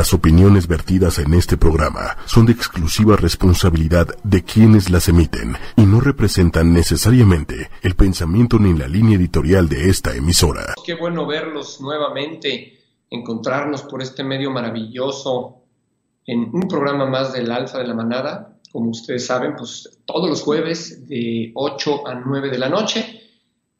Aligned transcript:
Las 0.00 0.14
opiniones 0.14 0.66
vertidas 0.66 1.18
en 1.18 1.34
este 1.34 1.58
programa 1.58 2.16
son 2.24 2.46
de 2.46 2.52
exclusiva 2.52 3.16
responsabilidad 3.16 4.06
de 4.24 4.42
quienes 4.42 4.88
las 4.88 5.10
emiten 5.10 5.58
y 5.76 5.82
no 5.82 6.00
representan 6.00 6.72
necesariamente 6.72 7.68
el 7.82 7.96
pensamiento 7.96 8.58
ni 8.58 8.72
la 8.72 8.88
línea 8.88 9.18
editorial 9.18 9.68
de 9.68 9.90
esta 9.90 10.16
emisora. 10.16 10.72
Qué 10.86 10.94
bueno 10.94 11.26
verlos 11.26 11.82
nuevamente, 11.82 12.78
encontrarnos 13.10 13.82
por 13.82 14.00
este 14.00 14.24
medio 14.24 14.50
maravilloso 14.50 15.64
en 16.24 16.48
un 16.50 16.66
programa 16.66 17.04
más 17.04 17.34
del 17.34 17.52
Alfa 17.52 17.76
de 17.76 17.86
la 17.86 17.92
Manada. 17.92 18.56
Como 18.72 18.92
ustedes 18.92 19.26
saben, 19.26 19.54
pues 19.54 20.00
todos 20.06 20.30
los 20.30 20.40
jueves 20.40 21.06
de 21.08 21.52
8 21.54 22.08
a 22.08 22.14
9 22.14 22.48
de 22.48 22.58
la 22.58 22.70
noche. 22.70 23.20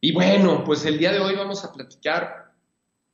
Y 0.02 0.12
bueno, 0.12 0.64
pues 0.64 0.84
el 0.84 0.98
día 0.98 1.12
de 1.12 1.21
hoy 1.21 1.34
vamos 1.34 1.64
a 1.64 1.73
platicar 1.73 2.39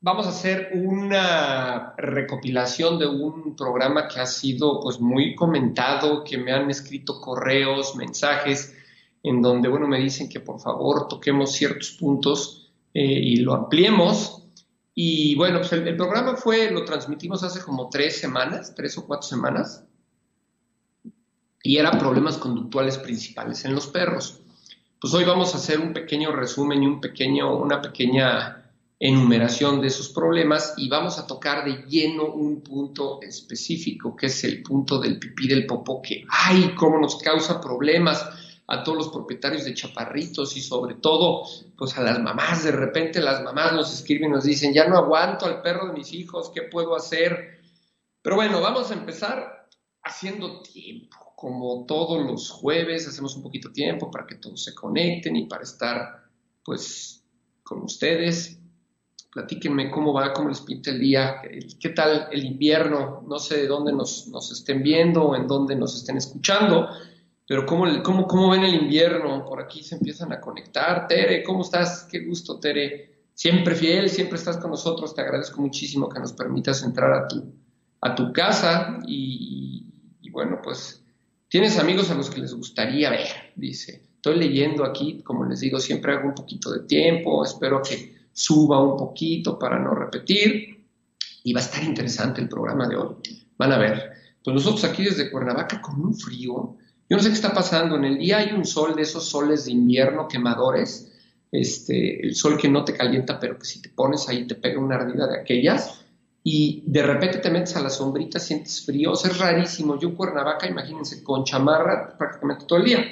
vamos 0.00 0.26
a 0.26 0.30
hacer 0.30 0.70
una 0.74 1.94
recopilación 1.96 2.98
de 2.98 3.06
un 3.06 3.56
programa 3.56 4.08
que 4.08 4.20
ha 4.20 4.26
sido 4.26 4.80
pues 4.80 5.00
muy 5.00 5.34
comentado, 5.34 6.22
que 6.24 6.38
me 6.38 6.52
han 6.52 6.70
escrito 6.70 7.20
correos, 7.20 7.96
mensajes, 7.96 8.74
en 9.22 9.42
donde, 9.42 9.68
bueno, 9.68 9.88
me 9.88 9.98
dicen 9.98 10.28
que 10.28 10.40
por 10.40 10.60
favor 10.60 11.08
toquemos 11.08 11.52
ciertos 11.52 11.92
puntos 11.92 12.70
eh, 12.94 13.02
y 13.02 13.36
lo 13.36 13.54
ampliemos. 13.54 14.44
Y 14.94 15.34
bueno, 15.34 15.58
pues 15.58 15.72
el, 15.72 15.96
programa 15.96 16.36
fue, 16.36 16.70
lo 16.70 16.84
transmitimos 16.84 17.42
hace 17.42 17.60
como 17.60 17.90
tres 17.90 18.18
semanas, 18.18 18.74
tres 18.74 18.96
o 18.98 19.06
cuatro 19.06 19.28
semanas, 19.28 19.84
y 21.62 21.76
era 21.76 21.98
problemas 21.98 22.38
conductuales 22.38 22.96
principales 22.98 23.64
en 23.64 23.74
los 23.74 23.88
perros. 23.88 24.40
Pues 25.00 25.12
hoy 25.12 25.24
vamos 25.24 25.52
a 25.52 25.58
hacer 25.58 25.80
un 25.80 25.92
pequeño 25.92 26.32
resumen 26.32 26.82
y 26.82 26.86
un 26.86 27.00
pequeño, 27.00 27.58
una 27.58 27.82
pequeña 27.82 28.65
enumeración 28.98 29.80
de 29.80 29.88
esos 29.88 30.08
problemas 30.08 30.74
y 30.78 30.88
vamos 30.88 31.18
a 31.18 31.26
tocar 31.26 31.64
de 31.64 31.84
lleno 31.86 32.32
un 32.32 32.62
punto 32.62 33.20
específico, 33.20 34.16
que 34.16 34.26
es 34.26 34.44
el 34.44 34.62
punto 34.62 34.98
del 34.98 35.18
pipí 35.18 35.46
del 35.46 35.66
popó, 35.66 36.00
que 36.00 36.24
ay, 36.28 36.74
cómo 36.74 36.98
nos 36.98 37.16
causa 37.16 37.60
problemas 37.60 38.26
a 38.68 38.82
todos 38.82 38.98
los 38.98 39.08
propietarios 39.08 39.64
de 39.64 39.74
chaparritos 39.74 40.56
y 40.56 40.60
sobre 40.60 40.94
todo 40.94 41.42
pues 41.76 41.96
a 41.98 42.02
las 42.02 42.20
mamás, 42.20 42.64
de 42.64 42.72
repente 42.72 43.20
las 43.20 43.42
mamás 43.42 43.74
nos 43.74 43.92
escriben 43.92 44.30
y 44.30 44.32
nos 44.32 44.44
dicen, 44.44 44.72
ya 44.72 44.88
no 44.88 44.96
aguanto 44.96 45.46
al 45.46 45.60
perro 45.60 45.88
de 45.88 45.92
mis 45.92 46.12
hijos, 46.14 46.50
¿qué 46.52 46.62
puedo 46.62 46.96
hacer? 46.96 47.60
Pero 48.22 48.36
bueno, 48.36 48.60
vamos 48.60 48.90
a 48.90 48.94
empezar 48.94 49.68
haciendo 50.02 50.62
tiempo, 50.62 51.34
como 51.36 51.84
todos 51.84 52.24
los 52.24 52.50
jueves, 52.50 53.06
hacemos 53.06 53.36
un 53.36 53.42
poquito 53.42 53.70
tiempo 53.70 54.10
para 54.10 54.26
que 54.26 54.36
todos 54.36 54.64
se 54.64 54.74
conecten 54.74 55.36
y 55.36 55.46
para 55.46 55.64
estar 55.64 56.24
pues 56.64 57.24
con 57.62 57.82
ustedes 57.82 58.58
platíquenme 59.36 59.90
cómo 59.90 60.14
va, 60.14 60.32
cómo 60.32 60.48
les 60.48 60.62
pinta 60.62 60.90
el 60.90 60.98
día, 60.98 61.42
qué 61.78 61.90
tal 61.90 62.28
el 62.32 62.42
invierno, 62.42 63.22
no 63.28 63.38
sé 63.38 63.58
de 63.58 63.66
dónde 63.66 63.92
nos, 63.92 64.26
estén 64.50 64.82
viendo 64.82 65.36
en 65.36 65.46
dónde 65.46 65.76
nos 65.76 65.94
estén 65.94 66.16
escuchando, 66.16 66.88
pero 67.46 67.66
cómo, 67.66 67.84
cómo, 68.02 68.26
cómo 68.26 68.48
ven 68.48 68.64
el 68.64 68.74
invierno, 68.74 69.44
por 69.44 69.60
aquí 69.60 69.82
se 69.82 69.96
empiezan 69.96 70.32
a 70.32 70.40
conectar. 70.40 71.06
Tere, 71.06 71.42
¿cómo 71.42 71.60
estás? 71.60 72.08
Qué 72.10 72.20
gusto, 72.20 72.58
Tere. 72.58 73.26
Siempre 73.34 73.74
fiel, 73.74 74.08
siempre 74.08 74.38
estás 74.38 74.56
con 74.56 74.70
nosotros, 74.70 75.14
te 75.14 75.20
agradezco 75.20 75.60
muchísimo 75.60 76.08
que 76.08 76.18
nos 76.18 76.32
permitas 76.32 76.82
entrar 76.82 77.12
a 77.12 77.28
tu, 77.28 77.44
a 78.00 78.14
tu 78.14 78.32
casa 78.32 79.00
y 79.06 79.84
bueno, 80.30 80.60
pues 80.64 81.04
tienes 81.50 81.78
amigos 81.78 82.10
a 82.10 82.14
los 82.14 82.30
que 82.30 82.40
les 82.40 82.54
gustaría 82.54 83.10
ver, 83.10 83.52
dice. 83.54 84.08
Estoy 84.14 84.38
leyendo 84.38 84.82
aquí, 84.82 85.22
como 85.22 85.44
les 85.44 85.60
digo, 85.60 85.78
siempre 85.78 86.14
hago 86.14 86.28
un 86.28 86.34
poquito 86.34 86.72
de 86.72 86.86
tiempo, 86.86 87.44
espero 87.44 87.82
que 87.82 88.15
suba 88.36 88.82
un 88.82 88.98
poquito 88.98 89.58
para 89.58 89.78
no 89.78 89.94
repetir. 89.94 90.84
Y 91.42 91.52
va 91.52 91.60
a 91.60 91.64
estar 91.64 91.82
interesante 91.82 92.40
el 92.40 92.48
programa 92.48 92.86
de 92.86 92.96
hoy. 92.96 93.14
Van 93.56 93.72
a 93.72 93.78
ver. 93.78 94.12
Pues 94.44 94.54
nosotros 94.54 94.84
aquí 94.84 95.04
desde 95.04 95.30
Cuernavaca 95.30 95.80
con 95.80 96.00
un 96.00 96.14
frío. 96.14 96.76
Yo 97.08 97.16
no 97.16 97.22
sé 97.22 97.28
qué 97.28 97.34
está 97.34 97.54
pasando. 97.54 97.96
En 97.96 98.04
el 98.04 98.18
día 98.18 98.38
hay 98.38 98.52
un 98.52 98.64
sol 98.64 98.94
de 98.94 99.02
esos 99.02 99.28
soles 99.28 99.64
de 99.64 99.72
invierno 99.72 100.28
quemadores. 100.28 101.12
Este, 101.50 102.26
el 102.26 102.34
sol 102.34 102.58
que 102.58 102.68
no 102.68 102.84
te 102.84 102.92
calienta, 102.92 103.40
pero 103.40 103.58
que 103.58 103.64
si 103.64 103.80
te 103.80 103.88
pones 103.88 104.28
ahí 104.28 104.46
te 104.46 104.56
pega 104.56 104.80
una 104.80 104.96
ardida 104.96 105.26
de 105.28 105.40
aquellas. 105.40 106.04
Y 106.42 106.82
de 106.86 107.02
repente 107.02 107.38
te 107.38 107.50
metes 107.50 107.74
a 107.76 107.80
la 107.80 107.90
sombrita, 107.90 108.38
sientes 108.38 108.84
frío. 108.84 109.12
O 109.12 109.16
sea, 109.16 109.30
es 109.30 109.38
rarísimo. 109.38 109.98
Yo 109.98 110.14
Cuernavaca, 110.14 110.66
imagínense, 110.66 111.24
con 111.24 111.44
chamarra 111.44 112.18
prácticamente 112.18 112.66
todo 112.66 112.80
el 112.80 112.84
día. 112.84 113.04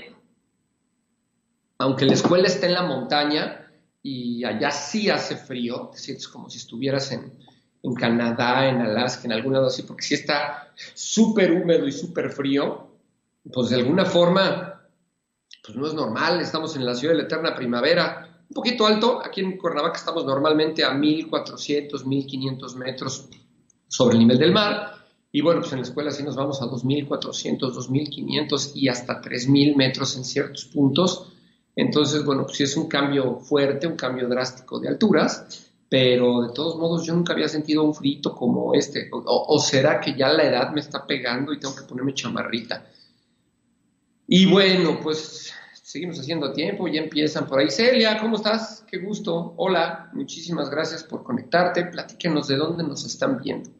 Aunque 1.78 2.04
la 2.04 2.12
escuela 2.12 2.46
esté 2.46 2.66
en 2.66 2.74
la 2.74 2.82
montaña, 2.82 3.63
y 4.06 4.44
allá 4.44 4.70
sí 4.70 5.08
hace 5.08 5.34
frío, 5.34 5.88
te 5.90 5.96
sientes 5.96 6.28
como 6.28 6.50
si 6.50 6.58
estuvieras 6.58 7.10
en, 7.10 7.32
en 7.82 7.94
Canadá, 7.94 8.68
en 8.68 8.82
Alaska, 8.82 9.22
en 9.24 9.32
algún 9.32 9.54
lado 9.54 9.70
porque 9.86 10.02
si 10.02 10.12
está 10.12 10.74
súper 10.92 11.50
húmedo 11.52 11.88
y 11.88 11.92
súper 11.92 12.30
frío, 12.30 12.86
pues 13.50 13.70
de 13.70 13.76
alguna 13.76 14.04
forma, 14.04 14.82
pues 15.64 15.78
no 15.78 15.86
es 15.86 15.94
normal, 15.94 16.38
estamos 16.42 16.76
en 16.76 16.84
la 16.84 16.94
ciudad 16.94 17.14
de 17.14 17.22
la 17.22 17.24
eterna 17.24 17.54
primavera, 17.54 18.44
un 18.46 18.54
poquito 18.54 18.86
alto, 18.86 19.22
aquí 19.24 19.40
en 19.40 19.56
Cuernavaca 19.56 19.96
estamos 19.96 20.26
normalmente 20.26 20.84
a 20.84 20.92
1400, 20.92 22.04
1500 22.04 22.76
metros 22.76 23.30
sobre 23.88 24.16
el 24.16 24.18
nivel 24.18 24.38
del 24.38 24.52
mar, 24.52 24.96
y 25.32 25.40
bueno, 25.40 25.62
pues 25.62 25.72
en 25.72 25.78
la 25.78 25.86
escuela 25.86 26.10
sí 26.10 26.22
nos 26.22 26.36
vamos 26.36 26.60
a 26.60 26.66
2400, 26.66 27.74
2500 27.74 28.72
y 28.74 28.88
hasta 28.88 29.22
3000 29.22 29.76
metros 29.76 30.14
en 30.18 30.24
ciertos 30.26 30.66
puntos, 30.66 31.33
entonces, 31.76 32.24
bueno, 32.24 32.44
pues 32.44 32.56
sí 32.56 32.62
es 32.62 32.76
un 32.76 32.88
cambio 32.88 33.40
fuerte, 33.40 33.86
un 33.86 33.96
cambio 33.96 34.28
drástico 34.28 34.78
de 34.78 34.88
alturas, 34.88 35.70
pero 35.88 36.42
de 36.42 36.52
todos 36.54 36.76
modos 36.76 37.04
yo 37.04 37.14
nunca 37.14 37.32
había 37.32 37.48
sentido 37.48 37.82
un 37.82 37.94
frito 37.94 38.34
como 38.34 38.74
este. 38.74 39.08
O, 39.12 39.58
será 39.58 40.00
que 40.00 40.14
ya 40.14 40.28
la 40.32 40.44
edad 40.44 40.72
me 40.72 40.80
está 40.80 41.06
pegando 41.06 41.52
y 41.52 41.58
tengo 41.58 41.74
que 41.74 41.82
ponerme 41.82 42.14
chamarrita? 42.14 42.86
Y 44.26 44.46
bueno, 44.46 45.00
pues 45.02 45.52
seguimos 45.82 46.18
haciendo 46.18 46.52
tiempo, 46.52 46.88
ya 46.88 47.00
empiezan 47.00 47.46
por 47.46 47.58
ahí. 47.58 47.70
Celia, 47.70 48.18
¿cómo 48.20 48.36
estás? 48.36 48.84
Qué 48.88 48.98
gusto. 48.98 49.54
Hola, 49.56 50.10
muchísimas 50.12 50.70
gracias 50.70 51.02
por 51.02 51.24
conectarte. 51.24 51.86
Platíquenos 51.86 52.48
de 52.48 52.56
dónde 52.56 52.84
nos 52.84 53.04
están 53.04 53.40
viendo. 53.42 53.70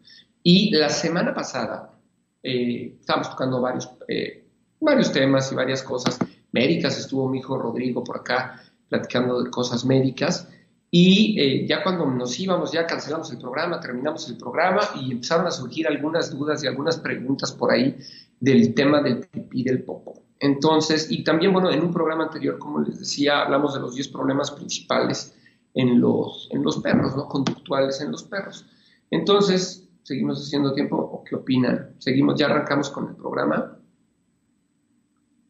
Y 0.43 0.75
la 0.75 0.91
semana 0.91 1.33
pasada 1.33 1.95
eh, 2.43 2.97
estábamos 3.01 3.31
tocando 3.31 3.61
varios, 3.61 3.89
eh, 4.09 4.45
varios 4.81 5.11
temas 5.13 5.51
y 5.51 5.55
varias 5.55 5.83
cosas 5.83 6.19
médicas, 6.55 6.99
estuvo 6.99 7.29
mi 7.29 7.39
hijo 7.39 7.59
Rodrigo 7.59 8.03
por 8.03 8.19
acá 8.19 8.63
platicando 8.89 9.43
de 9.43 9.51
cosas 9.51 9.85
médicas. 9.85 10.49
Y 10.91 11.39
eh, 11.41 11.67
ya 11.67 11.83
cuando 11.83 12.07
nos 12.07 12.39
íbamos, 12.39 12.71
ya 12.71 12.87
cancelamos 12.87 13.31
el 13.33 13.39
programa, 13.39 13.81
terminamos 13.81 14.29
el 14.31 14.37
programa 14.37 14.81
y 14.95 15.11
empezaron 15.11 15.47
a 15.49 15.51
surgir 15.51 15.89
algunas 15.89 16.31
dudas 16.31 16.63
y 16.63 16.69
algunas 16.69 16.99
preguntas 16.99 17.51
por 17.51 17.73
ahí 17.73 17.97
del 18.39 18.73
tema 18.75 19.03
del 19.03 19.27
pipí 19.27 19.65
del 19.65 19.83
popo. 19.83 20.23
Entonces, 20.39 21.11
y 21.11 21.25
también, 21.25 21.53
bueno, 21.53 21.71
en 21.73 21.83
un 21.83 21.93
programa 21.93 22.25
anterior, 22.25 22.59
como 22.59 22.81
les 22.81 23.01
decía, 23.01 23.43
hablamos 23.43 23.75
de 23.75 23.81
los 23.81 23.95
10 23.95 24.09
problemas 24.09 24.53
principales 24.53 25.35
en 25.75 26.01
los, 26.01 26.49
en 26.53 26.63
los 26.63 26.79
perros, 26.79 27.17
¿no? 27.17 27.27
Conductuales 27.27 28.01
en 28.01 28.13
los 28.13 28.23
perros. 28.23 28.65
Entonces, 29.11 29.89
¿seguimos 30.05 30.41
haciendo 30.41 30.73
tiempo 30.73 30.97
o 30.97 31.25
qué 31.25 31.35
opinan? 31.35 31.97
¿Seguimos, 31.99 32.39
ya 32.39 32.47
arrancamos 32.47 32.91
con 32.91 33.09
el 33.09 33.17
programa? 33.17 33.79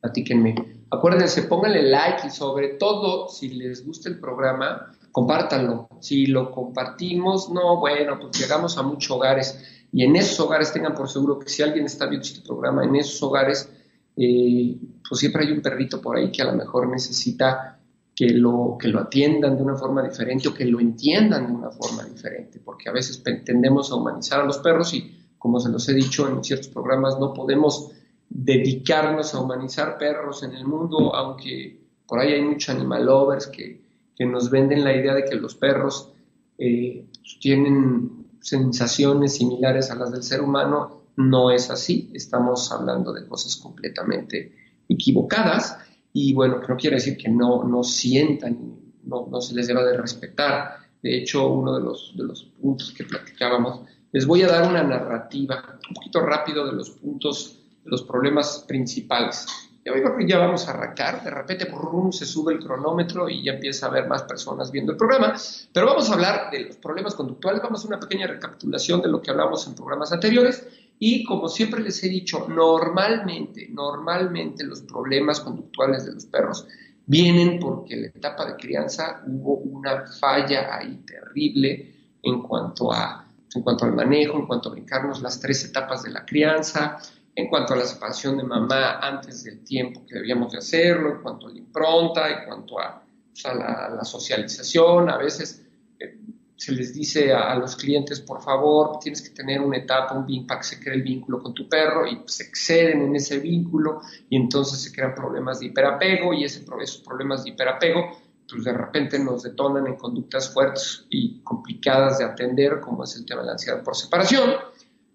Platíquenme. 0.00 0.73
Acuérdense, 0.94 1.42
pónganle 1.42 1.82
like 1.82 2.26
y 2.26 2.30
sobre 2.30 2.68
todo, 2.74 3.28
si 3.28 3.48
les 3.50 3.84
gusta 3.84 4.08
el 4.08 4.18
programa, 4.18 4.92
compártanlo. 5.12 5.88
Si 6.00 6.26
lo 6.26 6.50
compartimos, 6.50 7.50
no, 7.50 7.78
bueno, 7.78 8.18
pues 8.20 8.38
llegamos 8.38 8.78
a 8.78 8.82
muchos 8.82 9.10
hogares 9.10 9.86
y 9.92 10.04
en 10.04 10.16
esos 10.16 10.40
hogares 10.40 10.72
tengan 10.72 10.94
por 10.94 11.08
seguro 11.08 11.38
que 11.38 11.48
si 11.48 11.62
alguien 11.62 11.86
está 11.86 12.06
viendo 12.06 12.26
este 12.26 12.46
programa, 12.46 12.84
en 12.84 12.96
esos 12.96 13.22
hogares, 13.22 13.70
eh, 14.16 14.76
pues 15.08 15.20
siempre 15.20 15.44
hay 15.44 15.52
un 15.52 15.62
perrito 15.62 16.00
por 16.00 16.16
ahí 16.16 16.32
que 16.32 16.42
a 16.42 16.46
lo 16.46 16.54
mejor 16.54 16.88
necesita 16.88 17.78
que 18.14 18.30
lo, 18.30 18.76
que 18.78 18.88
lo 18.88 19.00
atiendan 19.00 19.56
de 19.56 19.62
una 19.62 19.76
forma 19.76 20.02
diferente 20.02 20.48
o 20.48 20.54
que 20.54 20.64
lo 20.64 20.80
entiendan 20.80 21.46
de 21.46 21.52
una 21.52 21.70
forma 21.70 22.04
diferente, 22.04 22.60
porque 22.64 22.88
a 22.88 22.92
veces 22.92 23.22
tendemos 23.22 23.90
a 23.90 23.96
humanizar 23.96 24.40
a 24.40 24.44
los 24.44 24.58
perros 24.58 24.94
y, 24.94 25.26
como 25.38 25.58
se 25.60 25.68
los 25.68 25.88
he 25.88 25.94
dicho 25.94 26.28
en 26.28 26.42
ciertos 26.42 26.68
programas, 26.68 27.18
no 27.18 27.32
podemos 27.32 27.92
dedicarnos 28.34 29.32
a 29.32 29.40
humanizar 29.40 29.96
perros 29.96 30.42
en 30.42 30.54
el 30.54 30.66
mundo, 30.66 31.14
aunque 31.14 31.80
por 32.06 32.18
ahí 32.18 32.32
hay 32.32 32.42
muchos 32.42 32.74
animal 32.74 33.06
lovers 33.06 33.46
que, 33.46 33.82
nos 34.18 34.50
venden 34.50 34.84
la 34.84 34.94
idea 34.94 35.12
de 35.12 35.24
que 35.24 35.34
los 35.34 35.54
perros 35.56 36.12
eh, 36.56 37.04
tienen 37.40 38.26
sensaciones 38.40 39.36
similares 39.36 39.90
a 39.90 39.96
las 39.96 40.12
del 40.12 40.22
ser 40.22 40.40
humano, 40.40 41.02
no 41.16 41.50
es 41.50 41.70
así, 41.70 42.10
estamos 42.14 42.70
hablando 42.70 43.12
de 43.12 43.26
cosas 43.26 43.56
completamente 43.56 44.52
equivocadas. 44.88 45.78
Y 46.12 46.32
bueno, 46.32 46.60
no 46.66 46.76
quiere 46.76 46.96
decir 46.96 47.16
que 47.16 47.28
no, 47.28 47.64
no 47.64 47.82
sientan, 47.82 48.76
no, 49.02 49.26
no 49.28 49.40
se 49.40 49.54
les 49.54 49.66
deba 49.66 49.82
de 49.84 49.96
respetar. 49.96 50.76
De 51.02 51.18
hecho, 51.18 51.48
uno 51.52 51.76
de 51.76 51.82
los, 51.82 52.14
de 52.16 52.24
los 52.24 52.44
puntos 52.44 52.92
que 52.92 53.04
platicábamos, 53.04 53.80
les 54.12 54.26
voy 54.26 54.42
a 54.42 54.48
dar 54.48 54.68
una 54.68 54.82
narrativa 54.84 55.80
un 55.88 55.94
poquito 55.94 56.20
rápido 56.20 56.66
de 56.66 56.72
los 56.72 56.90
puntos 56.90 57.63
los 57.84 58.02
problemas 58.02 58.64
principales. 58.66 59.46
que 59.84 60.26
ya 60.26 60.38
vamos 60.38 60.66
a 60.66 60.70
arrancar, 60.70 61.22
de 61.22 61.30
repente 61.30 61.66
rum, 61.66 62.10
se 62.10 62.24
sube 62.24 62.54
el 62.54 62.58
cronómetro 62.58 63.28
y 63.28 63.44
ya 63.44 63.52
empieza 63.52 63.86
a 63.86 63.88
haber 63.90 64.08
más 64.08 64.22
personas 64.22 64.70
viendo 64.70 64.92
el 64.92 64.98
programa, 64.98 65.34
pero 65.72 65.86
vamos 65.86 66.08
a 66.08 66.14
hablar 66.14 66.50
de 66.50 66.60
los 66.60 66.76
problemas 66.76 67.14
conductuales, 67.14 67.60
vamos 67.62 67.78
a 67.78 67.82
hacer 67.82 67.96
una 67.96 68.00
pequeña 68.00 68.26
recapitulación 68.26 69.02
de 69.02 69.08
lo 69.08 69.20
que 69.20 69.30
hablamos 69.30 69.66
en 69.66 69.74
programas 69.74 70.12
anteriores. 70.12 70.66
Y 70.98 71.24
como 71.24 71.48
siempre 71.48 71.82
les 71.82 72.02
he 72.04 72.08
dicho, 72.08 72.46
normalmente, 72.48 73.68
normalmente 73.70 74.64
los 74.64 74.80
problemas 74.82 75.40
conductuales 75.40 76.06
de 76.06 76.14
los 76.14 76.24
perros 76.26 76.66
vienen 77.06 77.58
porque 77.58 77.94
en 77.94 78.02
la 78.02 78.08
etapa 78.08 78.46
de 78.46 78.56
crianza 78.56 79.22
hubo 79.26 79.56
una 79.56 80.06
falla 80.06 80.74
ahí 80.74 81.02
terrible 81.04 81.94
en 82.22 82.42
cuanto 82.42 82.92
a 82.92 83.24
en 83.54 83.62
cuanto 83.62 83.84
al 83.84 83.94
manejo, 83.94 84.36
en 84.36 84.46
cuanto 84.46 84.68
a 84.68 84.72
brincarnos 84.72 85.22
las 85.22 85.40
tres 85.40 85.64
etapas 85.64 86.02
de 86.02 86.10
la 86.10 86.24
crianza, 86.24 86.98
en 87.36 87.48
cuanto 87.48 87.74
a 87.74 87.76
la 87.76 87.84
separación 87.84 88.36
de 88.36 88.44
mamá 88.44 88.98
antes 89.00 89.42
del 89.44 89.64
tiempo 89.64 90.04
que 90.06 90.16
debíamos 90.16 90.52
de 90.52 90.58
hacerlo, 90.58 91.16
en 91.16 91.22
cuanto 91.22 91.48
a 91.48 91.50
la 91.50 91.58
impronta, 91.58 92.30
en 92.30 92.46
cuanto 92.46 92.78
a, 92.78 93.02
pues, 93.30 93.44
la, 93.44 94.04
socialización. 94.04 95.10
A 95.10 95.16
veces 95.16 95.66
eh, 95.98 96.16
se 96.56 96.72
les 96.72 96.94
dice 96.94 97.32
a, 97.32 97.54
los 97.56 97.74
clientes, 97.74 98.20
por 98.20 98.40
favor, 98.40 99.00
tienes 99.00 99.20
que 99.20 99.30
tener 99.30 99.60
una 99.60 99.78
etapa, 99.78 100.14
un 100.14 100.26
vínculo, 100.26 100.46
para 100.46 100.60
que 100.60 100.66
se 100.66 100.80
cree 100.80 100.94
el 100.94 101.02
vínculo 101.02 101.42
con 101.42 101.54
tu 101.54 101.68
perro 101.68 102.06
y 102.06 102.22
se 102.26 102.44
exceden 102.44 103.02
en 103.02 103.16
ese 103.16 103.38
vínculo 103.38 104.00
y 104.30 104.36
entonces 104.36 104.80
se 104.80 104.92
crean 104.92 105.14
problemas 105.14 105.58
de 105.58 105.66
hiperapego 105.66 106.32
y 106.32 106.44
ese, 106.44 106.64
esos 106.80 107.02
problemas 107.02 107.42
de 107.42 107.50
hiperapego 107.50 108.18
pues 108.48 108.64
de 108.64 108.72
repente 108.72 109.18
nos 109.18 109.42
detonan 109.42 109.86
en 109.86 109.96
conductas 109.96 110.52
fuertes 110.52 111.06
y 111.08 111.40
complicadas 111.40 112.18
de 112.18 112.24
atender, 112.24 112.78
como 112.80 113.02
es 113.04 113.16
el 113.16 113.24
tema 113.24 113.40
de 113.40 113.46
la 113.46 113.52
ansiedad 113.52 113.82
por 113.82 113.96
separación 113.96 114.52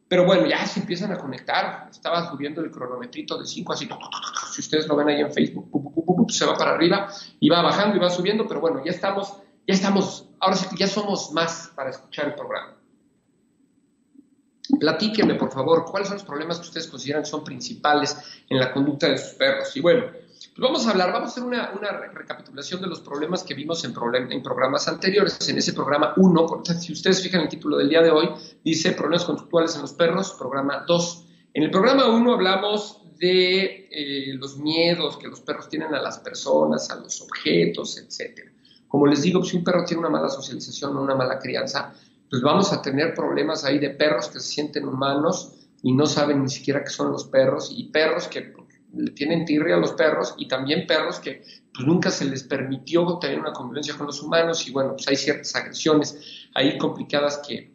pero 0.10 0.26
bueno, 0.26 0.48
ya 0.48 0.66
se 0.66 0.80
empiezan 0.80 1.12
a 1.12 1.18
conectar. 1.20 1.88
Estaba 1.92 2.28
subiendo 2.32 2.62
el 2.62 2.72
cronometrito 2.72 3.38
de 3.38 3.46
5 3.46 3.74
así. 3.74 3.88
Si 4.52 4.62
ustedes 4.62 4.88
lo 4.88 4.96
ven 4.96 5.08
ahí 5.08 5.22
en 5.22 5.32
Facebook, 5.32 5.70
se 6.32 6.48
va 6.48 6.58
para 6.58 6.72
arriba 6.72 7.14
y 7.40 7.48
va 7.48 7.62
bajando 7.62 7.96
y 7.96 8.00
va 8.00 8.10
subiendo. 8.10 8.48
Pero 8.48 8.60
bueno, 8.60 8.84
ya 8.84 8.92
estamos, 8.92 9.38
ya 9.68 9.76
estamos, 9.76 10.28
ahora 10.40 10.56
sí 10.56 10.68
que 10.68 10.78
ya 10.78 10.88
somos 10.88 11.32
más 11.32 11.72
para 11.76 11.92
escuchar 11.92 12.26
el 12.26 12.34
programa. 12.34 12.76
Platíquenme, 14.80 15.36
por 15.36 15.52
favor, 15.52 15.86
cuáles 15.86 16.08
son 16.08 16.18
los 16.18 16.26
problemas 16.26 16.58
que 16.58 16.68
ustedes 16.68 16.88
consideran 16.88 17.26
son 17.26 17.44
principales 17.44 18.18
en 18.50 18.60
la 18.60 18.72
conducta 18.72 19.08
de 19.08 19.18
sus 19.20 19.36
perros. 19.36 19.78
Y 19.78 19.82
bueno, 19.82 20.06
pues 20.56 20.60
vamos 20.60 20.88
a 20.88 20.92
hablar, 20.92 21.12
vamos 21.14 21.30
a 21.30 21.32
hacer 21.32 21.44
una, 21.44 21.72
recapitulación 22.14 22.82
de 22.82 22.88
los 22.88 23.00
problemas 23.00 23.44
que 23.44 23.54
vimos 23.54 23.84
en, 23.84 23.94
programas 23.94 24.88
anteriores. 24.88 25.48
En 25.48 25.58
ese 25.58 25.74
programa 25.74 26.14
1, 26.18 26.64
si 26.80 26.94
ustedes 26.94 27.22
fijan 27.22 27.42
el 27.42 27.50
título 27.50 27.78
del 27.78 27.90
día 27.90 28.02
de 28.02 28.12
hoy, 28.12 28.30
dice 28.64 28.92
Problemas 28.92 29.26
conductuales 29.26 29.76
en 29.76 29.82
los 29.82 29.94
perros, 29.94 30.36
programa 30.38 30.84
2. 30.88 31.26
En 31.54 31.64
el 31.64 31.72
programa 31.72 32.08
1 32.08 32.34
hablamos 32.34 33.02
de 33.18 33.90
eh, 33.92 34.34
los 34.36 34.58
miedos 34.58 35.18
que 35.18 35.28
los 35.28 35.42
perros 35.42 35.70
tienen 35.70 35.94
a 35.94 36.02
las 36.02 36.20
personas, 36.20 36.90
a 36.90 36.96
los 36.96 37.22
objetos, 37.22 37.98
etc. 37.98 38.50
Como 38.88 39.06
les 39.06 39.22
digo, 39.22 39.44
si 39.44 39.58
un 39.58 39.64
perro 39.64 39.86
tiene 39.86 40.00
una 40.00 40.10
mala 40.10 40.30
socialización 40.30 40.98
o 40.98 41.02
una 41.02 41.16
mala 41.16 41.38
crianza, 41.38 41.94
pues 42.30 42.42
vamos 42.42 42.72
a 42.74 42.82
tener 42.82 43.14
problemas 43.14 43.66
ahí 43.66 43.80
de 43.80 43.90
perros 43.92 44.30
que 44.30 44.40
se 44.40 44.48
sienten 44.48 44.88
humanos 44.88 45.54
y 45.82 45.94
no 45.94 46.06
saben 46.06 46.44
ni 46.44 46.50
siquiera 46.50 46.84
qué 46.84 46.90
son 46.90 47.12
los 47.12 47.26
perros 47.26 47.74
y 47.76 47.86
perros 47.86 48.28
que 48.28 48.54
le 48.94 49.12
tienen 49.12 49.46
tirria 49.46 49.76
a 49.76 49.80
los 49.80 49.94
perros 49.94 50.36
y 50.38 50.48
también 50.48 50.88
perros 50.88 51.20
que 51.20 51.44
pues, 51.74 51.86
nunca 51.86 52.10
se 52.10 52.26
les 52.26 52.44
permitió 52.44 53.18
tener 53.20 53.40
una 53.40 53.54
convivencia 53.54 53.96
con 53.96 54.08
los 54.08 54.22
humanos 54.22 54.68
y 54.68 54.72
bueno, 54.72 54.94
pues 54.94 55.08
hay 55.08 55.16
ciertas 55.16 55.56
agresiones 55.56 56.48
ahí 56.56 56.78
complicadas 56.78 57.42
que, 57.48 57.72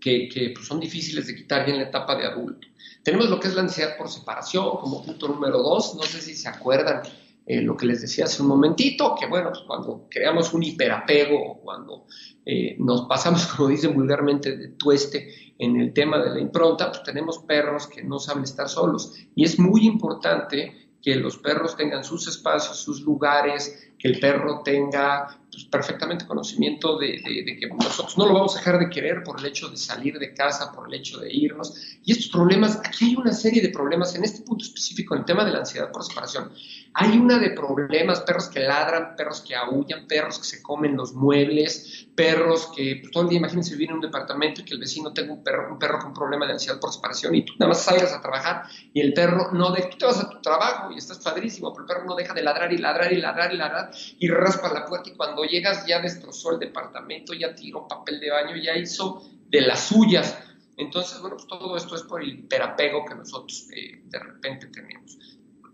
que, 0.00 0.52
pues, 0.54 0.66
son 0.66 0.80
difíciles 0.80 1.26
de 1.26 1.34
quitar 1.34 1.66
ya 1.66 1.74
en 1.74 1.80
la 1.80 1.88
etapa 1.88 2.16
de 2.16 2.26
adulto. 2.26 2.66
Tenemos 3.02 3.28
lo 3.28 3.38
que 3.38 3.48
es 3.48 3.54
la 3.54 3.62
ansiedad 3.62 3.96
por 3.96 4.08
separación 4.08 4.78
como 4.80 5.02
punto 5.02 5.28
número 5.28 5.58
dos, 5.58 5.94
no 5.94 6.02
sé 6.02 6.20
si 6.20 6.34
se 6.34 6.48
acuerdan 6.48 7.02
eh, 7.46 7.62
lo 7.62 7.76
que 7.76 7.86
les 7.86 8.00
decía 8.00 8.24
hace 8.24 8.42
un 8.42 8.48
momentito, 8.48 9.14
que 9.18 9.26
bueno, 9.26 9.50
pues 9.50 9.62
cuando 9.66 10.06
creamos 10.10 10.52
un 10.52 10.62
hiperapego 10.62 11.52
o 11.52 11.60
cuando 11.60 12.06
eh, 12.44 12.76
nos 12.78 13.02
pasamos, 13.02 13.46
como 13.56 13.68
dicen 13.68 13.94
vulgarmente, 13.94 14.56
de 14.56 14.68
tueste 14.68 15.54
en 15.58 15.80
el 15.80 15.92
tema 15.92 16.18
de 16.18 16.30
la 16.30 16.40
impronta, 16.40 16.90
pues 16.90 17.02
tenemos 17.02 17.38
perros 17.38 17.86
que 17.86 18.02
no 18.02 18.18
saben 18.18 18.44
estar 18.44 18.68
solos. 18.68 19.14
Y 19.34 19.44
es 19.44 19.58
muy 19.58 19.86
importante 19.86 20.88
que 21.02 21.16
los 21.16 21.38
perros 21.38 21.76
tengan 21.76 22.04
sus 22.04 22.26
espacios, 22.28 22.78
sus 22.78 23.02
lugares, 23.02 23.92
que 23.98 24.08
el 24.08 24.20
perro 24.20 24.62
tenga 24.62 25.39
pues, 25.50 25.64
perfectamente 25.64 26.26
conocimiento 26.26 26.98
de, 26.98 27.20
que 27.58 27.68
nosotros 27.68 28.16
no 28.16 28.26
lo 28.26 28.34
vamos 28.34 28.54
a 28.54 28.58
dejar 28.58 28.78
de 28.78 28.88
querer 28.88 29.22
por 29.22 29.40
el 29.40 29.46
hecho 29.46 29.68
de 29.68 29.76
salir 29.76 30.18
de 30.18 30.32
casa, 30.34 30.72
por 30.72 30.88
el 30.88 30.94
hecho 30.94 31.18
de 31.18 31.32
irnos. 31.32 31.98
Y 32.04 32.12
estos 32.12 32.28
problemas, 32.28 32.80
aquí 32.84 33.06
hay 33.06 33.16
una 33.16 33.32
serie 33.32 33.60
de 33.62 33.70
problemas 33.70 34.14
en 34.14 34.24
este 34.24 34.42
punto 34.42 34.64
específico, 34.64 35.14
en 35.14 35.20
el 35.20 35.26
tema 35.26 35.44
de 35.44 35.52
la 35.52 35.58
ansiedad 35.58 35.90
por 35.90 36.04
separación. 36.04 36.50
Hay 36.94 37.16
una 37.18 37.38
de 37.38 37.50
problemas, 37.50 38.20
perros 38.22 38.48
que 38.48 38.60
ladran, 38.60 39.14
perros 39.16 39.40
que 39.42 39.54
aullan, 39.54 40.06
perros 40.06 40.38
que 40.38 40.44
se 40.44 40.62
comen 40.62 40.96
los 40.96 41.12
muebles, 41.12 42.08
perros 42.14 42.70
que 42.74 42.98
pues, 43.00 43.12
todo 43.12 43.24
el 43.24 43.28
día, 43.30 43.38
imagínense, 43.38 43.72
vivir 43.72 43.90
en 43.90 43.96
un 43.96 44.00
departamento 44.00 44.60
y 44.60 44.64
que 44.64 44.74
el 44.74 44.80
vecino 44.80 45.12
tenga 45.12 45.32
un 45.32 45.42
perro, 45.42 45.72
un 45.72 45.78
perro 45.78 45.98
con 46.00 46.12
problema 46.12 46.46
de 46.46 46.52
ansiedad 46.52 46.78
por 46.78 46.92
separación 46.92 47.34
y 47.34 47.44
tú 47.44 47.54
nada 47.58 47.70
más 47.70 47.82
salgas 47.82 48.12
a 48.12 48.20
trabajar 48.20 48.64
y 48.92 49.00
el 49.00 49.12
perro 49.14 49.52
no 49.52 49.72
de, 49.72 49.82
tú 49.82 49.96
te 49.98 50.06
vas 50.06 50.20
a 50.20 50.28
tu 50.28 50.40
trabajo 50.40 50.92
y 50.92 50.98
estás 50.98 51.18
padrísimo, 51.18 51.72
pero 51.72 51.84
el 51.84 51.88
perro 51.88 52.04
no 52.04 52.14
deja 52.14 52.34
de 52.34 52.42
ladrar 52.42 52.72
y 52.72 52.78
ladrar 52.78 53.12
y 53.12 53.16
ladrar 53.16 53.54
y 53.54 53.56
ladrar 53.56 53.90
y 54.18 54.28
raspa 54.28 54.72
la 54.72 54.84
puerta 54.84 55.10
y 55.10 55.14
cuando 55.14 55.39
llegas 55.44 55.86
ya 55.86 56.00
destrozó 56.00 56.52
el 56.52 56.58
departamento, 56.58 57.32
ya 57.34 57.54
tiró 57.54 57.86
papel 57.86 58.20
de 58.20 58.30
baño, 58.30 58.56
ya 58.56 58.76
hizo 58.76 59.22
de 59.48 59.60
las 59.62 59.86
suyas. 59.86 60.38
Entonces, 60.76 61.20
bueno, 61.20 61.36
pues 61.36 61.46
todo 61.48 61.76
esto 61.76 61.94
es 61.94 62.02
por 62.02 62.22
el 62.22 62.30
hiperapego 62.30 63.04
que 63.04 63.14
nosotros 63.14 63.68
eh, 63.74 64.02
de 64.04 64.18
repente 64.18 64.68
tenemos. 64.68 65.18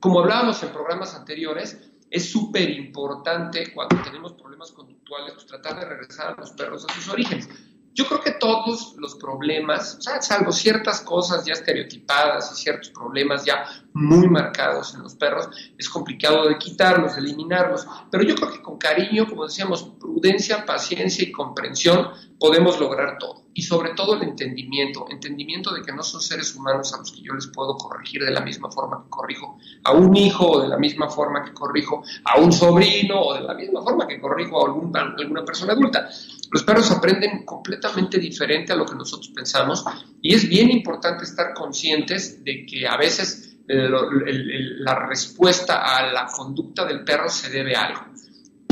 Como 0.00 0.20
hablábamos 0.20 0.62
en 0.62 0.70
programas 0.70 1.14
anteriores, 1.14 1.78
es 2.10 2.30
súper 2.30 2.70
importante 2.70 3.72
cuando 3.72 4.00
tenemos 4.02 4.32
problemas 4.34 4.70
conductuales, 4.72 5.34
pues 5.34 5.46
tratar 5.46 5.80
de 5.80 5.86
regresar 5.86 6.34
a 6.34 6.40
los 6.40 6.50
perros 6.52 6.84
a 6.88 6.94
sus 6.94 7.08
orígenes. 7.08 7.48
Yo 7.96 8.04
creo 8.04 8.20
que 8.20 8.32
todos 8.32 8.94
los 8.98 9.14
problemas, 9.14 9.98
salvo 10.20 10.52
ciertas 10.52 11.00
cosas 11.00 11.46
ya 11.46 11.54
estereotipadas 11.54 12.52
y 12.52 12.62
ciertos 12.62 12.90
problemas 12.90 13.42
ya 13.46 13.64
muy 13.94 14.28
marcados 14.28 14.94
en 14.94 15.02
los 15.02 15.14
perros, 15.14 15.48
es 15.78 15.88
complicado 15.88 16.46
de 16.46 16.58
quitarlos, 16.58 17.14
de 17.14 17.22
eliminarlos. 17.22 17.86
Pero 18.10 18.22
yo 18.22 18.34
creo 18.34 18.52
que 18.52 18.60
con 18.60 18.76
cariño, 18.76 19.26
como 19.26 19.44
decíamos, 19.44 19.82
prudencia, 19.98 20.66
paciencia 20.66 21.24
y 21.24 21.32
comprensión, 21.32 22.10
podemos 22.38 22.78
lograr 22.78 23.16
todo. 23.18 23.46
Y 23.54 23.62
sobre 23.62 23.94
todo 23.94 24.16
el 24.16 24.22
entendimiento, 24.24 25.06
entendimiento 25.08 25.72
de 25.72 25.80
que 25.80 25.92
no 25.92 26.02
son 26.02 26.20
seres 26.20 26.54
humanos 26.54 26.92
a 26.92 26.98
los 26.98 27.10
que 27.10 27.22
yo 27.22 27.32
les 27.32 27.46
puedo 27.46 27.78
corregir 27.78 28.22
de 28.22 28.30
la 28.30 28.42
misma 28.42 28.70
forma 28.70 29.02
que 29.02 29.08
corrijo 29.08 29.56
a 29.84 29.92
un 29.92 30.14
hijo, 30.14 30.46
o 30.46 30.60
de 30.60 30.68
la 30.68 30.76
misma 30.76 31.08
forma 31.08 31.42
que 31.42 31.54
corrijo 31.54 32.02
a 32.24 32.38
un 32.38 32.52
sobrino, 32.52 33.18
o 33.22 33.34
de 33.34 33.40
la 33.40 33.54
misma 33.54 33.82
forma 33.82 34.06
que 34.06 34.20
corrijo 34.20 34.60
a, 34.60 35.00
alguna 35.18 35.44
persona 35.46 35.72
adulta. 35.72 36.10
Los 36.52 36.62
perros 36.62 36.90
aprenden 36.90 37.44
completamente 37.44 38.18
diferente 38.18 38.72
a 38.72 38.76
lo 38.76 38.86
que 38.86 38.94
nosotros 38.94 39.30
pensamos 39.34 39.84
y 40.22 40.34
es 40.34 40.48
bien 40.48 40.70
importante 40.70 41.24
estar 41.24 41.54
conscientes 41.54 42.44
de 42.44 42.64
que 42.64 42.86
a 42.86 42.96
veces 42.96 43.56
eh, 43.68 43.88
la 44.78 45.06
respuesta 45.06 45.96
a 45.96 46.12
la 46.12 46.26
conducta 46.26 46.84
del 46.84 47.02
perro 47.04 47.28
se 47.28 47.50
debe 47.50 47.74
a 47.74 47.84
algo. 47.84 48.00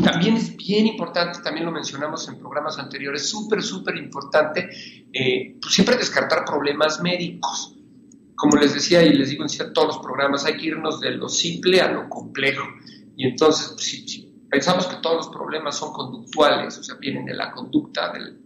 También 0.05 0.37
es 0.37 0.55
bien 0.57 0.87
importante, 0.87 1.41
también 1.43 1.65
lo 1.65 1.73
mencionamos 1.73 2.29
en 2.29 2.39
programas 2.39 2.79
anteriores, 2.79 3.27
súper, 3.27 3.63
súper 3.63 3.97
importante, 3.97 4.69
eh, 5.13 5.57
pues 5.61 5.75
siempre 5.75 5.97
descartar 5.97 6.45
problemas 6.45 7.01
médicos. 7.01 7.75
Como 8.35 8.57
les 8.57 8.75
decía 8.75 9.03
y 9.03 9.15
les 9.15 9.31
digo 9.31 9.45
en 9.45 9.73
todos 9.73 9.89
los 9.89 9.99
programas, 9.99 10.45
hay 10.45 10.59
que 10.59 10.67
irnos 10.67 11.01
de 11.01 11.13
lo 11.13 11.29
simple 11.29 11.81
a 11.81 11.91
lo 11.91 12.09
complejo. 12.09 12.65
Y 13.17 13.27
entonces, 13.27 13.69
pues, 13.69 13.87
si, 13.87 14.24
pensamos 14.55 14.87
que 14.87 14.97
todos 15.03 15.17
los 15.17 15.29
problemas 15.31 15.77
son 15.77 15.93
conductuales, 15.93 16.79
o 16.79 16.85
sea, 16.85 16.95
vienen 16.95 17.25
de 17.25 17.35
la 17.35 17.51
conducta 17.51 18.13
del, 18.13 18.39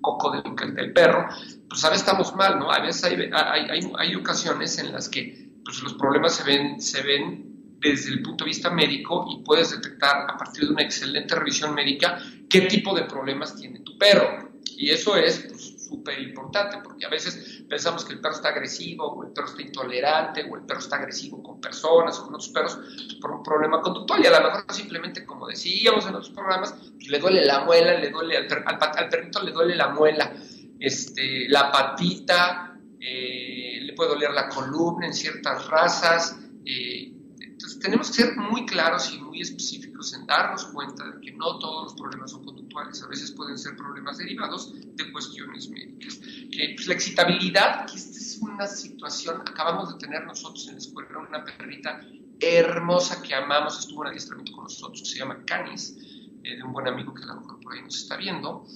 coco 0.00 0.30
del, 0.30 0.74
del, 0.74 0.94
perro, 0.94 1.28
pues 1.68 1.84
a 1.84 1.90
veces 1.90 2.06
estamos 2.06 2.34
mal, 2.34 2.58
¿no? 2.58 2.72
A 2.72 2.80
veces 2.80 3.04
hay, 3.04 3.30
hay, 3.34 3.92
hay, 3.98 4.14
ocasiones 4.14 4.78
en 4.78 4.92
las 4.92 5.10
que 5.10 5.50
pues, 5.62 5.82
los 5.82 5.92
problemas 5.92 6.36
se 6.36 6.44
ven, 6.44 6.80
se 6.80 7.02
ven 7.02 7.76
desde 7.80 8.12
el 8.12 8.22
punto 8.22 8.44
de 8.44 8.48
vista 8.48 8.70
médico 8.70 9.26
y 9.30 9.44
puedes 9.44 9.72
detectar 9.72 10.24
a 10.30 10.38
partir 10.38 10.64
de 10.64 10.70
una 10.70 10.82
excelente 10.82 11.34
revisión 11.34 11.74
médica 11.74 12.18
qué 12.48 12.62
tipo 12.62 12.94
de 12.94 13.02
problemas 13.02 13.54
tiene 13.54 13.80
tu 13.80 13.98
perro. 13.98 14.52
Y 14.78 14.88
eso 14.88 15.16
es 15.16 15.71
súper 15.92 16.20
importante 16.20 16.78
porque 16.82 17.04
a 17.04 17.10
veces 17.10 17.64
pensamos 17.68 18.04
que 18.04 18.14
el 18.14 18.20
perro 18.20 18.34
está 18.34 18.48
agresivo 18.48 19.06
o 19.06 19.24
el 19.24 19.32
perro 19.32 19.48
está 19.48 19.62
intolerante 19.62 20.44
o 20.50 20.56
el 20.56 20.62
perro 20.62 20.80
está 20.80 20.96
agresivo 20.96 21.42
con 21.42 21.60
personas 21.60 22.18
o 22.18 22.24
con 22.24 22.34
otros 22.34 22.48
perros 22.48 22.78
por 23.20 23.30
un 23.32 23.42
problema 23.42 23.80
conductual 23.80 24.22
y 24.22 24.26
a 24.26 24.40
lo 24.40 24.46
mejor 24.46 24.64
simplemente 24.70 25.26
como 25.26 25.46
decíamos 25.46 26.06
en 26.06 26.14
otros 26.14 26.30
programas 26.30 26.72
pues, 26.72 27.08
le 27.08 27.18
duele 27.18 27.44
la 27.44 27.64
muela, 27.64 27.98
le 27.98 28.10
duele 28.10 28.36
al, 28.36 28.46
al, 28.48 29.08
perrito 29.08 29.42
le 29.42 29.52
duele 29.52 29.76
la 29.76 29.88
muela, 29.88 30.32
este, 30.78 31.48
la 31.48 31.70
patita, 31.70 32.78
eh, 32.98 33.80
le 33.82 33.92
puede 33.94 34.10
doler 34.10 34.30
la 34.30 34.48
columna 34.48 35.06
en 35.06 35.14
ciertas 35.14 35.66
razas. 35.66 36.38
Eh, 36.64 37.12
entonces 37.40 37.78
tenemos 37.80 38.08
que 38.08 38.22
ser 38.22 38.36
muy 38.36 38.64
claros 38.64 39.12
y 39.12 39.18
muy 39.18 39.40
específicos 39.40 40.14
en 40.14 40.26
darnos 40.26 40.66
cuenta 40.66 41.04
de 41.10 41.20
que 41.20 41.32
no 41.32 41.58
todos 41.58 41.84
los 41.84 41.94
problemas 41.94 42.30
son 42.30 42.44
conductuales, 42.44 42.61
a 42.78 43.06
veces 43.06 43.30
pueden 43.32 43.58
ser 43.58 43.76
problemas 43.76 44.18
derivados 44.18 44.72
de 44.72 45.12
cuestiones 45.12 45.68
médicas. 45.68 46.16
Que 46.50 46.74
pues, 46.74 46.86
la 46.86 46.94
excitabilidad, 46.94 47.86
que 47.86 47.96
esta 47.96 48.18
es 48.18 48.38
una 48.40 48.66
situación, 48.66 49.40
acabamos 49.42 49.92
de 49.92 49.98
tener 49.98 50.24
nosotros 50.26 50.66
en 50.68 50.74
la 50.74 50.78
escuela 50.78 51.18
una 51.18 51.44
perrita 51.44 52.00
hermosa 52.40 53.22
que 53.22 53.34
amamos, 53.34 53.78
estuvo 53.78 54.04
en 54.04 54.08
adiestramiento 54.08 54.52
con 54.52 54.64
nosotros, 54.64 55.08
se 55.08 55.18
llama 55.18 55.44
Canis, 55.44 55.96
eh, 56.42 56.56
de 56.56 56.62
un 56.62 56.72
buen 56.72 56.88
amigo 56.88 57.14
que 57.14 57.22
a 57.22 57.26
lo 57.26 57.40
mejor 57.40 57.60
por 57.60 57.74
ahí 57.74 57.82
nos 57.82 57.96
está 57.96 58.16
viendo. 58.16 58.66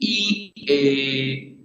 Y 0.00 0.52
eh, 0.56 1.57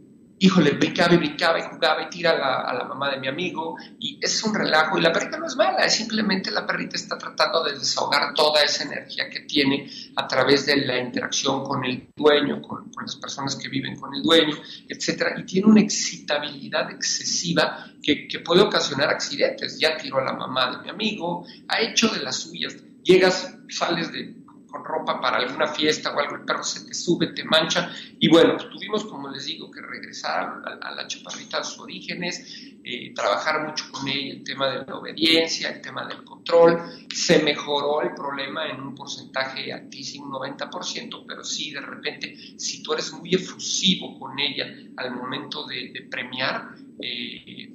híjole, 0.44 0.72
brincaba 0.72 1.14
y 1.14 1.18
brincaba 1.18 1.58
y 1.58 1.62
jugaba 1.62 2.04
y 2.04 2.10
tira 2.10 2.32
a 2.32 2.74
la, 2.74 2.84
mamá 2.84 3.10
de 3.10 3.18
mi 3.18 3.30
amigo 3.30 3.78
y 3.98 4.20
es 4.22 4.44
un 4.44 4.54
relajo 4.54 4.98
y 4.98 5.02
la 5.02 5.14
perrita 5.14 5.38
no 5.38 5.48
es 5.48 5.56
mala, 5.56 5.86
es 5.86 5.96
simplemente 5.96 6.52
la 6.52 6.68
perrita 6.68 6.98
está 6.98 7.18
tratando 7.18 7.64
de 7.64 7.80
desahogar 7.80 8.34
toda 8.34 8.62
esa 8.62 8.84
energía 8.84 9.30
que 9.30 9.40
tiene 9.42 9.90
a 10.18 10.28
través 10.28 10.66
de 10.66 10.86
la 10.86 10.98
interacción 11.00 11.64
con 11.64 11.86
el 11.86 12.10
dueño, 12.14 12.62
con, 12.62 12.92
las 13.02 13.16
personas 13.16 13.56
que 13.56 13.70
viven 13.70 13.96
con 13.96 14.14
el 14.14 14.22
dueño, 14.22 14.58
etcétera, 14.90 15.34
y 15.40 15.46
tiene 15.46 15.68
una 15.68 15.80
excitabilidad 15.80 16.92
excesiva 16.92 17.88
que, 18.02 18.28
que 18.28 18.40
puede 18.40 18.64
ocasionar 18.64 19.10
accidentes. 19.10 19.80
Ya 19.80 19.96
tiró 19.96 20.20
a 20.20 20.26
la 20.26 20.34
mamá 20.34 20.72
de 20.72 20.84
mi 20.84 20.90
amigo, 20.90 21.46
ha 21.70 21.80
hecho 21.80 22.10
de 22.10 22.22
las 22.22 22.36
suyas, 22.36 22.76
llegas, 23.02 23.58
sales 23.70 24.12
de 24.12 24.43
con 24.74 24.84
ropa 24.84 25.22
para 25.22 25.38
alguna 25.38 25.68
fiesta 25.68 26.12
o 26.12 26.20
algo, 26.20 26.36
el 26.36 26.46
perro 26.46 26.64
se 26.64 26.84
te 26.84 26.96
sube, 26.96 27.28
te 27.28 27.44
mancha. 27.44 27.92
Y 28.20 28.28
bueno, 28.28 28.58
pues 28.58 28.72
tuvimos, 28.72 29.06
como 29.06 29.30
les 29.30 29.46
digo, 29.46 29.70
que 29.70 29.80
regresar 29.80 30.64
a, 30.82 30.92
la 30.96 31.06
chaparrita 31.06 31.60
a 31.60 31.64
sus 31.64 31.78
orígenes, 31.78 32.72
eh, 32.84 33.14
trabajar 33.14 33.68
mucho 33.68 33.86
con 33.92 34.08
ella 34.08 34.34
el 34.34 34.44
tema 34.44 34.70
de 34.70 34.84
la 34.84 34.96
obediencia, 34.96 35.70
el 35.70 35.80
tema 35.80 36.08
del 36.08 36.24
control. 36.24 36.82
Se 37.14 37.44
mejoró 37.44 38.02
el 38.02 38.16
problema 38.16 38.68
en 38.68 38.82
un 38.82 38.96
porcentaje 38.96 39.72
altísimo, 39.72 40.40
90%, 40.40 41.24
pero 41.28 41.44
sí, 41.44 41.72
de 41.72 41.82
repente, 41.82 42.36
si 42.58 42.82
tú 42.82 42.94
eres 42.94 43.14
muy 43.14 43.36
efusivo 43.36 44.18
con 44.18 44.40
ella 44.40 44.66
al 44.98 45.12
momento 45.12 45.68
de, 45.68 46.08
premiar, 46.10 46.70
eh, 47.00 47.72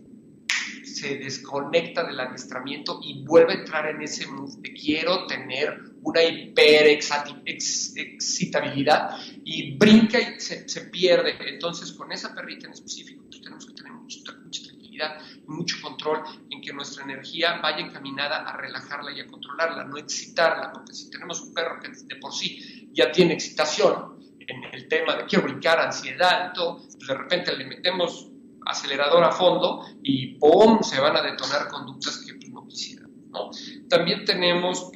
se 0.83 1.17
desconecta 1.17 2.03
del 2.03 2.19
adiestramiento 2.19 2.99
y 3.01 3.23
vuelve 3.25 3.53
a 3.53 3.57
entrar 3.57 3.89
en 3.89 4.03
ese 4.03 4.27
mood 4.27 4.59
de 4.59 4.73
quiero 4.73 5.27
tener 5.27 5.88
una 6.03 6.23
hiperexcitabilidad 6.23 9.19
y 9.45 9.77
brinca 9.77 10.19
y 10.19 10.41
se, 10.41 10.81
pierde. 10.91 11.37
Entonces, 11.49 11.93
con 11.93 12.11
esa 12.13 12.35
perrita 12.35 12.67
en 12.67 12.73
específico, 12.73 13.25
pues, 13.29 13.43
tenemos 13.43 13.67
que 13.67 13.75
tener 13.75 13.93
mucha, 13.93 14.23
tranquilidad 14.23 15.19
y 15.37 15.51
mucho 15.51 15.77
control 15.83 16.23
en 16.51 16.61
que 16.61 16.73
nuestra 16.73 17.05
energía 17.05 17.61
vaya 17.61 17.85
encaminada 17.85 18.39
a 18.39 18.57
relajarla 18.57 19.13
y 19.13 19.21
a 19.21 19.27
controlarla, 19.27 19.85
no 19.85 19.97
excitarla, 19.97 20.73
porque 20.73 20.95
si 20.95 21.11
tenemos 21.11 21.41
un 21.41 21.55
perro 21.55 21.79
que 21.81 21.89
de 21.89 22.17
por 22.17 22.33
sí 22.33 22.91
ya 22.93 23.13
tiene 23.13 23.35
excitación 23.35 24.19
en 24.41 24.65
el 24.73 24.89
tema 24.89 25.15
de 25.15 25.27
quiero 25.27 25.45
brincar, 25.45 25.79
ansiedad 25.79 26.51
y 26.51 26.55
todo, 26.55 26.79
pues 26.79 27.07
de 27.07 27.15
repente 27.15 27.57
le 27.57 27.67
metemos 27.67 28.29
acelerador 28.67 29.23
a 29.25 29.33
fondo 29.33 29.87
y 30.03 30.39
¡pum! 30.39 30.83
se 30.83 31.01
van 31.01 31.17
a 31.17 31.23
detonar 31.23 31.69
conductas 31.69 32.19
que 32.19 32.35
pues, 32.35 32.51
no 32.51 32.67
quisieran. 32.67 33.11
¿no? 33.31 33.51
También 33.89 34.25
tenemos 34.25 34.91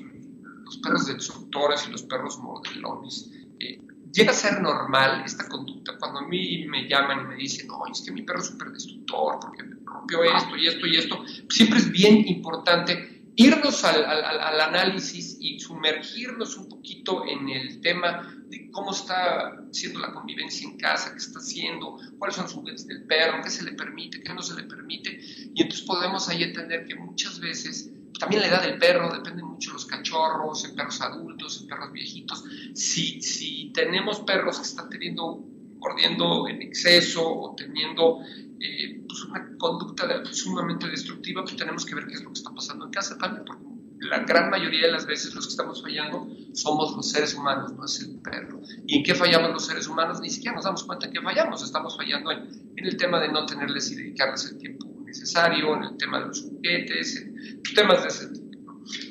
los 0.73 0.79
perros 0.79 1.07
destructores 1.07 1.87
y 1.87 1.91
los 1.91 2.03
perros 2.03 2.39
mordelones. 2.39 3.31
Eh, 3.61 3.81
llega 4.13 4.31
a 4.31 4.35
ser 4.35 4.61
normal 4.61 5.23
esta 5.25 5.49
conducta 5.49 5.97
cuando 5.99 6.21
a 6.21 6.29
mí 6.29 6.67
me 6.67 6.89
llaman 6.89 7.21
y 7.21 7.29
me 7.29 7.37
dicen, 7.37 7.67
no, 7.67 7.87
es 7.87 8.01
que 8.01 8.11
mi 8.11 8.23
perro 8.23 8.41
es 8.41 8.47
súper 8.47 8.71
destructor 8.71 9.39
porque 9.41 9.65
rompió 9.85 10.25
esto 10.25 10.57
y 10.57 10.67
esto 10.67 10.87
y 10.87 10.97
esto. 10.97 11.25
Siempre 11.51 11.79
es 11.79 11.91
bien 11.91 12.27
importante 12.27 13.23
irnos 13.37 13.83
al, 13.85 14.05
al, 14.05 14.61
análisis 14.61 15.39
y 15.41 15.59
sumergirnos 15.59 16.57
un 16.59 16.69
poquito 16.69 17.25
en 17.27 17.49
el 17.49 17.81
tema 17.81 18.31
de 18.49 18.71
cómo 18.71 18.93
está 18.93 19.59
siendo 19.71 20.01
la 20.01 20.13
convivencia 20.13 20.69
en 20.69 20.77
casa, 20.77 21.13
qué 21.13 21.19
está 21.19 21.39
haciendo, 21.39 21.99
cuáles 22.19 22.37
son 22.37 22.47
sus 22.47 22.57
juguetes 22.59 22.87
del 22.87 23.05
perro, 23.05 23.41
qué 23.43 23.49
se 23.49 23.65
le 23.65 23.73
permite, 23.73 24.23
qué 24.23 24.35
no 24.35 24.43
se 24.43 24.55
le 24.55 24.65
permite. 24.65 25.19
Y 25.55 25.63
entonces 25.63 25.87
podemos 25.87 26.29
ahí 26.29 26.43
entender 26.43 26.87
que 26.87 26.95
muchas 26.95 27.41
veces 27.41 27.91
también 28.19 28.43
la 28.43 28.49
edad 28.49 28.63
del 28.63 28.79
perro, 28.79 29.13
depende 29.13 29.43
mucho 29.43 29.71
de 29.71 29.75
los 29.75 29.87
cachorros, 29.87 30.65
en 30.65 30.75
perros 30.75 31.01
adultos, 31.01 31.61
en 31.61 31.69
perros 31.69 31.93
viejitos. 31.93 32.45
Si, 32.75 33.73
tenemos 33.75 34.21
perros 34.21 34.59
que 34.59 34.65
están 34.65 34.89
teniendo, 34.89 35.45
mordiendo 35.79 36.49
en 36.49 36.63
exceso 36.63 37.23
o 37.27 37.55
teniendo 37.57 38.21
eh, 38.61 39.03
pues 39.09 39.25
una 39.25 39.57
conducta 39.59 40.25
sumamente 40.31 40.89
destructiva, 40.89 41.43
pues 41.43 41.57
tenemos 41.57 41.85
que 41.85 41.95
ver 41.95 42.07
qué 42.07 42.15
es 42.15 42.23
lo 42.23 42.29
que 42.29 42.39
está 42.39 42.51
pasando 42.51 42.85
en 42.85 42.91
casa 42.91 43.17
también, 43.19 43.45
porque 43.45 43.65
la 44.01 44.21
gran 44.21 44.51
mayoría 44.51 44.87
de 44.87 44.93
las 44.93 45.07
veces 45.07 45.35
los 45.35 45.47
que 45.47 45.51
estamos 45.51 45.81
fallando 45.81 46.29
somos 46.55 46.95
los 46.97 47.09
seres 47.09 47.35
humanos, 47.35 47.73
no 47.73 47.85
es 47.85 48.01
el 48.01 48.19
perro. 48.21 48.61
¿Y 48.87 48.99
en 48.99 49.05
qué 49.05 49.15
fallamos 49.15 49.53
los 49.53 49.67
seres 49.67 49.87
humanos? 49.87 50.21
Ni 50.21 50.29
siquiera 50.29 50.57
nos 50.57 50.65
damos 50.65 50.85
cuenta 50.85 51.07
en 51.07 51.13
qué 51.13 51.21
fallamos. 51.21 51.63
Estamos 51.63 51.97
fallando 51.97 52.31
en 52.31 52.85
el 52.85 52.97
tema 52.97 53.21
de 53.21 53.29
no 53.29 53.47
tenerles 53.47 53.91
y 53.93 53.95
dedicarles 53.95 54.45
el 54.47 54.59
tiempo 54.59 54.92
necesario, 55.13 55.77
en 55.77 55.85
el 55.85 55.97
tema 55.99 56.21
de 56.21 56.27
los 56.27 56.43
juguetes, 56.43 57.17
en 57.17 57.63
temas 57.75 58.03
de 58.03 58.09
ese 58.09 58.29
tipo. 58.29 58.43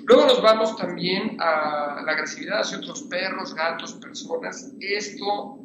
Luego 0.05 0.25
nos 0.25 0.41
vamos 0.41 0.75
también 0.75 1.37
a 1.39 2.01
la 2.05 2.11
agresividad 2.11 2.61
hacia 2.61 2.79
otros 2.79 3.03
perros, 3.03 3.53
gatos, 3.53 3.93
personas. 3.93 4.73
Esto, 4.79 5.59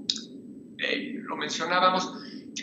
eh, 0.78 1.14
lo 1.22 1.36
mencionábamos, 1.36 2.12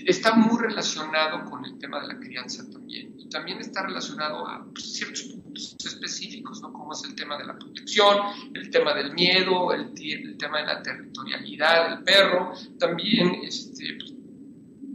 está 0.05 0.35
muy 0.35 0.61
relacionado 0.61 1.49
con 1.49 1.65
el 1.65 1.77
tema 1.79 1.99
de 2.01 2.07
la 2.13 2.19
crianza 2.19 2.63
también. 2.69 3.15
Y 3.17 3.27
también 3.29 3.59
está 3.59 3.83
relacionado 3.85 4.47
a 4.47 4.65
pues, 4.71 4.93
ciertos 4.93 5.23
puntos 5.23 5.75
específicos, 5.83 6.61
¿no? 6.61 6.71
Como 6.71 6.93
es 6.93 7.03
el 7.03 7.15
tema 7.15 7.37
de 7.37 7.45
la 7.45 7.57
protección, 7.57 8.17
el 8.53 8.69
tema 8.69 8.93
del 8.93 9.13
miedo, 9.13 9.73
el, 9.73 9.91
el 9.97 10.37
tema 10.37 10.59
de 10.59 10.65
la 10.65 10.81
territorialidad 10.81 11.89
del 11.89 12.03
perro. 12.03 12.53
También 12.79 13.41
este, 13.43 13.97
pues, 13.99 14.12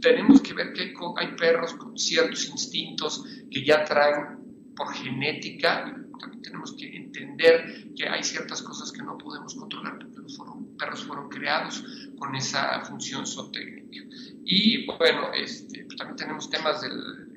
tenemos 0.01 0.41
que 0.41 0.53
ver 0.53 0.73
que 0.73 0.93
hay, 1.17 1.35
perros 1.35 1.73
con 1.73 1.97
ciertos 1.97 2.47
instintos 2.47 3.25
que 3.51 3.63
ya 3.63 3.83
traen 3.83 4.73
por 4.75 4.93
genética, 4.93 5.85
también 6.19 6.41
tenemos 6.41 6.73
que 6.73 6.95
entender 6.95 7.93
que 7.95 8.07
hay 8.07 8.23
ciertas 8.23 8.61
cosas 8.61 8.91
que 8.91 9.01
no 9.01 9.17
podemos 9.17 9.55
controlar 9.55 9.99
porque 9.99 10.19
los 10.19 10.37
perros 10.77 11.03
fueron 11.03 11.29
creados 11.29 11.83
con 12.17 12.35
esa 12.35 12.81
función 12.81 13.25
zootécnica. 13.25 14.03
Y 14.45 14.85
bueno, 14.85 15.31
este, 15.33 15.85
también 15.97 16.15
tenemos 16.15 16.49
temas 16.49 16.81
del, 16.81 17.29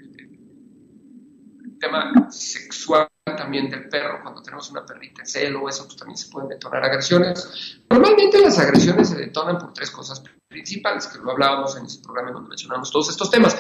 tema 1.83 2.31
sexual 2.31 3.09
también 3.25 3.69
del 3.69 3.89
perro, 3.89 4.21
cuando 4.23 4.41
tenemos 4.41 4.71
una 4.71 4.87
perrita 4.87 5.23
en 5.23 5.27
celo, 5.27 5.69
eso 5.69 5.85
pues 5.85 5.97
también 5.97 6.17
se 6.17 6.31
pueden 6.31 6.49
detonar 6.49 6.85
agresiones. 6.85 7.81
Normalmente 7.91 8.41
las 8.41 8.59
agresiones 8.59 9.09
se 9.09 9.17
detonan 9.17 9.59
por 9.59 9.73
tres 9.73 9.91
cosas 9.91 10.23
principales, 10.53 11.07
que 11.07 11.19
lo 11.19 11.33
hablábamos 11.33 11.77
en 11.77 11.87
ese 11.87 12.01
programa 12.01 12.31
donde 12.31 12.51
mencionamos 12.51 12.91
todos 12.91 13.11
estos 13.11 13.31
temas. 13.31 13.57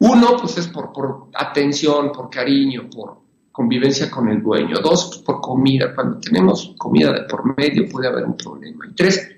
Uno, 0.00 0.36
pues 0.40 0.56
es 0.58 0.68
por, 0.68 0.92
por 0.92 1.28
atención, 1.34 2.10
por 2.12 2.30
cariño, 2.30 2.88
por 2.90 3.18
convivencia 3.52 4.10
con 4.10 4.28
el 4.28 4.42
dueño. 4.42 4.78
Dos, 4.80 5.06
pues 5.06 5.18
por 5.18 5.40
comida. 5.40 5.94
Cuando 5.94 6.18
tenemos 6.18 6.74
comida 6.78 7.12
de 7.12 7.22
por 7.22 7.56
medio 7.56 7.88
puede 7.88 8.08
haber 8.08 8.24
un 8.24 8.36
problema. 8.36 8.86
Y 8.88 8.94
tres, 8.94 9.28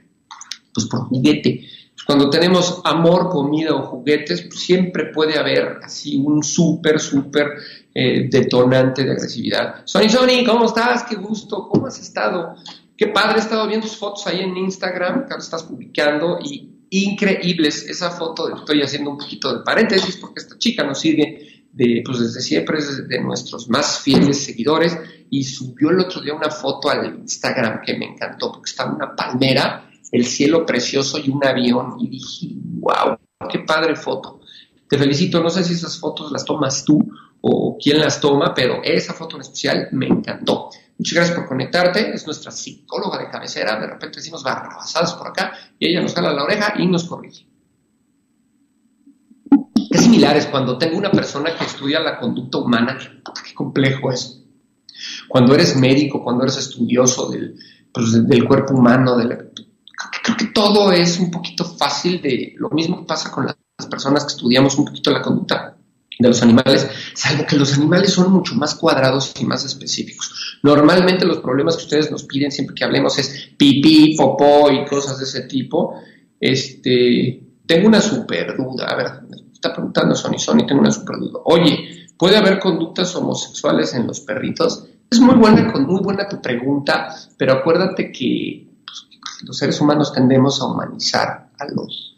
pues 0.73 0.87
por 0.87 1.09
juguete. 1.09 1.67
Cuando 2.07 2.29
tenemos 2.29 2.81
amor, 2.85 3.29
comida 3.29 3.75
o 3.75 3.83
juguetes, 3.83 4.43
pues 4.43 4.61
siempre 4.61 5.07
puede 5.07 5.39
haber 5.39 5.79
así 5.83 6.17
un 6.17 6.43
súper, 6.43 6.99
súper 6.99 7.53
eh, 7.95 8.29
detonante 8.31 9.05
de 9.05 9.13
agresividad. 9.13 9.83
Sony, 9.85 10.09
Sony, 10.09 10.45
¿cómo 10.45 10.67
estás? 10.67 11.05
Qué 11.05 11.17
gusto, 11.17 11.69
¿cómo 11.69 11.87
has 11.87 11.99
estado? 12.01 12.57
Qué 13.01 13.07
padre, 13.07 13.39
he 13.39 13.41
estado 13.41 13.67
viendo 13.67 13.87
tus 13.87 13.97
fotos 13.97 14.27
ahí 14.27 14.41
en 14.41 14.55
Instagram, 14.55 15.27
que 15.27 15.35
estás 15.39 15.63
publicando 15.63 16.39
y 16.39 16.85
increíbles. 16.91 17.89
Esa 17.89 18.11
foto, 18.11 18.55
estoy 18.55 18.83
haciendo 18.83 19.09
un 19.09 19.17
poquito 19.17 19.57
de 19.57 19.65
paréntesis 19.65 20.19
porque 20.19 20.41
esta 20.41 20.59
chica 20.59 20.85
nos 20.85 21.01
sigue 21.01 21.65
de, 21.73 22.03
pues 22.05 22.19
desde 22.19 22.43
siempre, 22.43 22.77
es 22.77 23.09
de 23.09 23.21
nuestros 23.23 23.71
más 23.71 24.01
fieles 24.01 24.45
seguidores 24.45 24.99
y 25.31 25.45
subió 25.45 25.89
el 25.89 26.01
otro 26.01 26.21
día 26.21 26.35
una 26.35 26.51
foto 26.51 26.91
al 26.91 27.21
Instagram 27.21 27.81
que 27.81 27.97
me 27.97 28.05
encantó 28.05 28.53
porque 28.53 28.69
estaba 28.69 28.93
una 28.93 29.17
palmera, 29.17 29.91
el 30.13 30.27
cielo 30.27 30.67
precioso 30.67 31.19
y 31.19 31.31
un 31.31 31.43
avión 31.43 31.95
y 32.01 32.07
dije, 32.07 32.49
wow, 32.53 33.17
qué 33.51 33.61
padre 33.61 33.97
foto. 33.97 34.43
Te 34.87 34.99
felicito, 34.99 35.43
no 35.43 35.49
sé 35.49 35.65
si 35.65 35.73
esas 35.73 35.99
fotos 35.99 36.31
las 36.31 36.45
tomas 36.45 36.85
tú 36.85 37.11
o 37.41 37.79
quién 37.83 37.99
las 37.99 38.21
toma, 38.21 38.53
pero 38.53 38.83
esa 38.85 39.15
foto 39.15 39.37
en 39.37 39.41
especial 39.41 39.89
me 39.93 40.07
encantó. 40.07 40.69
Muchas 41.01 41.15
gracias 41.15 41.39
por 41.39 41.49
conectarte. 41.49 42.15
Es 42.15 42.27
nuestra 42.27 42.51
psicóloga 42.51 43.17
de 43.17 43.31
cabecera. 43.31 43.81
De 43.81 43.87
repente 43.87 44.19
decimos 44.19 44.43
barrabasadas 44.43 45.15
por 45.15 45.29
acá 45.29 45.55
y 45.79 45.87
ella 45.87 46.03
nos 46.03 46.13
jala 46.13 46.31
la 46.31 46.45
oreja 46.45 46.75
y 46.77 46.87
nos 46.87 47.05
corrige. 47.05 47.47
Es 49.91 50.03
similar 50.03 50.37
es 50.37 50.45
cuando 50.45 50.77
tengo 50.77 50.99
una 50.99 51.11
persona 51.11 51.57
que 51.57 51.65
estudia 51.65 52.01
la 52.01 52.19
conducta 52.19 52.59
humana. 52.59 52.99
Qué 53.43 53.55
complejo 53.55 54.13
es. 54.13 54.45
Cuando 55.27 55.55
eres 55.55 55.75
médico, 55.75 56.23
cuando 56.23 56.43
eres 56.43 56.59
estudioso 56.59 57.31
del, 57.31 57.59
pues, 57.95 58.29
del 58.29 58.45
cuerpo 58.47 58.75
humano, 58.75 59.17
creo 59.17 60.37
que 60.37 60.47
todo 60.53 60.93
es 60.93 61.19
un 61.19 61.31
poquito 61.31 61.65
fácil 61.65 62.21
de 62.21 62.53
lo 62.59 62.69
mismo 62.69 63.07
pasa 63.07 63.31
con 63.31 63.47
las 63.47 63.57
personas 63.89 64.25
que 64.25 64.33
estudiamos 64.33 64.77
un 64.77 64.85
poquito 64.85 65.11
la 65.11 65.23
conducta 65.23 65.80
de 66.21 66.29
los 66.29 66.43
animales, 66.43 66.89
salvo 67.15 67.47
que 67.47 67.57
los 67.57 67.75
animales 67.75 68.13
son 68.13 68.33
mucho 68.33 68.55
más 68.55 68.75
cuadrados 68.75 69.33
y 69.41 69.45
más 69.45 69.65
específicos. 69.65 70.59
Normalmente 70.63 71.25
los 71.25 71.39
problemas 71.39 71.77
que 71.77 71.85
ustedes 71.85 72.11
nos 72.11 72.25
piden 72.25 72.51
siempre 72.51 72.75
que 72.75 72.85
hablemos 72.85 73.19
es 73.19 73.51
pipí, 73.57 74.17
popó 74.17 74.71
y 74.71 74.85
cosas 74.85 75.19
de 75.19 75.25
ese 75.25 75.43
tipo. 75.43 75.95
Este, 76.39 77.43
tengo 77.67 77.89
una 77.89 78.01
super 78.01 78.57
duda, 78.57 78.87
a 78.87 78.97
ver, 78.97 79.07
me 79.29 79.53
está 79.53 79.73
preguntando 79.73 80.15
Sony, 80.15 80.39
Sony, 80.39 80.67
tengo 80.67 80.81
una 80.81 80.91
super 80.91 81.17
duda. 81.17 81.41
Oye, 81.45 82.01
¿Puede 82.21 82.37
haber 82.37 82.59
conductas 82.59 83.17
homosexuales 83.17 83.95
en 83.95 84.07
los 84.07 84.21
perritos? 84.21 84.85
Es 85.11 85.19
muy 85.21 85.37
buena, 85.37 85.73
muy 85.73 86.03
buena 86.03 86.29
tu 86.29 86.39
pregunta, 86.39 87.17
pero 87.39 87.55
acuérdate 87.55 88.13
que 88.13 88.69
pues, 88.85 89.07
los 89.43 89.57
seres 89.57 89.81
humanos 89.81 90.13
tendemos 90.13 90.61
a 90.61 90.67
humanizar 90.67 91.49
a 91.59 91.65
los, 91.75 92.15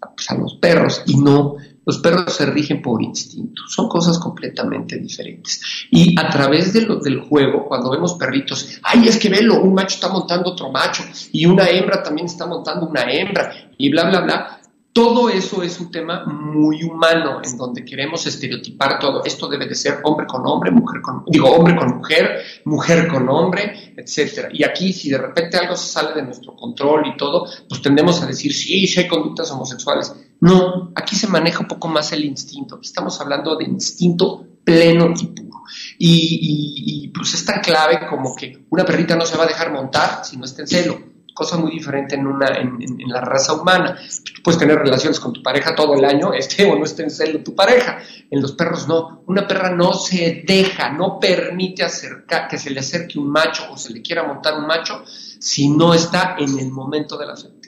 a 0.00 0.34
los 0.34 0.54
perros 0.56 1.04
y 1.06 1.18
no, 1.18 1.54
los 1.86 1.98
perros 1.98 2.34
se 2.34 2.46
rigen 2.46 2.82
por 2.82 3.00
instinto, 3.00 3.62
son 3.68 3.88
cosas 3.88 4.18
completamente 4.18 4.98
diferentes. 4.98 5.60
Y 5.90 6.18
a 6.18 6.28
través 6.28 6.72
del 6.72 7.20
juego, 7.20 7.66
cuando 7.66 7.90
vemos 7.90 8.14
perritos, 8.14 8.78
ay, 8.82 9.06
es 9.06 9.16
que 9.16 9.28
velo, 9.28 9.62
un 9.62 9.72
macho 9.72 9.94
está 9.94 10.08
montando 10.08 10.50
otro 10.50 10.70
macho 10.70 11.04
y 11.32 11.46
una 11.46 11.68
hembra 11.68 12.02
también 12.02 12.26
está 12.26 12.46
montando 12.46 12.88
una 12.88 13.10
hembra 13.10 13.52
y 13.78 13.88
bla, 13.88 14.08
bla, 14.10 14.20
bla, 14.20 14.60
todo 14.96 15.28
eso 15.28 15.62
es 15.62 15.78
un 15.78 15.90
tema 15.90 16.24
muy 16.24 16.82
humano 16.82 17.42
en 17.44 17.58
donde 17.58 17.84
queremos 17.84 18.26
estereotipar 18.26 18.98
todo. 18.98 19.22
Esto 19.26 19.46
debe 19.46 19.66
de 19.66 19.74
ser 19.74 20.00
hombre 20.04 20.26
con 20.26 20.46
hombre, 20.46 20.70
mujer 20.70 21.02
con, 21.02 21.22
digo, 21.26 21.50
hombre 21.50 21.76
con 21.76 21.98
mujer, 21.98 22.42
mujer 22.64 23.06
con 23.06 23.28
hombre, 23.28 23.92
etcétera. 23.94 24.48
Y 24.50 24.64
aquí, 24.64 24.94
si 24.94 25.10
de 25.10 25.18
repente 25.18 25.58
algo 25.58 25.76
sale 25.76 26.14
de 26.14 26.22
nuestro 26.22 26.56
control 26.56 27.08
y 27.08 27.16
todo, 27.18 27.46
pues 27.68 27.82
tendemos 27.82 28.22
a 28.22 28.26
decir, 28.26 28.54
sí, 28.54 28.86
sí 28.86 29.00
hay 29.00 29.06
conductas 29.06 29.50
homosexuales. 29.50 30.14
No, 30.40 30.92
aquí 30.94 31.16
se 31.16 31.28
maneja 31.28 31.60
un 31.60 31.68
poco 31.68 31.88
más 31.88 32.12
el 32.12 32.24
instinto. 32.24 32.76
Aquí 32.76 32.86
estamos 32.86 33.20
hablando 33.20 33.56
de 33.56 33.64
instinto 33.64 34.46
pleno 34.64 35.12
y 35.18 35.26
puro. 35.26 35.62
Y, 35.98 37.12
pues 37.14 37.34
es 37.34 37.44
tan 37.44 37.60
clave 37.60 38.06
como 38.08 38.34
que 38.34 38.66
una 38.70 38.84
perrita 38.84 39.16
no 39.16 39.24
se 39.24 39.36
va 39.36 39.44
a 39.44 39.48
dejar 39.48 39.72
montar 39.72 40.24
si 40.24 40.36
no 40.36 40.44
está 40.44 40.62
en 40.62 40.68
celo 40.68 41.16
cosa 41.36 41.58
muy 41.58 41.70
diferente 41.70 42.16
en, 42.16 42.26
una, 42.26 42.48
en, 42.56 42.96
la 43.08 43.20
raza 43.20 43.52
humana. 43.52 43.96
Tú 44.34 44.42
puedes 44.42 44.58
tener 44.58 44.78
relaciones 44.78 45.20
con 45.20 45.34
tu 45.34 45.42
pareja 45.42 45.74
todo 45.74 45.94
el 45.94 46.04
año, 46.04 46.32
esté 46.32 46.64
o 46.64 46.76
no 46.76 46.84
esté 46.84 47.02
en 47.02 47.10
celo 47.10 47.44
tu 47.44 47.54
pareja. 47.54 47.98
En 48.30 48.40
los 48.40 48.52
perros 48.52 48.88
no. 48.88 49.22
Una 49.26 49.46
perra 49.46 49.70
no 49.70 49.92
se 49.92 50.44
deja, 50.46 50.90
no 50.90 51.20
permite 51.20 51.84
acercar, 51.84 52.48
que 52.48 52.58
se 52.58 52.70
le 52.70 52.80
acerque 52.80 53.18
un 53.18 53.28
macho 53.28 53.70
o 53.70 53.76
se 53.76 53.92
le 53.92 54.00
quiera 54.00 54.24
montar 54.24 54.54
un 54.54 54.66
macho 54.66 55.04
si 55.06 55.68
no 55.68 55.92
está 55.92 56.36
en 56.38 56.58
el 56.58 56.70
momento 56.70 57.18
de 57.18 57.26
la 57.26 57.36
fertilidad. 57.36 57.65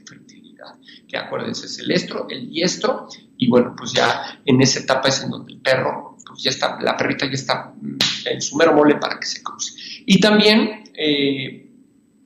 Que 1.08 1.16
acuérdense, 1.16 1.66
es 1.66 1.78
el 1.78 1.90
estro, 1.90 2.26
el 2.28 2.50
diestro, 2.50 3.08
y 3.38 3.48
bueno, 3.48 3.74
pues 3.76 3.92
ya 3.92 4.40
en 4.44 4.60
esa 4.60 4.80
etapa 4.80 5.08
es 5.08 5.22
en 5.22 5.30
donde 5.30 5.54
el 5.54 5.60
perro, 5.60 6.18
pues 6.26 6.42
ya 6.42 6.50
está, 6.50 6.78
la 6.80 6.96
perrita 6.96 7.26
ya 7.26 7.32
está 7.32 7.72
en 8.26 8.42
su 8.42 8.56
mero 8.56 8.74
mole 8.74 8.96
para 8.96 9.18
que 9.18 9.26
se 9.26 9.42
cruce. 9.42 9.72
Y 10.04 10.20
también, 10.20 10.84
eh, 10.94 11.70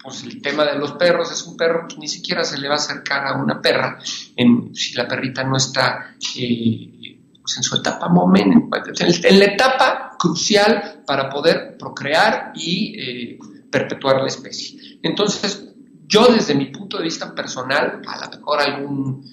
pues 0.03 0.25
el 0.25 0.43
tema 0.43 0.65
de 0.65 0.79
los 0.79 0.93
perros, 0.93 1.31
es 1.31 1.43
un 1.45 1.57
perro 1.57 1.87
que 1.87 1.97
ni 1.99 2.09
siquiera 2.09 2.43
se 2.45 2.59
le 2.59 2.67
va 2.67 2.75
a 2.75 2.79
acercar 2.79 3.27
a 3.27 3.35
una 3.35 3.61
perra 3.61 3.99
en, 4.35 4.75
si 4.75 4.95
la 4.95 5.07
perrita 5.07 5.45
no 5.45 5.57
está 5.57 6.17
eh, 6.37 7.19
pues 7.41 7.57
en 7.57 7.63
su 7.63 7.77
etapa 7.77 8.09
moment, 8.09 8.73
en, 9.01 9.39
la 9.39 9.45
etapa 9.45 10.17
crucial 10.19 11.03
para 11.07 11.29
poder 11.29 11.77
procrear 11.77 12.53
y 12.55 12.95
eh, 12.99 13.39
perpetuar 13.71 14.21
la 14.21 14.29
especie. 14.29 14.99
Entonces, 15.03 15.72
yo 16.13 16.27
desde 16.27 16.55
mi 16.55 16.67
punto 16.67 16.99
de 16.99 17.05
vista 17.05 17.35
personal, 17.35 18.03
a 18.07 18.27
lo 18.27 18.37
mejor 18.37 18.61
algún, 18.61 19.25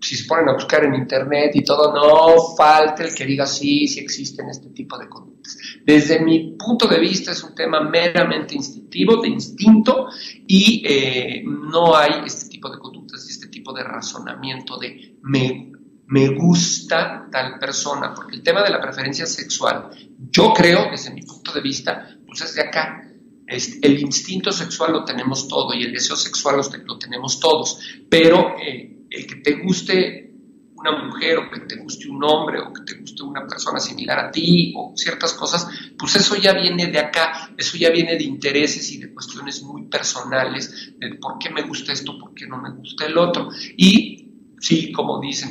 si 0.00 0.14
se 0.14 0.28
ponen 0.28 0.48
a 0.48 0.52
buscar 0.52 0.84
en 0.84 0.94
internet 0.94 1.50
y 1.54 1.64
todo, 1.64 1.92
no 1.92 2.54
falta 2.56 3.02
el 3.02 3.12
que 3.12 3.26
diga 3.26 3.44
sí, 3.46 3.88
sí 3.88 3.98
existen 3.98 4.48
este 4.48 4.70
tipo 4.70 4.96
de 4.96 5.08
conductas. 5.08 5.58
Desde 5.84 6.20
mi 6.20 6.56
punto 6.56 6.86
de 6.86 7.00
vista 7.00 7.32
es 7.32 7.42
un 7.42 7.52
tema 7.52 7.80
meramente 7.80 8.54
instintivo, 8.54 9.20
de 9.20 9.28
instinto, 9.28 10.06
y 10.46 10.84
eh, 10.86 11.42
no 11.44 11.96
hay 11.96 12.22
este 12.24 12.48
tipo 12.48 12.70
de 12.70 12.78
conductas 12.78 13.26
y 13.26 13.32
este 13.32 13.48
tipo 13.48 13.72
de 13.72 13.82
razonamiento 13.82 14.78
de 14.78 15.16
me, 15.22 15.72
me 16.06 16.28
gusta 16.28 17.26
tal 17.28 17.58
persona, 17.58 18.14
porque 18.14 18.36
el 18.36 18.42
tema 18.44 18.62
de 18.62 18.70
la 18.70 18.80
preferencia 18.80 19.26
sexual, 19.26 19.90
yo 20.30 20.52
creo, 20.52 20.92
desde 20.92 21.12
mi 21.12 21.22
punto 21.22 21.52
de 21.52 21.60
vista, 21.60 22.08
pues 22.24 22.40
es 22.42 22.54
de 22.54 22.62
acá, 22.62 23.02
el 23.46 24.00
instinto 24.00 24.52
sexual 24.52 24.92
lo 24.92 25.04
tenemos 25.04 25.48
todo 25.48 25.74
y 25.74 25.82
el 25.82 25.92
deseo 25.92 26.16
sexual 26.16 26.56
lo, 26.56 26.98
tenemos 26.98 27.40
todos, 27.40 27.78
pero 28.08 28.56
eh, 28.58 29.06
el 29.10 29.26
que 29.26 29.36
te 29.36 29.62
guste 29.62 30.24
una 30.74 31.04
mujer 31.04 31.38
o 31.38 31.50
que 31.50 31.60
te 31.60 31.76
guste 31.76 32.08
un 32.08 32.22
hombre 32.24 32.60
o 32.60 32.72
que 32.72 32.82
te 32.82 33.00
guste 33.00 33.22
una 33.22 33.46
persona 33.46 33.80
similar 33.80 34.18
a 34.18 34.30
ti 34.30 34.74
o 34.76 34.92
ciertas 34.96 35.32
cosas, 35.34 35.66
pues 35.98 36.16
eso 36.16 36.36
ya 36.36 36.52
viene 36.52 36.88
de 36.88 36.98
acá, 36.98 37.50
eso 37.56 37.76
ya 37.78 37.90
viene 37.90 38.16
de 38.16 38.24
intereses 38.24 38.90
y 38.92 38.98
de 38.98 39.12
cuestiones 39.12 39.62
muy 39.62 39.86
personales, 39.86 40.92
de 40.98 41.14
por 41.14 41.38
qué 41.38 41.50
me 41.50 41.62
gusta 41.62 41.92
esto, 41.92 42.18
por 42.18 42.34
qué 42.34 42.46
no 42.46 42.60
me 42.60 42.70
gusta 42.70 43.06
el 43.06 43.16
otro. 43.16 43.48
Y 43.76 44.28
sí, 44.58 44.92
como 44.92 45.20
dicen, 45.20 45.50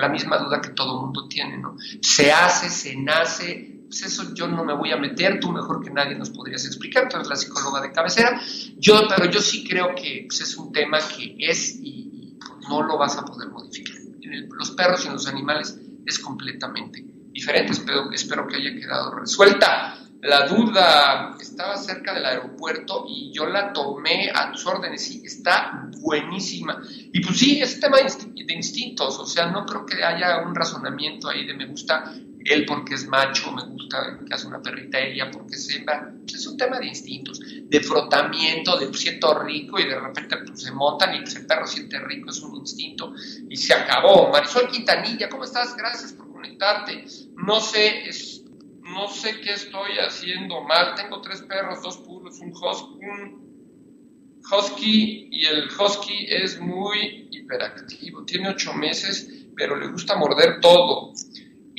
la 0.00 0.08
misma 0.08 0.38
duda 0.38 0.60
que 0.60 0.70
todo 0.70 1.00
mundo 1.00 1.26
tiene, 1.28 1.58
¿no? 1.58 1.76
Se 2.00 2.30
hace, 2.30 2.68
se 2.68 2.96
nace, 2.96 3.77
pues 3.88 4.02
eso 4.02 4.34
yo 4.34 4.46
no 4.46 4.64
me 4.64 4.74
voy 4.74 4.92
a 4.92 4.98
meter, 4.98 5.40
tú 5.40 5.50
mejor 5.50 5.82
que 5.82 5.90
nadie 5.90 6.14
nos 6.14 6.28
podrías 6.30 6.64
explicar, 6.66 7.08
tú 7.08 7.16
eres 7.16 7.28
la 7.28 7.36
psicóloga 7.36 7.80
de 7.80 7.90
cabecera, 7.90 8.38
yo, 8.76 9.08
pero 9.08 9.30
yo 9.30 9.40
sí 9.40 9.66
creo 9.66 9.94
que 9.94 10.26
pues, 10.28 10.42
es 10.42 10.56
un 10.56 10.70
tema 10.70 10.98
que 10.98 11.36
es 11.38 11.76
y, 11.82 12.36
no 12.68 12.82
lo 12.82 12.98
vas 12.98 13.16
a 13.16 13.24
poder 13.24 13.48
modificar. 13.48 13.96
En 13.96 14.46
los 14.50 14.72
perros 14.72 15.02
y 15.02 15.06
en 15.06 15.14
los 15.14 15.26
animales 15.26 15.80
es 16.04 16.18
completamente 16.18 17.02
diferente, 17.32 17.72
espero, 17.72 18.12
espero 18.12 18.46
que 18.46 18.56
haya 18.56 18.74
quedado 18.74 19.14
resuelta. 19.14 19.94
La 20.20 20.46
duda 20.46 21.36
estaba 21.40 21.78
cerca 21.78 22.12
del 22.12 22.26
aeropuerto 22.26 23.06
y 23.08 23.32
yo 23.32 23.46
la 23.46 23.72
tomé 23.72 24.30
a 24.34 24.50
tus 24.52 24.66
órdenes 24.66 25.10
y 25.12 25.24
está 25.24 25.88
buenísima. 26.02 26.82
Y 27.10 27.20
pues 27.20 27.38
sí, 27.38 27.62
es 27.62 27.80
tema 27.80 27.98
de 27.98 28.52
instintos, 28.52 29.18
o 29.18 29.24
sea, 29.24 29.46
no 29.46 29.64
creo 29.64 29.86
que 29.86 30.04
haya 30.04 30.42
un 30.46 30.54
razonamiento 30.54 31.30
ahí 31.30 31.46
de 31.46 31.54
me 31.54 31.66
gusta 31.66 32.12
él 32.44 32.64
porque 32.66 32.94
es 32.94 33.06
macho, 33.06 33.52
me 33.52 33.64
gusta 33.64 34.18
que 34.26 34.34
hace 34.34 34.46
una 34.46 34.62
perrita 34.62 34.98
ella 34.98 35.30
porque 35.30 35.54
es 35.56 35.74
hembra. 35.74 36.14
Es 36.26 36.46
un 36.46 36.56
tema 36.56 36.78
de 36.78 36.86
instintos, 36.86 37.40
de 37.40 37.80
frotamiento, 37.80 38.78
de 38.78 38.92
siento 38.94 39.42
rico 39.42 39.78
y 39.78 39.84
de 39.84 39.98
repente 39.98 40.36
pues, 40.46 40.62
se 40.62 40.72
montan 40.72 41.14
y 41.14 41.18
el 41.18 41.46
perro 41.46 41.66
siente 41.66 41.98
rico, 42.00 42.30
es 42.30 42.40
un 42.40 42.56
instinto 42.56 43.12
y 43.48 43.56
se 43.56 43.74
acabó. 43.74 44.30
Marisol 44.30 44.68
Quintanilla, 44.68 45.28
¿cómo 45.28 45.44
estás? 45.44 45.76
Gracias 45.76 46.12
por 46.12 46.30
conectarte. 46.30 47.04
No 47.36 47.60
sé, 47.60 48.04
no 48.82 49.08
sé 49.08 49.40
qué 49.40 49.52
estoy 49.54 49.98
haciendo 49.98 50.62
mal. 50.62 50.94
Tengo 50.94 51.20
tres 51.20 51.42
perros, 51.42 51.82
dos 51.82 51.98
puros, 51.98 52.38
un 52.40 52.50
husky, 52.50 52.98
un 53.04 53.48
husky 54.50 55.28
y 55.30 55.44
el 55.44 55.68
husky 55.68 56.26
es 56.28 56.60
muy 56.60 57.28
hiperactivo. 57.30 58.24
Tiene 58.24 58.50
ocho 58.50 58.72
meses, 58.74 59.28
pero 59.56 59.76
le 59.76 59.88
gusta 59.88 60.16
morder 60.16 60.60
todo 60.60 61.12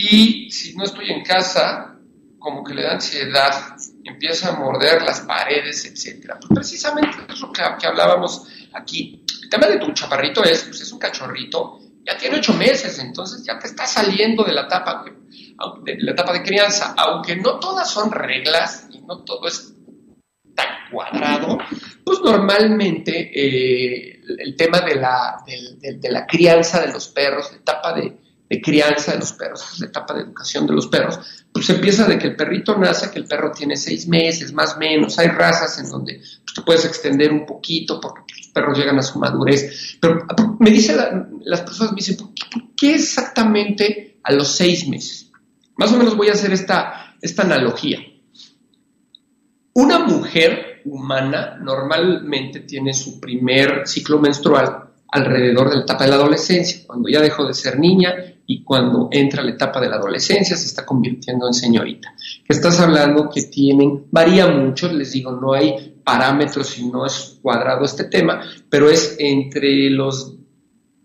y 0.01 0.49
si 0.49 0.73
no 0.77 0.85
estoy 0.85 1.12
en 1.12 1.25
casa, 1.25 1.93
como 2.39 2.63
que 2.63 2.73
le 2.73 2.83
da 2.83 2.93
ansiedad, 2.93 3.75
empieza 4.05 4.47
a 4.47 4.51
morder 4.53 5.01
las 5.01 5.19
paredes, 5.19 5.83
etc. 5.83 6.35
Pues 6.39 6.49
precisamente 6.55 7.17
eso 7.29 7.51
que, 7.51 7.62
que 7.77 7.85
hablábamos 7.85 8.47
aquí. 8.71 9.25
El 9.43 9.49
tema 9.49 9.67
de 9.67 9.77
tu 9.77 9.91
chaparrito 9.91 10.41
es, 10.41 10.63
pues 10.63 10.79
es 10.79 10.91
un 10.93 10.99
cachorrito, 10.99 11.81
ya 12.05 12.17
tiene 12.17 12.38
ocho 12.38 12.53
meses, 12.53 12.97
entonces 12.99 13.43
ya 13.43 13.59
te 13.59 13.67
está 13.67 13.85
saliendo 13.85 14.45
de 14.45 14.53
la 14.53 14.62
etapa 14.62 15.03
de, 15.83 15.95
de 15.95 16.43
crianza, 16.43 16.93
aunque 16.95 17.35
no 17.35 17.59
todas 17.59 17.91
son 17.91 18.09
reglas 18.09 18.88
y 18.93 18.99
no 18.99 19.25
todo 19.25 19.49
es 19.49 19.73
tan 20.55 20.89
cuadrado, 20.89 21.57
pues 22.05 22.21
normalmente 22.23 23.31
eh, 23.35 24.21
el 24.38 24.55
tema 24.55 24.79
de 24.79 24.95
la, 24.95 25.43
de 25.45 26.09
la 26.09 26.25
crianza 26.25 26.79
de 26.79 26.93
los 26.93 27.09
perros, 27.09 27.51
la 27.51 27.57
etapa 27.57 27.93
de, 27.93 28.29
de 28.49 28.62
crianza 28.62 29.12
de 29.12 29.19
los 29.19 29.33
perros, 29.33 29.79
la 29.79 29.85
etapa 29.85 30.15
de 30.15 30.23
educación 30.23 30.65
de 30.65 30.73
los 30.73 30.88
perros, 30.88 31.19
pues 31.53 31.69
empieza 31.69 32.07
de 32.07 32.17
que 32.17 32.27
el 32.27 32.35
perrito 32.35 32.75
nace, 32.77 33.12
que 33.12 33.19
el 33.19 33.25
perro 33.25 33.51
tiene 33.51 33.77
seis 33.77 34.07
meses, 34.07 34.51
más 34.53 34.75
o 34.75 34.79
menos. 34.79 35.19
Hay 35.19 35.27
razas 35.27 35.77
en 35.79 35.89
donde 35.89 36.15
pues, 36.15 36.53
tú 36.55 36.65
puedes 36.65 36.83
extender 36.85 37.31
un 37.31 37.45
poquito 37.45 38.01
porque 38.01 38.33
los 38.35 38.47
perros 38.47 38.77
llegan 38.77 38.97
a 38.97 39.03
su 39.03 39.19
madurez. 39.19 39.97
Pero 40.01 40.25
me 40.59 40.71
dice 40.71 40.97
las 41.45 41.62
personas 41.62 41.91
me 41.91 41.97
dicen, 41.97 42.17
¿por 42.17 42.33
qué, 42.75 42.95
exactamente 42.95 44.17
a 44.23 44.33
los 44.33 44.47
seis 44.47 44.88
meses? 44.88 45.31
Más 45.77 45.91
o 45.91 45.97
menos 45.97 46.17
voy 46.17 46.29
a 46.29 46.33
hacer 46.33 46.51
esta, 46.51 47.15
esta 47.21 47.43
analogía. 47.43 47.99
Una 49.73 49.99
mujer 49.99 50.81
humana 50.85 51.57
normalmente 51.62 52.62
tiene 52.62 52.93
su 52.93 53.19
primer 53.19 53.88
ciclo 53.88 54.19
menstrual 54.19 54.88
alrededor 55.12 55.69
de 55.69 55.78
la 55.78 55.82
etapa 55.82 56.04
de 56.04 56.10
la 56.12 56.15
adolescencia, 56.17 56.84
cuando 56.86 57.10
ya 57.10 57.22
dejó 57.22 57.45
de 57.45 57.54
ser 57.54 57.80
niña 57.80 58.13
y 58.45 58.63
cuando 58.63 59.10
entra 59.12 59.43
la 59.43 59.52
etapa 59.52 59.80
de 59.80 59.89
la 59.89 59.98
adolescencia 59.98 60.56
se 60.56 60.65
está 60.65 60.86
convirtiendo 60.86 61.48
en 61.48 61.54
señorita. 61.54 62.13
Estás 62.48 62.80
hablando 62.80 63.30
que 63.30 63.43
tienen, 63.43 64.06
varía 64.12 64.48
mucho, 64.48 64.91
les 64.91 65.12
digo, 65.12 65.32
no 65.32 65.54
hay 65.54 66.02
parámetros 66.04 66.78
y 66.80 66.88
no 66.88 67.06
es 67.06 67.38
cuadrado 67.41 67.86
este 67.86 68.06
tema, 68.06 68.41
pero 68.69 68.89
es 68.89 69.15
entre 69.19 69.89
los 69.89 70.36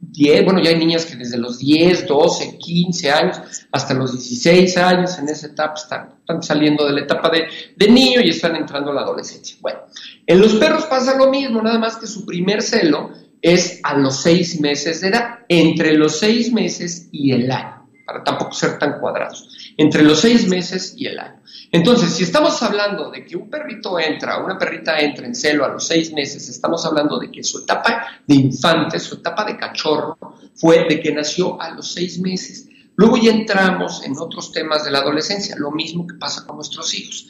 10, 0.00 0.44
bueno, 0.44 0.60
ya 0.62 0.70
hay 0.70 0.78
niñas 0.78 1.06
que 1.06 1.16
desde 1.16 1.38
los 1.38 1.58
10, 1.58 2.06
12, 2.06 2.58
15 2.58 3.10
años 3.10 3.40
hasta 3.72 3.94
los 3.94 4.12
16 4.12 4.76
años 4.76 5.18
en 5.18 5.28
esa 5.28 5.46
etapa 5.46 5.74
están, 5.74 6.14
están 6.20 6.42
saliendo 6.42 6.86
de 6.86 6.92
la 6.92 7.00
etapa 7.00 7.30
de, 7.30 7.46
de, 7.76 7.88
niño 7.88 8.20
y 8.22 8.30
están 8.30 8.54
entrando 8.56 8.90
a 8.90 8.94
la 8.94 9.00
adolescencia. 9.00 9.56
Bueno, 9.60 9.80
en 10.26 10.40
los 10.40 10.54
perros 10.54 10.84
pasa 10.84 11.16
lo 11.16 11.30
mismo, 11.30 11.62
nada 11.62 11.78
más 11.78 11.96
que 11.96 12.06
su 12.06 12.24
primer 12.24 12.62
celo 12.62 13.10
es 13.44 13.80
a 13.82 13.94
los 13.98 14.22
seis 14.22 14.58
meses 14.58 15.02
de 15.02 15.08
edad, 15.08 15.40
entre 15.50 15.92
los 15.92 16.18
seis 16.18 16.50
meses 16.50 17.08
y 17.12 17.30
el 17.30 17.50
año. 17.52 17.84
para 18.06 18.22
tampoco 18.22 18.52
ser 18.52 18.78
tan 18.78 19.00
cuadrados, 19.00 19.72
entre 19.78 20.02
los 20.02 20.20
seis 20.20 20.46
meses 20.46 20.94
y 20.96 21.06
el 21.06 21.18
año. 21.18 21.40
Entonces, 21.72 22.10
si 22.10 22.22
estamos 22.22 22.62
hablando 22.62 23.10
de 23.10 23.24
que 23.24 23.34
un 23.34 23.48
perrito 23.48 23.98
entra, 23.98 24.44
una 24.44 24.58
perrita 24.58 24.98
entra 24.98 25.26
en 25.26 25.34
celo 25.34 25.64
a 25.64 25.68
los 25.68 25.86
seis 25.86 26.12
meses, 26.12 26.46
estamos 26.50 26.84
hablando 26.84 27.18
de 27.18 27.30
que 27.30 27.42
su 27.42 27.60
etapa 27.60 28.06
de 28.26 28.34
infante, 28.34 29.00
su 29.00 29.14
etapa 29.14 29.46
de 29.46 29.56
cachorro, 29.56 30.18
fue 30.54 30.86
de 30.86 31.00
que 31.00 31.12
nació 31.12 31.60
a 31.60 31.70
los 31.70 31.92
seis 31.92 32.18
meses. 32.18 32.68
Luego 32.96 33.16
ya 33.16 33.32
entramos 33.32 34.04
en 34.04 34.16
otros 34.16 34.52
temas 34.52 34.84
de 34.84 34.90
la 34.90 35.00
adolescencia, 35.00 35.56
lo 35.58 35.70
mismo 35.72 36.06
que 36.06 36.14
pasa 36.14 36.46
con 36.46 36.56
nuestros 36.56 36.94
hijos. 36.94 37.28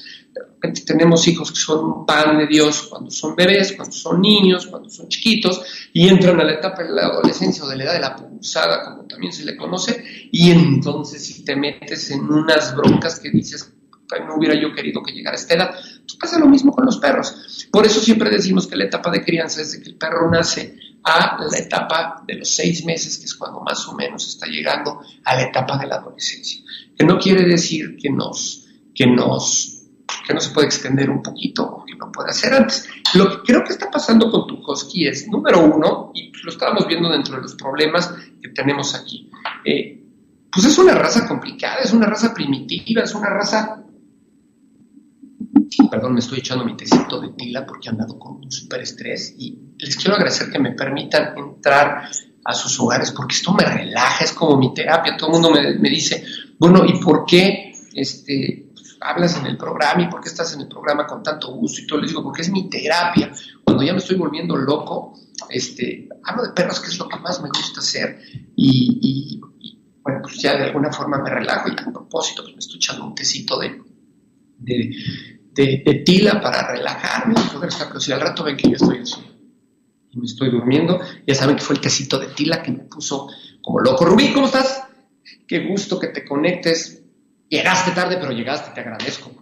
Tenemos 0.86 1.26
hijos 1.28 1.52
que 1.52 1.58
son 1.58 1.84
un 1.84 2.06
pan 2.06 2.38
de 2.38 2.46
Dios 2.46 2.88
cuando 2.90 3.10
son 3.10 3.34
bebés, 3.34 3.72
cuando 3.72 3.94
son 3.94 4.20
niños, 4.20 4.66
cuando 4.66 4.90
son 4.90 5.08
chiquitos, 5.08 5.62
y 5.92 6.08
entran 6.08 6.38
a 6.40 6.44
la 6.44 6.54
etapa 6.54 6.82
de 6.82 6.90
la 6.90 7.06
adolescencia 7.06 7.64
o 7.64 7.68
de 7.68 7.76
la 7.76 7.84
edad 7.84 7.92
de 7.94 8.00
la 8.00 8.16
pulsada, 8.16 8.84
como 8.84 9.06
también 9.06 9.32
se 9.32 9.44
le 9.44 9.56
conoce, 9.56 10.04
y 10.30 10.50
entonces 10.50 11.24
si 11.24 11.44
te 11.44 11.56
metes 11.56 12.10
en 12.10 12.30
unas 12.30 12.74
broncas 12.74 13.20
que 13.20 13.30
dices, 13.30 13.72
no 14.26 14.36
hubiera 14.36 14.54
yo 14.54 14.72
querido 14.74 15.02
que 15.02 15.12
llegara 15.12 15.36
a 15.36 15.40
esta 15.40 15.54
edad. 15.54 15.74
Pasa 16.18 16.38
lo 16.38 16.46
mismo 16.46 16.72
con 16.72 16.84
los 16.84 16.98
perros. 16.98 17.66
Por 17.70 17.84
eso 17.86 18.00
siempre 18.00 18.30
decimos 18.30 18.66
que 18.66 18.76
la 18.76 18.84
etapa 18.84 19.10
de 19.10 19.24
crianza 19.24 19.60
es 19.60 19.72
de 19.72 19.82
que 19.82 19.90
el 19.90 19.96
perro 19.96 20.30
nace 20.30 20.76
a 21.02 21.36
la 21.50 21.58
etapa 21.58 22.22
de 22.26 22.36
los 22.36 22.48
seis 22.48 22.84
meses, 22.84 23.18
que 23.18 23.26
es 23.26 23.34
cuando 23.34 23.60
más 23.60 23.86
o 23.88 23.94
menos 23.94 24.26
está 24.26 24.46
llegando 24.46 25.00
a 25.24 25.34
la 25.34 25.42
etapa 25.42 25.76
de 25.76 25.86
la 25.86 25.96
adolescencia. 25.96 26.62
Que 26.96 27.04
no 27.04 27.18
quiere 27.18 27.44
decir 27.44 27.96
que 28.00 28.10
nos, 28.10 28.66
que 28.94 29.06
nos, 29.06 29.82
que 30.26 30.32
no 30.32 30.40
se 30.40 30.50
puede 30.50 30.66
extender 30.66 31.10
un 31.10 31.22
poquito 31.22 31.64
o 31.64 31.84
que 31.84 31.94
no 31.94 32.10
puede 32.10 32.30
hacer 32.30 32.54
antes. 32.54 32.88
Lo 33.14 33.30
que 33.30 33.52
creo 33.52 33.64
que 33.64 33.72
está 33.72 33.90
pasando 33.90 34.30
con 34.30 34.46
tu 34.46 34.62
husky 34.66 35.06
es, 35.06 35.28
número 35.28 35.60
uno, 35.62 36.10
y 36.14 36.32
lo 36.42 36.50
estábamos 36.50 36.86
viendo 36.86 37.10
dentro 37.10 37.36
de 37.36 37.42
los 37.42 37.54
problemas 37.54 38.12
que 38.40 38.48
tenemos 38.48 38.94
aquí, 38.94 39.30
eh, 39.64 40.00
pues 40.50 40.66
es 40.66 40.78
una 40.78 40.94
raza 40.94 41.26
complicada, 41.26 41.80
es 41.82 41.92
una 41.92 42.06
raza 42.06 42.32
primitiva, 42.32 43.02
es 43.02 43.14
una 43.14 43.28
raza 43.28 43.83
Perdón, 45.90 46.14
me 46.14 46.20
estoy 46.20 46.38
echando 46.38 46.64
mi 46.64 46.76
tecito 46.76 47.20
de 47.20 47.30
tila 47.30 47.66
porque 47.66 47.88
he 47.88 47.90
andado 47.90 48.18
con 48.18 48.36
un 48.36 48.50
súper 48.50 48.82
estrés 48.82 49.34
y 49.38 49.58
les 49.78 49.96
quiero 49.96 50.14
agradecer 50.14 50.50
que 50.50 50.58
me 50.58 50.72
permitan 50.72 51.36
entrar 51.36 52.08
a 52.44 52.54
sus 52.54 52.78
hogares 52.80 53.10
porque 53.12 53.34
esto 53.34 53.52
me 53.52 53.64
relaja, 53.64 54.24
es 54.24 54.32
como 54.32 54.56
mi 54.56 54.74
terapia. 54.74 55.16
Todo 55.16 55.28
el 55.28 55.32
mundo 55.32 55.50
me, 55.50 55.88
dice, 55.88 56.24
bueno, 56.58 56.84
¿y 56.84 56.98
por 56.98 57.24
qué 57.24 57.72
este, 57.94 58.70
hablas 59.00 59.36
en 59.38 59.46
el 59.46 59.56
programa 59.56 60.02
y 60.02 60.08
por 60.08 60.20
qué 60.20 60.28
estás 60.28 60.52
en 60.54 60.60
el 60.62 60.68
programa 60.68 61.06
con 61.06 61.22
tanto 61.22 61.52
gusto? 61.52 61.80
Y 61.80 61.86
todo 61.86 62.00
les 62.00 62.10
digo, 62.10 62.22
porque 62.22 62.42
es 62.42 62.50
mi 62.50 62.68
terapia. 62.68 63.32
Cuando 63.64 63.82
ya 63.82 63.92
me 63.92 63.98
estoy 63.98 64.16
volviendo 64.16 64.56
loco, 64.56 65.18
este, 65.48 66.08
hablo 66.22 66.42
de 66.44 66.52
perros, 66.52 66.80
que 66.80 66.88
es 66.88 66.98
lo 66.98 67.08
que 67.08 67.18
más 67.18 67.40
me 67.40 67.48
gusta 67.48 67.80
hacer. 67.80 68.20
Y, 68.56 69.40
bueno, 70.02 70.20
pues 70.22 70.36
ya 70.36 70.56
de 70.56 70.64
alguna 70.64 70.92
forma 70.92 71.18
me 71.18 71.30
relajo 71.30 71.68
y 71.68 71.72
a 71.72 71.92
propósito, 71.92 72.42
pues 72.42 72.54
me 72.54 72.60
estoy 72.60 72.76
echando 72.76 73.06
un 73.06 73.14
tecito 73.14 73.58
de, 73.58 73.80
tila 75.54 76.40
para 76.40 76.68
relajarme 76.72 77.34
y 77.34 77.48
poder 77.54 77.68
estar, 77.68 77.88
pero 77.88 78.00
si 78.00 78.12
al 78.12 78.20
rato 78.20 78.44
ven 78.44 78.56
que 78.56 78.68
yo 78.68 78.76
estoy 78.76 78.98
así 78.98 79.20
y 80.10 80.18
me 80.18 80.26
estoy 80.26 80.50
durmiendo, 80.50 81.00
ya 81.26 81.34
saben 81.34 81.56
que 81.56 81.62
fue 81.62 81.76
el 81.76 81.80
tecito 81.80 82.18
de 82.18 82.28
tila 82.28 82.62
que 82.62 82.72
me 82.72 82.84
puso 82.84 83.28
como 83.62 83.80
loco. 83.80 84.04
Rubí, 84.04 84.32
¿cómo 84.32 84.46
estás? 84.46 84.84
Qué 85.46 85.66
gusto 85.66 85.98
que 85.98 86.08
te 86.08 86.24
conectes. 86.24 87.02
Llegaste 87.48 87.92
tarde, 87.92 88.16
pero 88.20 88.32
llegaste, 88.32 88.70
te 88.72 88.80
agradezco. 88.80 89.32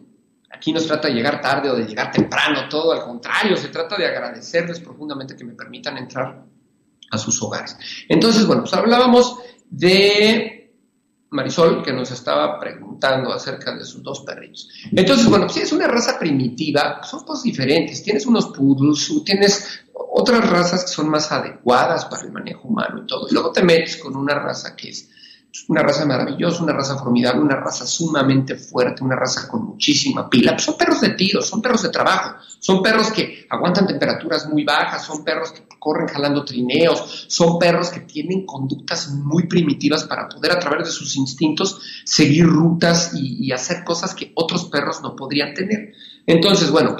Aquí 0.50 0.72
no 0.72 0.80
se 0.80 0.88
trata 0.88 1.08
de 1.08 1.14
llegar 1.14 1.40
tarde 1.40 1.70
o 1.70 1.74
de 1.74 1.84
llegar 1.84 2.12
temprano, 2.12 2.68
todo 2.68 2.92
al 2.92 3.02
contrario, 3.02 3.56
se 3.56 3.68
trata 3.68 3.96
de 3.96 4.06
agradecerles 4.06 4.80
profundamente 4.80 5.34
que 5.34 5.44
me 5.44 5.54
permitan 5.54 5.96
entrar 5.98 6.44
a 7.10 7.18
sus 7.18 7.42
hogares. 7.42 7.76
Entonces, 8.08 8.46
bueno, 8.46 8.62
pues 8.62 8.74
hablábamos 8.74 9.38
de 9.68 10.61
Marisol, 11.32 11.82
que 11.82 11.92
nos 11.92 12.10
estaba 12.10 12.58
preguntando 12.60 13.32
acerca 13.32 13.74
de 13.74 13.84
sus 13.84 14.02
dos 14.02 14.20
perritos. 14.20 14.68
Entonces, 14.90 15.28
bueno, 15.28 15.48
si 15.48 15.60
es 15.60 15.72
una 15.72 15.88
raza 15.88 16.18
primitiva, 16.18 17.02
son 17.02 17.24
cosas 17.24 17.44
diferentes. 17.44 18.02
Tienes 18.02 18.26
unos 18.26 18.46
poodles, 18.48 19.10
tienes 19.24 19.80
otras 19.94 20.48
razas 20.48 20.84
que 20.84 20.90
son 20.90 21.08
más 21.08 21.32
adecuadas 21.32 22.04
para 22.04 22.24
el 22.24 22.32
manejo 22.32 22.68
humano 22.68 23.02
y 23.02 23.06
todo. 23.06 23.26
Y 23.28 23.34
luego 23.34 23.50
te 23.50 23.62
metes 23.62 23.96
con 23.96 24.16
una 24.16 24.34
raza 24.34 24.76
que 24.76 24.90
es 24.90 25.08
una 25.68 25.82
raza 25.82 26.06
maravillosa, 26.06 26.62
una 26.62 26.72
raza 26.72 26.96
formidable, 26.96 27.42
una 27.42 27.56
raza 27.56 27.86
sumamente 27.86 28.56
fuerte, 28.56 29.04
una 29.04 29.16
raza 29.16 29.46
con 29.48 29.66
muchísima 29.66 30.28
pila. 30.28 30.52
Pues 30.52 30.64
son 30.64 30.76
perros 30.78 31.00
de 31.02 31.10
tiro, 31.10 31.42
son 31.42 31.60
perros 31.60 31.82
de 31.82 31.90
trabajo, 31.90 32.36
son 32.58 32.82
perros 32.82 33.12
que 33.12 33.46
aguantan 33.50 33.86
temperaturas 33.86 34.48
muy 34.48 34.64
bajas, 34.64 35.04
son 35.04 35.22
perros 35.22 35.52
que 35.52 35.62
corren 35.78 36.08
jalando 36.08 36.44
trineos, 36.44 37.26
son 37.28 37.58
perros 37.58 37.90
que 37.90 38.00
tienen 38.00 38.46
conductas 38.46 39.10
muy 39.10 39.46
primitivas 39.46 40.04
para 40.04 40.28
poder 40.28 40.52
a 40.52 40.58
través 40.58 40.86
de 40.86 40.92
sus 40.92 41.16
instintos 41.16 41.80
seguir 42.04 42.46
rutas 42.46 43.12
y, 43.14 43.52
hacer 43.52 43.84
cosas 43.84 44.14
que 44.14 44.32
otros 44.34 44.64
perros 44.66 45.02
no 45.02 45.14
podrían 45.14 45.52
tener. 45.52 45.92
Entonces, 46.26 46.70
bueno, 46.70 46.96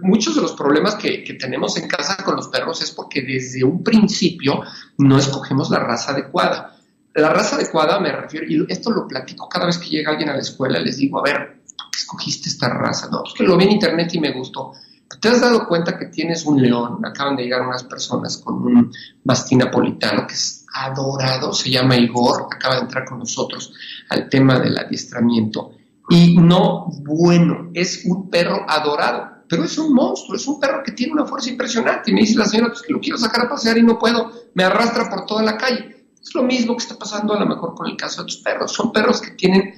muchos 0.00 0.34
de 0.34 0.40
los 0.40 0.52
problemas 0.52 0.94
que, 0.94 1.22
que, 1.22 1.34
tenemos 1.34 1.76
en 1.76 1.86
casa 1.86 2.16
con 2.24 2.36
los 2.36 2.48
perros 2.48 2.80
es 2.80 2.90
porque 2.92 3.20
desde 3.20 3.62
un 3.62 3.84
principio 3.84 4.62
no 4.96 5.18
escogemos 5.18 5.68
la 5.68 5.80
raza 5.80 6.12
adecuada. 6.12 6.78
La 7.14 7.28
raza 7.30 7.56
adecuada 7.56 8.00
me 8.00 8.12
refiero, 8.12 8.46
y 8.48 8.64
esto 8.72 8.90
lo 8.90 9.06
platico 9.06 9.48
cada 9.48 9.66
vez 9.66 9.78
que 9.78 9.90
llega 9.90 10.10
alguien 10.10 10.30
a 10.30 10.34
la 10.34 10.40
escuela, 10.40 10.78
les 10.78 10.96
digo, 10.96 11.18
a 11.18 11.22
ver, 11.22 11.62
¿por 11.76 11.90
qué 11.90 11.98
escogiste 11.98 12.48
esta 12.48 12.68
raza? 12.68 13.08
No, 13.10 13.22
es 13.26 13.34
que 13.34 13.44
lo 13.44 13.56
vi 13.56 13.64
en 13.64 13.72
internet 13.72 14.14
y 14.14 14.20
me 14.20 14.32
gustó. 14.32 14.72
¿Te 15.20 15.28
has 15.28 15.40
dado 15.40 15.66
cuenta 15.68 15.98
que 15.98 16.06
tienes 16.06 16.46
un 16.46 16.60
león? 16.60 17.04
Acaban 17.04 17.36
de 17.36 17.44
llegar 17.44 17.62
unas 17.62 17.84
personas 17.84 18.38
con 18.38 18.54
un 18.64 18.90
mastín 19.24 19.58
napolitano 19.58 20.26
que 20.26 20.34
es 20.34 20.64
adorado, 20.72 21.52
se 21.52 21.70
llama 21.70 21.96
Igor, 21.96 22.48
acaba 22.50 22.76
de 22.76 22.82
entrar 22.82 23.04
con 23.04 23.18
nosotros 23.18 23.72
al 24.08 24.28
tema 24.28 24.58
del 24.58 24.78
adiestramiento. 24.78 25.72
Y 26.08 26.36
no 26.38 26.86
bueno, 27.04 27.70
es 27.74 28.04
un 28.06 28.30
perro 28.30 28.64
adorado, 28.68 29.44
pero 29.48 29.64
es 29.64 29.76
un 29.78 29.94
monstruo, 29.94 30.36
es 30.36 30.46
un 30.46 30.58
perro 30.58 30.82
que 30.82 30.92
tiene 30.92 31.12
una 31.12 31.26
fuerza 31.26 31.50
impresionante. 31.50 32.10
Y 32.10 32.14
me 32.14 32.22
dice 32.22 32.38
la 32.38 32.46
señora, 32.46 32.70
pues 32.70 32.82
que 32.82 32.92
lo 32.92 33.00
quiero 33.00 33.18
sacar 33.18 33.46
a 33.46 33.48
pasear 33.48 33.78
y 33.78 33.82
no 33.82 33.98
puedo, 33.98 34.32
me 34.54 34.64
arrastra 34.64 35.08
por 35.08 35.26
toda 35.26 35.42
la 35.42 35.56
calle. 35.56 36.01
Es 36.22 36.34
lo 36.34 36.44
mismo 36.44 36.76
que 36.76 36.84
está 36.84 36.96
pasando 36.96 37.34
a 37.34 37.40
lo 37.40 37.46
mejor 37.46 37.74
con 37.74 37.88
el 37.88 37.96
caso 37.96 38.22
de 38.22 38.28
tus 38.28 38.38
perros. 38.38 38.72
Son 38.72 38.92
perros 38.92 39.20
que 39.20 39.32
tienen 39.32 39.74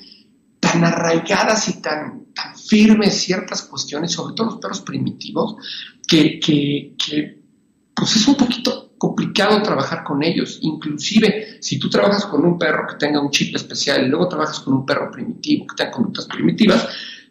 tan 0.60 0.84
arraigadas 0.84 1.68
y 1.68 1.80
tan, 1.80 2.26
tan 2.34 2.56
firmes 2.56 3.14
ciertas 3.14 3.62
cuestiones, 3.62 4.12
sobre 4.12 4.34
todo 4.34 4.46
los 4.46 4.58
perros 4.58 4.82
primitivos, 4.82 5.56
que, 6.06 6.38
que, 6.38 6.94
que 6.98 7.42
pues 7.94 8.16
es 8.16 8.28
un 8.28 8.34
poquito 8.34 8.94
complicado 8.98 9.62
trabajar 9.62 10.04
con 10.04 10.22
ellos. 10.22 10.58
Inclusive, 10.62 11.58
si 11.60 11.78
tú 11.78 11.88
trabajas 11.88 12.26
con 12.26 12.44
un 12.44 12.58
perro 12.58 12.86
que 12.86 12.96
tenga 12.96 13.20
un 13.20 13.30
chip 13.30 13.54
especial 13.56 14.04
y 14.04 14.08
luego 14.08 14.28
trabajas 14.28 14.60
con 14.60 14.74
un 14.74 14.86
perro 14.86 15.10
primitivo 15.10 15.66
que 15.66 15.76
tenga 15.76 15.90
conductas 15.90 16.26
primitivas, 16.26 16.88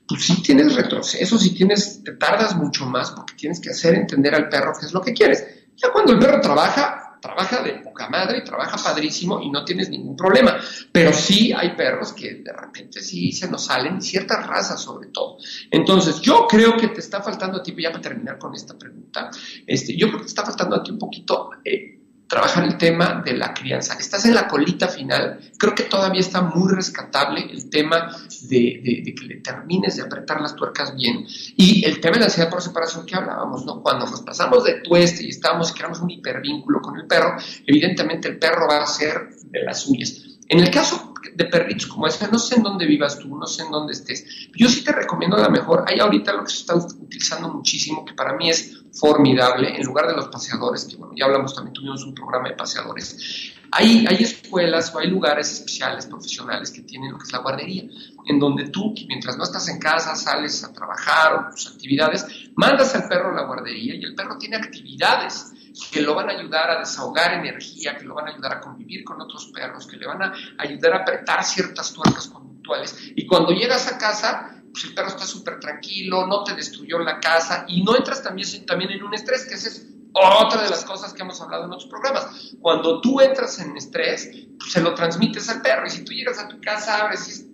pues 0.08 0.24
sí 0.24 0.42
tienes 0.42 0.76
retroceso, 0.76 1.38
sí 1.38 1.54
tienes, 1.54 2.04
te 2.04 2.14
tardas 2.14 2.56
mucho 2.56 2.86
más 2.86 3.12
porque 3.12 3.34
tienes 3.36 3.60
que 3.60 3.70
hacer 3.70 3.96
entender 3.96 4.36
al 4.36 4.50
perro 4.50 4.74
qué 4.80 4.86
es 4.86 4.94
lo 4.94 5.02
que 5.02 5.14
quieres. 5.14 5.44
Ya 5.76 5.92
cuando 5.92 6.14
el 6.14 6.20
perro 6.20 6.42
trabaja, 6.42 7.13
trabaja 7.24 7.64
de 7.64 7.76
poca 7.76 8.10
madre 8.10 8.40
y 8.40 8.44
trabaja 8.44 8.76
padrísimo 8.76 9.40
y 9.42 9.50
no 9.50 9.64
tienes 9.64 9.90
ningún 9.90 10.16
problema. 10.16 10.60
Pero 10.92 11.14
sí 11.14 11.54
hay 11.54 11.70
perros 11.70 12.12
que 12.12 12.36
de 12.36 12.52
repente 12.52 13.02
sí 13.02 13.32
se 13.32 13.50
nos 13.50 13.66
salen, 13.66 14.02
ciertas 14.02 14.46
razas 14.46 14.82
sobre 14.82 15.08
todo. 15.08 15.38
Entonces, 15.72 16.20
yo 16.20 16.46
creo 16.48 16.76
que 16.76 16.90
te 16.90 17.00
está 17.00 17.22
faltando 17.22 17.60
a 17.60 17.64
ti, 17.64 17.74
ya 17.78 17.92
para 17.92 18.02
terminar 18.02 18.38
con 18.38 18.54
esta 18.54 18.78
pregunta, 18.78 19.30
este, 19.66 19.96
yo 19.96 20.08
creo 20.08 20.20
que 20.20 20.26
te 20.26 20.30
está 20.30 20.44
faltando 20.44 20.76
a 20.76 20.84
ti 20.84 20.92
un 20.92 21.00
poquito 21.00 21.52
eh, 21.64 22.03
trabajar 22.34 22.64
el 22.64 22.80
tema 22.80 23.22
de 23.24 23.38
la 23.38 23.54
crianza. 23.54 23.94
Estás 23.94 24.26
en 24.26 24.34
la 24.34 24.48
colita 24.48 24.88
final. 24.88 25.40
Creo 25.56 25.76
que 25.76 25.84
todavía 25.84 26.20
está 26.20 26.42
muy 26.42 26.74
rescatable 26.74 27.46
el 27.48 27.70
tema 27.70 28.10
de, 28.50 29.14
que 29.16 29.26
le 29.26 29.36
termines 29.36 29.98
de 29.98 30.02
apretar 30.02 30.42
las 30.42 30.56
tuercas 30.56 30.96
bien. 30.96 31.28
Y 31.56 31.86
el 31.86 32.02
tema 32.02 32.14
de 32.14 32.22
la 32.22 32.26
ansiedad 32.26 32.50
por 32.50 32.64
separación 32.64 33.06
que 33.06 33.16
hablábamos, 33.16 33.64
¿no? 33.66 33.84
Cuando 33.84 34.08
nos 34.08 34.24
pasamos 34.24 34.64
de 34.64 34.82
tueste 34.82 35.24
y 35.24 35.30
estamos 35.30 35.74
creamos 35.74 36.02
un 36.02 36.10
hipervínculo 36.10 36.82
con 36.82 37.00
el 37.00 37.06
perro, 37.06 37.38
evidentemente 37.68 38.30
el 38.30 38.40
perro 38.40 38.68
va 38.68 38.82
a 38.82 38.88
ser 38.88 39.30
de 39.46 39.64
las 39.64 39.82
suyas. 39.82 40.33
En 40.48 40.60
el 40.60 40.70
caso 40.70 41.14
de 41.36 41.46
perritos 41.46 41.88
como 41.88 42.08
ese, 42.08 42.28
no 42.32 42.38
sé 42.38 42.56
en 42.56 42.64
dónde 42.64 42.86
vivas 42.86 43.18
tú, 43.18 43.36
no 43.36 43.48
sé 43.48 43.64
en 43.64 43.72
dónde 43.72 43.94
estés. 43.94 44.26
Yo 44.56 44.68
sí 44.70 44.84
te 44.84 44.92
recomiendo 44.92 45.38
a 45.38 45.42
lo 45.42 45.50
mejor, 45.50 45.86
hay 45.88 46.00
ahorita 46.00 46.34
lo 46.34 46.44
que 46.44 46.52
se 46.52 46.58
está 46.58 46.76
utilizando 46.76 47.50
muchísimo, 47.50 48.06
que 48.06 48.14
para 48.14 48.36
mí 48.36 48.50
es 48.50 48.84
formidable, 48.94 49.76
en 49.76 49.84
lugar 49.84 50.08
de 50.08 50.16
los 50.16 50.28
paseadores, 50.28 50.86
que 50.86 50.96
bueno, 50.98 51.14
ya 51.16 51.26
hablamos 51.26 51.56
también, 51.56 51.74
tuvimos 51.74 52.04
un 52.04 52.14
programa 52.14 52.50
de 52.50 52.56
paseadores. 52.56 53.54
Hay, 53.72 54.06
hay 54.08 54.18
escuelas 54.18 54.94
o 54.94 55.00
hay 55.00 55.08
lugares 55.08 55.52
especiales, 55.52 56.06
profesionales, 56.06 56.70
que 56.70 56.82
tienen 56.82 57.12
lo 57.12 57.18
que 57.18 57.24
es 57.24 57.32
la 57.32 57.40
guardería, 57.40 57.84
en 58.28 58.40
donde 58.40 58.70
tú, 58.70 58.94
mientras 59.08 59.36
no 59.36 59.44
estás 59.44 59.68
en 59.70 59.80
casa, 59.80 60.16
sales 60.16 60.64
a 60.64 60.72
trabajar 60.72 61.34
o 61.34 61.50
tus 61.50 61.68
actividades, 61.68 62.26
mandas 62.56 62.94
al 62.94 63.08
perro 63.08 63.32
a 63.32 63.42
la 63.42 63.48
guardería 63.48 63.96
y 63.96 64.04
el 64.04 64.14
perro 64.14 64.38
tiene 64.38 64.58
actividades 64.58 65.54
que 65.92 66.02
lo 66.02 66.16
van 66.16 66.30
a 66.30 66.34
ayudar 66.34 66.70
a 66.70 66.80
desahogar 66.80 67.34
energía, 67.34 67.98
que 67.98 68.06
lo 68.06 68.16
van 68.16 68.28
a 68.28 68.32
ayudar 68.32 68.54
a 68.54 68.62
convivir 68.62 69.04
con 69.04 69.20
otros 69.22 69.48
perros, 69.48 69.88
que 69.88 69.98
le 69.98 70.06
van 70.06 70.22
a 70.22 70.34
ayudar 70.58 70.94
a 70.94 70.98
apretar 70.98 71.44
ciertas 71.44 71.94
tuercas 71.94 72.28
conductuales. 72.28 72.96
Y 73.16 73.26
cuando 73.26 73.52
llegas 73.52 73.92
a 73.92 73.98
casa, 73.98 74.62
pues 74.72 74.86
el 74.86 74.94
perro 74.94 75.10
está 75.10 75.26
súper 75.26 75.60
tranquilo, 75.60 76.28
no 76.28 76.44
te 76.44 76.54
destruyó 76.54 77.00
la 77.00 77.20
casa 77.20 77.66
y 77.68 77.84
no 77.84 77.96
entras 77.96 78.22
también, 78.22 78.92
en 78.92 79.04
un 79.04 79.14
estrés, 79.14 79.46
que 79.46 79.56
ese 79.56 79.70
es 79.70 79.88
otra 80.14 80.62
de 80.62 80.70
las 80.70 80.86
cosas 80.86 81.14
que 81.14 81.24
hemos 81.24 81.42
hablado 81.42 81.66
en 81.66 81.72
otros 81.72 81.90
programas. 81.90 82.54
Cuando 82.60 83.02
tú 83.02 83.20
entras 83.20 83.60
en 83.60 83.76
estrés, 83.76 84.30
se 84.70 84.82
lo 84.82 84.94
transmites 84.94 85.50
al 85.50 85.62
perro. 85.62 85.88
Y 85.88 85.90
si 85.90 86.04
tú 86.04 86.12
llegas 86.12 86.38
a 86.38 86.48
tu 86.48 86.62
casa, 86.62 87.04
abres 87.04 87.48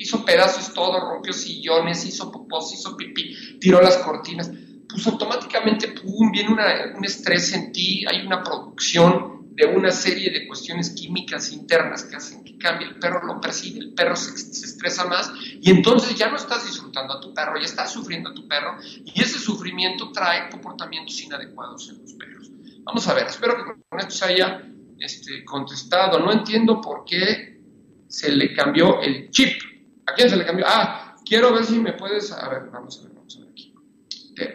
hizo 0.00 0.24
pedazos 0.24 0.72
todo, 0.72 0.98
rompió 0.98 1.32
sillones, 1.32 2.04
hizo 2.06 2.32
popos, 2.32 2.72
hizo 2.72 2.96
pipí, 2.96 3.58
tiró 3.60 3.82
las 3.82 3.98
cortinas, 3.98 4.50
pues 4.90 5.06
automáticamente 5.06 5.88
pum, 5.88 6.30
viene 6.30 6.50
un 6.94 7.04
estrés 7.04 7.52
en 7.52 7.72
ti, 7.72 8.04
hay 8.06 8.26
una 8.26 8.42
producción 8.42 9.48
de 9.54 9.66
una 9.66 9.90
serie 9.90 10.30
de 10.30 10.46
cuestiones 10.46 10.90
químicas 10.90 11.52
internas 11.52 12.04
que 12.04 12.16
hacen 12.16 12.44
que 12.44 12.56
cambie, 12.56 12.88
el 12.88 12.98
perro 12.98 13.24
lo 13.24 13.40
percibe, 13.40 13.80
el 13.80 13.94
perro 13.94 14.16
se, 14.16 14.34
estresa 14.34 15.04
más 15.06 15.30
y 15.60 15.70
entonces 15.70 16.16
ya 16.16 16.30
no 16.30 16.36
estás 16.36 16.66
disfrutando 16.66 17.14
a 17.14 17.20
tu 17.20 17.34
perro, 17.34 17.58
ya 17.58 17.66
estás 17.66 17.92
sufriendo 17.92 18.30
a 18.30 18.34
tu 18.34 18.48
perro 18.48 18.76
y 19.04 19.20
ese 19.20 19.38
sufrimiento 19.38 20.12
trae 20.12 20.48
comportamientos 20.50 21.20
inadecuados 21.20 21.88
en 21.90 22.00
los 22.00 22.14
perros. 22.14 22.50
Vamos 22.84 23.06
a 23.08 23.14
ver, 23.14 23.26
espero 23.26 23.56
que 23.56 23.82
con 23.88 24.00
esto 24.00 24.12
se 24.12 24.24
haya 24.24 24.62
este, 25.00 25.44
contestado. 25.44 26.18
No 26.20 26.30
entiendo 26.30 26.80
por 26.80 27.04
qué 27.04 27.60
se 28.06 28.30
le 28.30 28.54
cambió 28.54 29.00
el 29.00 29.30
chip. 29.30 29.60
¿A 30.06 30.14
quién 30.14 30.28
se 30.28 30.36
le 30.36 30.44
cambió? 30.44 30.66
Ah, 30.68 31.16
quiero 31.24 31.52
ver 31.52 31.64
si 31.64 31.78
me 31.78 31.94
puedes... 31.94 32.30
A 32.32 32.48
ver, 32.48 32.70
vamos 32.70 32.98
a 32.98 33.04
ver, 33.04 33.14
vamos 33.14 33.36
a 33.36 33.40
ver 33.40 33.50
aquí. 33.50 33.74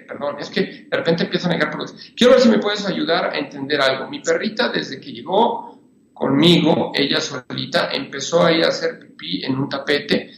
Perdón, 0.08 0.38
es 0.39 0.50
que 0.50 0.88
de 0.89 0.98
repente 0.98 1.24
empiezo 1.24 1.48
a 1.48 1.52
negar 1.52 1.69
problemas. 1.69 2.12
Quiero 2.15 2.34
ver 2.34 2.41
si 2.41 2.50
me 2.50 2.60
puedes 2.60 2.86
ayudar 2.86 3.34
a 3.34 3.38
entender 3.38 3.82
algo. 3.82 4.10
Mi 4.10 4.19
perrita, 4.19 4.69
desde 4.69 5.00
que 5.00 5.12
llegó 5.12 5.80
conmigo, 6.13 6.91
ella 6.93 7.19
solita, 7.19 7.89
empezó 7.91 8.43
ahí 8.43 8.62
a 8.62 8.67
hacer 8.67 9.00
pipí 9.00 9.43
en 9.43 9.56
un 9.56 9.69
tapete 9.69 10.32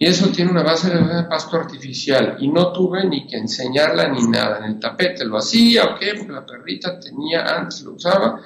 y 0.00 0.06
eso 0.06 0.28
tiene 0.28 0.52
una 0.52 0.62
base 0.62 0.90
de 0.90 1.24
pasto 1.24 1.56
artificial 1.56 2.36
y 2.38 2.46
no 2.46 2.72
tuve 2.72 3.04
ni 3.04 3.26
que 3.26 3.36
enseñarla 3.36 4.08
ni 4.08 4.28
nada. 4.28 4.58
En 4.58 4.64
el 4.64 4.78
tapete 4.78 5.24
lo 5.24 5.38
hacía, 5.38 5.86
ok, 5.86 6.00
porque 6.16 6.32
la 6.32 6.46
perrita 6.46 7.00
tenía, 7.00 7.42
antes 7.42 7.82
lo 7.82 7.94
usaba, 7.94 8.40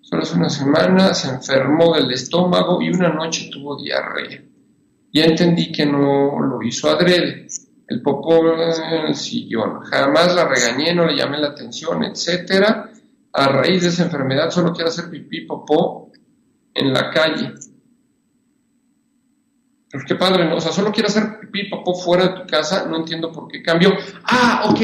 solo 0.00 0.22
hace 0.22 0.34
una 0.36 0.50
semana 0.50 1.14
se 1.14 1.28
enfermó 1.28 1.94
del 1.94 2.10
estómago 2.10 2.82
y 2.82 2.88
una 2.90 3.08
noche 3.10 3.48
tuvo 3.52 3.80
diarrea. 3.80 4.42
Ya 5.12 5.24
entendí 5.24 5.70
que 5.70 5.86
no 5.86 6.40
lo 6.40 6.60
hizo 6.60 6.90
adrede. 6.90 7.46
El 7.90 8.02
popó 8.02 8.54
en 8.54 9.06
el 9.08 9.16
sillón. 9.16 9.80
Jamás 9.80 10.32
la 10.32 10.46
regañé, 10.46 10.94
no 10.94 11.04
le 11.04 11.16
llamé 11.16 11.38
la 11.38 11.48
atención, 11.48 12.04
etcétera. 12.04 12.88
A 13.32 13.48
raíz 13.48 13.82
de 13.82 13.88
esa 13.88 14.04
enfermedad 14.04 14.48
solo 14.50 14.72
quiero 14.72 14.90
hacer 14.90 15.10
pipí, 15.10 15.40
popó 15.40 16.08
en 16.72 16.92
la 16.92 17.10
calle. 17.10 17.52
Pues 19.90 20.04
qué 20.04 20.14
padre, 20.14 20.44
¿no? 20.48 20.56
O 20.56 20.60
sea, 20.60 20.70
solo 20.70 20.92
quiero 20.92 21.08
hacer 21.08 21.40
pipí, 21.40 21.68
popó 21.68 21.94
fuera 21.94 22.28
de 22.28 22.40
tu 22.40 22.46
casa, 22.46 22.86
no 22.86 22.96
entiendo 22.96 23.32
por 23.32 23.48
qué 23.48 23.60
cambió. 23.60 23.90
Ah, 24.22 24.66
ok, 24.70 24.80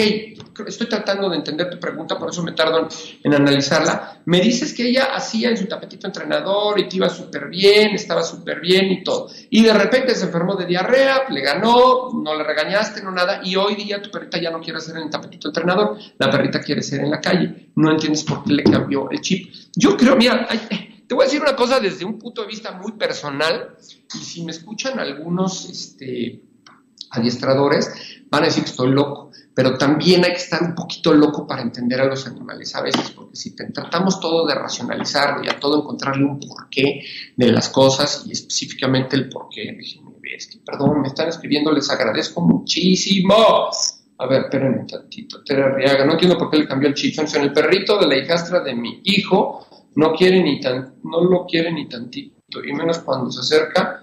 estoy 0.66 0.88
tratando 0.88 1.30
de 1.30 1.36
entender 1.36 1.70
tu 1.70 1.78
pregunta, 1.78 2.18
por 2.18 2.30
eso 2.30 2.42
me 2.42 2.50
tardo 2.50 2.88
en, 3.22 3.34
analizarla. 3.34 4.20
Me 4.24 4.40
dices 4.40 4.74
que 4.74 4.88
ella 4.88 5.14
hacía 5.14 5.50
en 5.50 5.56
su 5.56 5.66
tapetito 5.66 6.08
entrenador 6.08 6.80
y 6.80 6.88
te 6.88 6.96
iba 6.96 7.08
súper 7.08 7.48
bien, 7.48 7.94
estaba 7.94 8.24
súper 8.24 8.60
bien 8.60 8.90
y 8.90 9.04
todo. 9.04 9.30
Y 9.48 9.62
de 9.62 9.72
repente 9.72 10.12
se 10.16 10.24
enfermó 10.24 10.56
de 10.56 10.66
diarrea, 10.66 11.28
le 11.28 11.40
ganó, 11.40 12.10
no 12.12 12.34
le 12.34 12.42
regañaste, 12.42 13.00
no 13.00 13.12
nada, 13.12 13.42
y 13.44 13.54
hoy 13.54 13.76
día 13.76 14.02
tu 14.02 14.10
perrita 14.10 14.40
ya 14.40 14.50
no 14.50 14.60
quiere 14.60 14.80
ser 14.80 14.96
en 14.96 15.04
el 15.04 15.10
tapetito 15.10 15.48
entrenador, 15.48 15.98
la 16.18 16.28
perrita 16.28 16.58
quiere 16.58 16.82
ser 16.82 17.00
en 17.00 17.12
la 17.12 17.20
calle. 17.20 17.68
No 17.76 17.92
entiendes 17.92 18.24
por 18.24 18.42
qué 18.42 18.54
le 18.54 18.64
cambió 18.64 19.08
el 19.08 19.20
chip. 19.20 19.54
Yo 19.76 19.96
creo, 19.96 20.16
mira, 20.16 20.48
te 21.06 21.14
voy 21.14 21.22
a 21.22 21.26
decir 21.26 21.40
una 21.40 21.54
cosa 21.54 21.80
desde 21.80 22.04
un 22.04 22.18
punto 22.18 22.42
de 22.42 22.48
vista 22.48 22.72
muy 22.72 22.92
personal, 22.92 23.76
y 24.14 24.18
si 24.18 24.42
me 24.42 24.52
escuchan 24.52 24.98
algunos 24.98 25.68
este, 25.70 26.42
adiestradores, 27.10 27.90
van 28.28 28.42
a 28.42 28.46
decir 28.46 28.64
que 28.64 28.70
estoy 28.70 28.90
loco, 28.90 29.30
pero 29.54 29.78
también 29.78 30.24
hay 30.24 30.32
que 30.32 30.38
estar 30.38 30.62
un 30.62 30.74
poquito 30.74 31.14
loco 31.14 31.46
para 31.46 31.62
entender 31.62 32.00
a 32.00 32.06
los 32.06 32.26
animales 32.26 32.74
a 32.74 32.82
veces, 32.82 33.10
porque 33.10 33.36
si 33.36 33.54
tratamos 33.54 34.20
todo 34.20 34.46
de 34.46 34.54
racionalizar 34.54 35.40
y 35.44 35.48
a 35.48 35.58
todo 35.60 35.80
encontrarle 35.80 36.24
un 36.24 36.40
porqué 36.40 37.04
de 37.36 37.52
las 37.52 37.68
cosas, 37.68 38.24
y 38.26 38.32
específicamente 38.32 39.16
el 39.16 39.28
porqué, 39.28 39.78
perdón, 40.64 41.02
me 41.02 41.08
están 41.08 41.28
escribiendo, 41.28 41.70
les 41.72 41.88
agradezco 41.88 42.40
muchísimo. 42.40 43.70
A 44.18 44.26
ver, 44.26 44.44
espérenme 44.44 44.80
un 44.80 44.86
tantito. 44.86 45.42
Tere 45.44 45.74
Riaga, 45.74 46.04
no 46.04 46.12
entiendo 46.12 46.38
por 46.38 46.50
qué 46.50 46.58
le 46.58 46.66
cambió 46.66 46.88
el 46.88 46.94
chip. 46.94 47.18
En 47.18 47.42
el 47.42 47.52
perrito 47.52 47.98
de 47.98 48.06
la 48.06 48.16
hijastra 48.16 48.60
de 48.60 48.74
mi 48.74 49.00
hijo 49.04 49.65
no 49.96 50.12
quiere 50.12 50.42
ni 50.42 50.60
tan, 50.60 50.94
no 51.04 51.22
lo 51.22 51.46
quiere 51.46 51.72
ni 51.72 51.88
tantito, 51.88 52.64
y 52.64 52.72
menos 52.72 53.00
cuando 53.00 53.30
se 53.30 53.40
acerca 53.40 54.02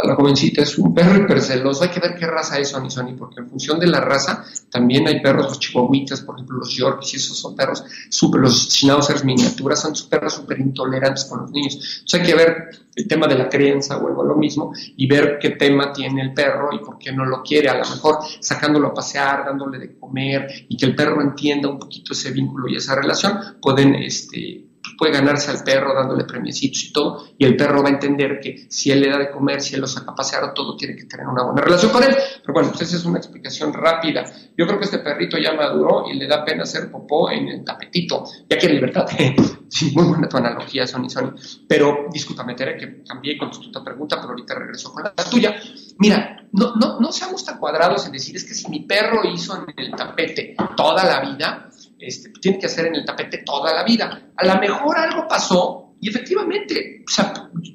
a 0.00 0.06
la 0.06 0.14
jovencita, 0.14 0.62
es 0.62 0.78
un 0.78 0.94
perro 0.94 1.24
hiperceloso, 1.24 1.82
hay 1.82 1.90
que 1.90 1.98
ver 1.98 2.14
qué 2.14 2.24
raza 2.24 2.56
es 2.56 2.68
Sony 2.68 2.88
Sony, 2.88 3.16
porque 3.18 3.40
en 3.40 3.48
función 3.48 3.80
de 3.80 3.88
la 3.88 4.00
raza 4.00 4.44
también 4.70 5.08
hay 5.08 5.20
perros, 5.20 5.46
los 5.46 5.58
chihuahuitas, 5.58 6.20
por 6.20 6.36
ejemplo, 6.36 6.58
los 6.58 6.72
yorkies, 6.72 7.14
esos 7.14 7.36
son 7.36 7.56
perros 7.56 7.82
super, 8.08 8.40
los 8.40 8.68
schnauzers 8.68 9.24
miniaturas, 9.24 9.80
son 9.80 9.94
perros 10.08 10.34
súper 10.34 10.60
intolerantes 10.60 11.24
con 11.24 11.40
los 11.40 11.50
niños. 11.50 11.74
Entonces 11.74 12.20
hay 12.20 12.26
que 12.26 12.34
ver 12.36 12.68
el 12.94 13.08
tema 13.08 13.26
de 13.26 13.38
la 13.38 13.48
crianza, 13.48 13.96
vuelvo 13.96 14.22
a 14.22 14.26
lo 14.26 14.36
mismo, 14.36 14.72
y 14.96 15.08
ver 15.08 15.36
qué 15.40 15.50
tema 15.50 15.92
tiene 15.92 16.22
el 16.22 16.32
perro 16.32 16.68
y 16.72 16.78
por 16.78 16.96
qué 16.96 17.10
no 17.10 17.24
lo 17.24 17.42
quiere, 17.42 17.68
a 17.68 17.74
lo 17.74 17.88
mejor 17.88 18.18
sacándolo 18.38 18.88
a 18.88 18.94
pasear, 18.94 19.46
dándole 19.46 19.78
de 19.78 19.98
comer, 19.98 20.48
y 20.68 20.76
que 20.76 20.86
el 20.86 20.94
perro 20.94 21.20
entienda 21.20 21.68
un 21.68 21.78
poquito 21.78 22.12
ese 22.12 22.30
vínculo 22.30 22.68
y 22.68 22.76
esa 22.76 22.94
relación, 22.94 23.36
pueden, 23.60 23.96
este, 23.96 24.67
puede 24.96 25.12
ganarse 25.12 25.50
al 25.50 25.62
perro 25.62 25.94
dándole 25.94 26.24
premiecitos 26.24 26.84
y 26.84 26.92
todo, 26.92 27.28
y 27.38 27.44
el 27.44 27.56
perro 27.56 27.82
va 27.82 27.88
a 27.88 27.92
entender 27.92 28.40
que 28.40 28.66
si 28.68 28.90
él 28.90 29.00
le 29.00 29.10
da 29.10 29.18
de 29.18 29.30
comer, 29.30 29.60
si 29.60 29.74
él 29.74 29.80
lo 29.80 29.86
saca 29.86 30.12
a 30.12 30.14
pasear 30.14 30.52
todo, 30.54 30.76
tiene 30.76 30.96
que 30.96 31.04
tener 31.04 31.26
una 31.26 31.44
buena 31.44 31.62
relación 31.62 31.92
con 31.92 32.02
él. 32.02 32.16
Pero 32.42 32.54
bueno, 32.54 32.70
pues 32.70 32.82
esa 32.82 32.96
es 32.96 33.04
una 33.04 33.18
explicación 33.18 33.72
rápida. 33.72 34.24
Yo 34.56 34.66
creo 34.66 34.78
que 34.78 34.84
este 34.84 34.98
perrito 34.98 35.38
ya 35.38 35.52
maduró 35.52 36.04
y 36.10 36.16
le 36.16 36.26
da 36.26 36.44
pena 36.44 36.62
hacer 36.62 36.90
popó 36.90 37.30
en 37.30 37.48
el 37.48 37.64
tapetito. 37.64 38.24
Ya 38.48 38.58
quiere 38.58 38.74
libertad. 38.74 39.06
sí, 39.68 39.92
muy 39.94 40.04
buena 40.04 40.28
tu 40.28 40.36
analogía, 40.36 40.86
Sony 40.86 41.08
Sony. 41.08 41.32
Pero 41.68 42.06
discúlpame, 42.12 42.54
Tere, 42.54 42.76
que 42.76 43.02
cambié 43.04 43.36
con 43.38 43.50
tu 43.50 43.84
pregunta, 43.84 44.16
pero 44.16 44.30
ahorita 44.30 44.54
regreso 44.54 44.92
con 44.92 45.04
la 45.04 45.12
tuya. 45.12 45.54
Mira, 45.98 46.46
no, 46.52 46.74
no, 46.76 46.98
no 47.00 47.12
seamos 47.12 47.44
tan 47.44 47.58
cuadrados 47.58 48.06
en 48.06 48.12
decir, 48.12 48.36
es 48.36 48.44
que 48.44 48.54
si 48.54 48.68
mi 48.70 48.80
perro 48.80 49.22
hizo 49.24 49.56
en 49.56 49.74
el 49.76 49.90
tapete 49.92 50.56
toda 50.76 51.04
la 51.04 51.20
vida, 51.20 51.68
este, 51.98 52.30
tiene 52.40 52.58
que 52.58 52.66
hacer 52.66 52.86
en 52.86 52.96
el 52.96 53.04
tapete 53.04 53.38
toda 53.38 53.72
la 53.72 53.84
vida. 53.84 54.30
A 54.36 54.46
lo 54.46 54.60
mejor 54.60 54.98
algo 54.98 55.26
pasó 55.28 55.94
y 56.00 56.08
efectivamente, 56.10 57.04
o 57.06 57.10
sea, 57.10 57.32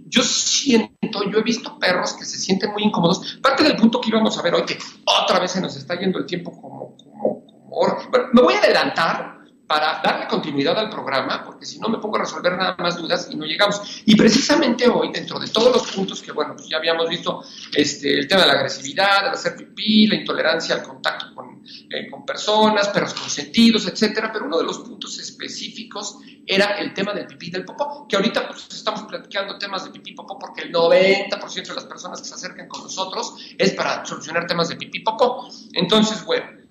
yo 0.08 0.24
siento, 0.24 1.30
yo 1.30 1.40
he 1.40 1.44
visto 1.44 1.78
perros 1.78 2.14
que 2.14 2.26
se 2.26 2.38
sienten 2.38 2.72
muy 2.72 2.84
incómodos. 2.84 3.40
Parte 3.42 3.64
del 3.64 3.76
punto 3.76 4.00
que 4.00 4.10
íbamos 4.10 4.38
a 4.38 4.42
ver 4.42 4.54
hoy, 4.54 4.64
que 4.64 4.78
otra 5.06 5.40
vez 5.40 5.52
se 5.52 5.62
nos 5.62 5.76
está 5.76 6.00
yendo 6.00 6.20
el 6.20 6.26
tiempo 6.26 6.52
como, 6.52 6.96
como, 6.96 7.46
como 7.46 7.70
bueno, 7.70 8.30
me 8.32 8.42
voy 8.42 8.54
a 8.54 8.60
adelantar 8.60 9.33
para 9.68 10.02
darle 10.04 10.28
continuidad 10.28 10.78
al 10.78 10.90
programa, 10.90 11.44
porque 11.44 11.66
si 11.66 11.80
no 11.80 11.88
me 11.88 11.98
pongo 11.98 12.18
a 12.18 12.22
resolver 12.22 12.58
nada 12.58 12.76
más 12.78 12.98
dudas 12.98 13.30
y 13.32 13.36
no 13.36 13.46
llegamos. 13.46 14.04
Y 14.06 14.16
precisamente 14.16 14.88
hoy, 14.88 15.10
dentro 15.12 15.40
de 15.40 15.48
todos 15.48 15.72
los 15.74 15.92
puntos 15.92 16.22
que, 16.22 16.32
bueno, 16.32 16.54
pues 16.56 16.68
ya 16.68 16.78
habíamos 16.78 17.10
visto, 17.10 17.44
este, 17.74 18.20
el 18.20 18.28
tema 18.28 18.42
de 18.42 18.48
la 18.48 18.54
agresividad, 18.54 19.28
el 19.28 19.34
hacer 19.34 19.56
pipí, 19.56 20.08
la 20.08 20.16
intolerancia 20.16 20.76
al 20.76 20.84
contacto 20.84 21.34
con, 21.34 21.64
eh, 21.90 22.10
con 22.10 22.26
personas, 22.26 22.90
perros 22.90 23.14
consentidos, 23.14 23.88
etcétera, 23.88 24.32
pero 24.34 24.46
uno 24.46 24.58
de 24.58 24.66
los 24.66 24.80
puntos 24.80 25.18
específicos 25.20 26.18
era 26.46 26.78
el 26.80 26.94
tema 26.94 27.14
del 27.14 27.26
pipí 27.26 27.48
y 27.48 27.52
del 27.52 27.64
popó, 27.64 28.06
que 28.08 28.18
ahorita 28.18 28.48
pues 28.48 28.68
estamos 28.70 29.04
platicando 29.04 29.58
temas 29.58 29.86
de 29.86 29.92
pipí 29.92 30.12
y 30.12 30.14
popó 30.14 30.38
porque 30.38 30.64
el 30.64 30.74
90% 30.74 31.68
de 31.68 31.76
las 31.76 31.86
personas 31.86 32.22
que 32.22 32.28
se 32.28 32.34
acercan 32.34 32.68
con 32.68 32.84
nosotros 32.84 33.36
es 33.58 33.72
para 33.72 34.06
solucionar 34.06 34.46
temas 34.46 34.68
de 34.68 34.76
pipí 34.76 35.00
y 35.00 35.02
popó. 35.04 35.48
Entonces, 35.74 36.24
bueno, 36.26 36.63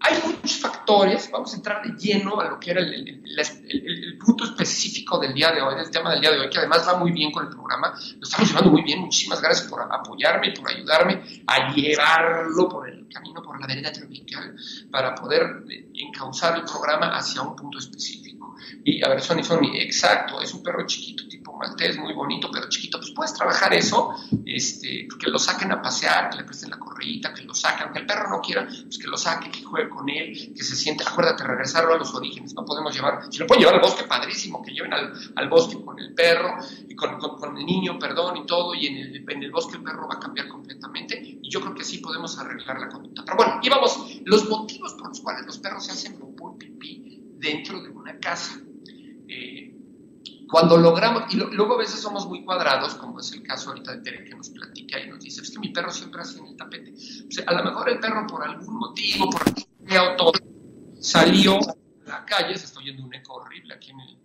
hay 0.00 0.18
muchos 0.24 0.58
factores, 0.58 1.30
vamos 1.30 1.52
a 1.52 1.56
entrar 1.56 1.82
de 1.82 1.92
lleno 1.98 2.40
a 2.40 2.48
lo 2.48 2.58
que 2.58 2.70
era 2.70 2.80
el, 2.80 4.18
punto 4.18 4.44
específico 4.44 5.18
del 5.18 5.34
día 5.34 5.52
de 5.52 5.60
hoy, 5.60 5.74
del 5.76 5.90
tema 5.90 6.10
del 6.12 6.20
día 6.20 6.30
de 6.30 6.40
hoy, 6.40 6.50
que 6.50 6.58
además 6.58 6.86
va 6.86 6.98
muy 6.98 7.12
bien 7.12 7.30
con 7.30 7.44
el 7.44 7.50
programa, 7.50 7.92
lo 7.92 8.22
estamos 8.22 8.48
llevando 8.48 8.70
muy 8.70 8.82
bien, 8.82 9.00
muchísimas 9.00 9.40
gracias 9.40 9.68
por 9.68 9.80
apoyarme, 9.82 10.52
por 10.52 10.70
ayudarme 10.70 11.22
a 11.46 11.72
llevarlo 11.72 12.68
por 12.68 12.88
el 12.88 13.08
camino, 13.08 13.42
por 13.42 13.60
la 13.60 13.66
vereda 13.66 13.92
tropical, 13.92 14.56
para 14.90 15.14
poder 15.14 15.64
eh, 15.68 15.90
encauzar 15.94 16.56
el 16.56 16.64
programa 16.64 17.16
hacia 17.16 17.42
un 17.42 17.54
punto 17.54 17.78
específico. 17.78 18.56
Y 18.84 19.04
a 19.04 19.08
ver, 19.08 19.20
Sony, 19.20 19.42
Sony, 19.42 19.74
exacto, 19.74 20.40
es 20.40 20.52
un 20.54 20.62
perro 20.62 20.86
chiquito, 20.86 21.24
maltés, 21.60 21.98
muy 21.98 22.14
bonito, 22.14 22.50
pero 22.50 22.68
chiquito, 22.68 22.98
pues 22.98 23.12
puedes 23.12 23.34
trabajar 23.34 23.72
eso, 23.74 24.14
este, 24.46 25.06
que 25.18 25.30
lo 25.30 25.38
saquen 25.38 25.70
a 25.72 25.82
pasear, 25.82 26.30
que 26.30 26.38
le 26.38 26.44
presten 26.44 26.70
la 26.70 26.78
correita, 26.78 27.34
que 27.34 27.42
lo 27.42 27.54
saquen, 27.54 27.84
aunque 27.84 28.00
el 28.00 28.06
perro 28.06 28.30
no 28.30 28.40
quiera, 28.40 28.66
pues 28.66 28.98
que 28.98 29.06
lo 29.06 29.18
saque, 29.18 29.50
que 29.50 29.62
juegue 29.62 29.90
con 29.90 30.08
él, 30.08 30.54
que 30.56 30.64
se 30.64 30.74
siente, 30.74 31.04
acuérdate, 31.06 31.44
regresarlo 31.44 31.94
a 31.94 31.98
los 31.98 32.14
orígenes, 32.14 32.54
no 32.54 32.64
podemos 32.64 32.94
llevar, 32.94 33.30
si 33.30 33.38
lo 33.38 33.46
pueden 33.46 33.60
llevar 33.60 33.74
al 33.76 33.82
bosque, 33.82 34.04
padrísimo, 34.04 34.62
que 34.62 34.72
lleven 34.72 34.92
al, 34.92 35.48
bosque 35.48 35.84
con 35.84 35.98
el 35.98 36.14
perro, 36.14 36.56
y 36.88 36.94
con, 36.94 37.18
el 37.56 37.66
niño, 37.66 37.98
perdón, 37.98 38.38
y 38.38 38.46
todo, 38.46 38.74
y 38.74 38.86
en 38.86 39.28
el, 39.28 39.50
bosque 39.50 39.76
el 39.76 39.82
perro 39.82 40.08
va 40.08 40.14
a 40.14 40.18
cambiar 40.20 40.48
completamente, 40.48 41.20
y 41.42 41.50
yo 41.50 41.60
creo 41.60 41.74
que 41.74 41.84
sí 41.84 41.98
podemos 41.98 42.38
arreglar 42.38 42.80
la 42.80 42.88
conducta. 42.88 43.22
Pero 43.24 43.36
bueno, 43.36 43.60
íbamos, 43.62 44.20
los 44.24 44.48
motivos 44.48 44.94
por 44.94 45.08
los 45.08 45.20
cuales 45.20 45.44
los 45.44 45.58
perros 45.58 45.84
se 45.84 45.92
hacen 45.92 46.18
popó 46.18 46.56
y 46.56 46.58
pipí 46.58 47.20
dentro 47.38 47.82
de 47.82 47.90
una 47.90 48.18
casa. 48.18 48.58
Eh, 49.28 49.79
cuando 50.50 50.76
logramos, 50.76 51.32
y 51.32 51.36
luego 51.36 51.74
a 51.74 51.78
veces 51.78 52.00
somos 52.00 52.26
muy 52.26 52.44
cuadrados, 52.44 52.94
como 52.96 53.20
es 53.20 53.32
el 53.32 53.42
caso 53.42 53.70
ahorita 53.70 53.92
de 53.92 54.02
Tere 54.02 54.24
que 54.24 54.34
nos 54.34 54.50
platica 54.50 54.98
y 54.98 55.08
nos 55.08 55.20
dice, 55.20 55.42
es 55.42 55.50
que 55.50 55.58
mi 55.60 55.68
perro 55.68 55.92
siempre 55.92 56.20
hace 56.22 56.38
en 56.38 56.46
el 56.46 56.56
tapete. 56.56 56.92
O 56.92 57.30
sea, 57.30 57.44
a 57.46 57.54
lo 57.54 57.64
mejor 57.64 57.88
el 57.88 58.00
perro 58.00 58.26
por 58.26 58.42
algún 58.42 58.76
motivo, 58.76 59.30
por 59.30 59.42
o 59.42 60.16
todo, 60.16 60.32
salió 60.98 61.58
a 61.58 62.08
la 62.08 62.24
calle, 62.24 62.56
se 62.56 62.66
está 62.66 62.80
oyendo 62.80 63.04
un 63.04 63.14
eco 63.14 63.34
horrible 63.34 63.74
aquí 63.74 63.90
en 63.90 64.00
el, 64.00 64.18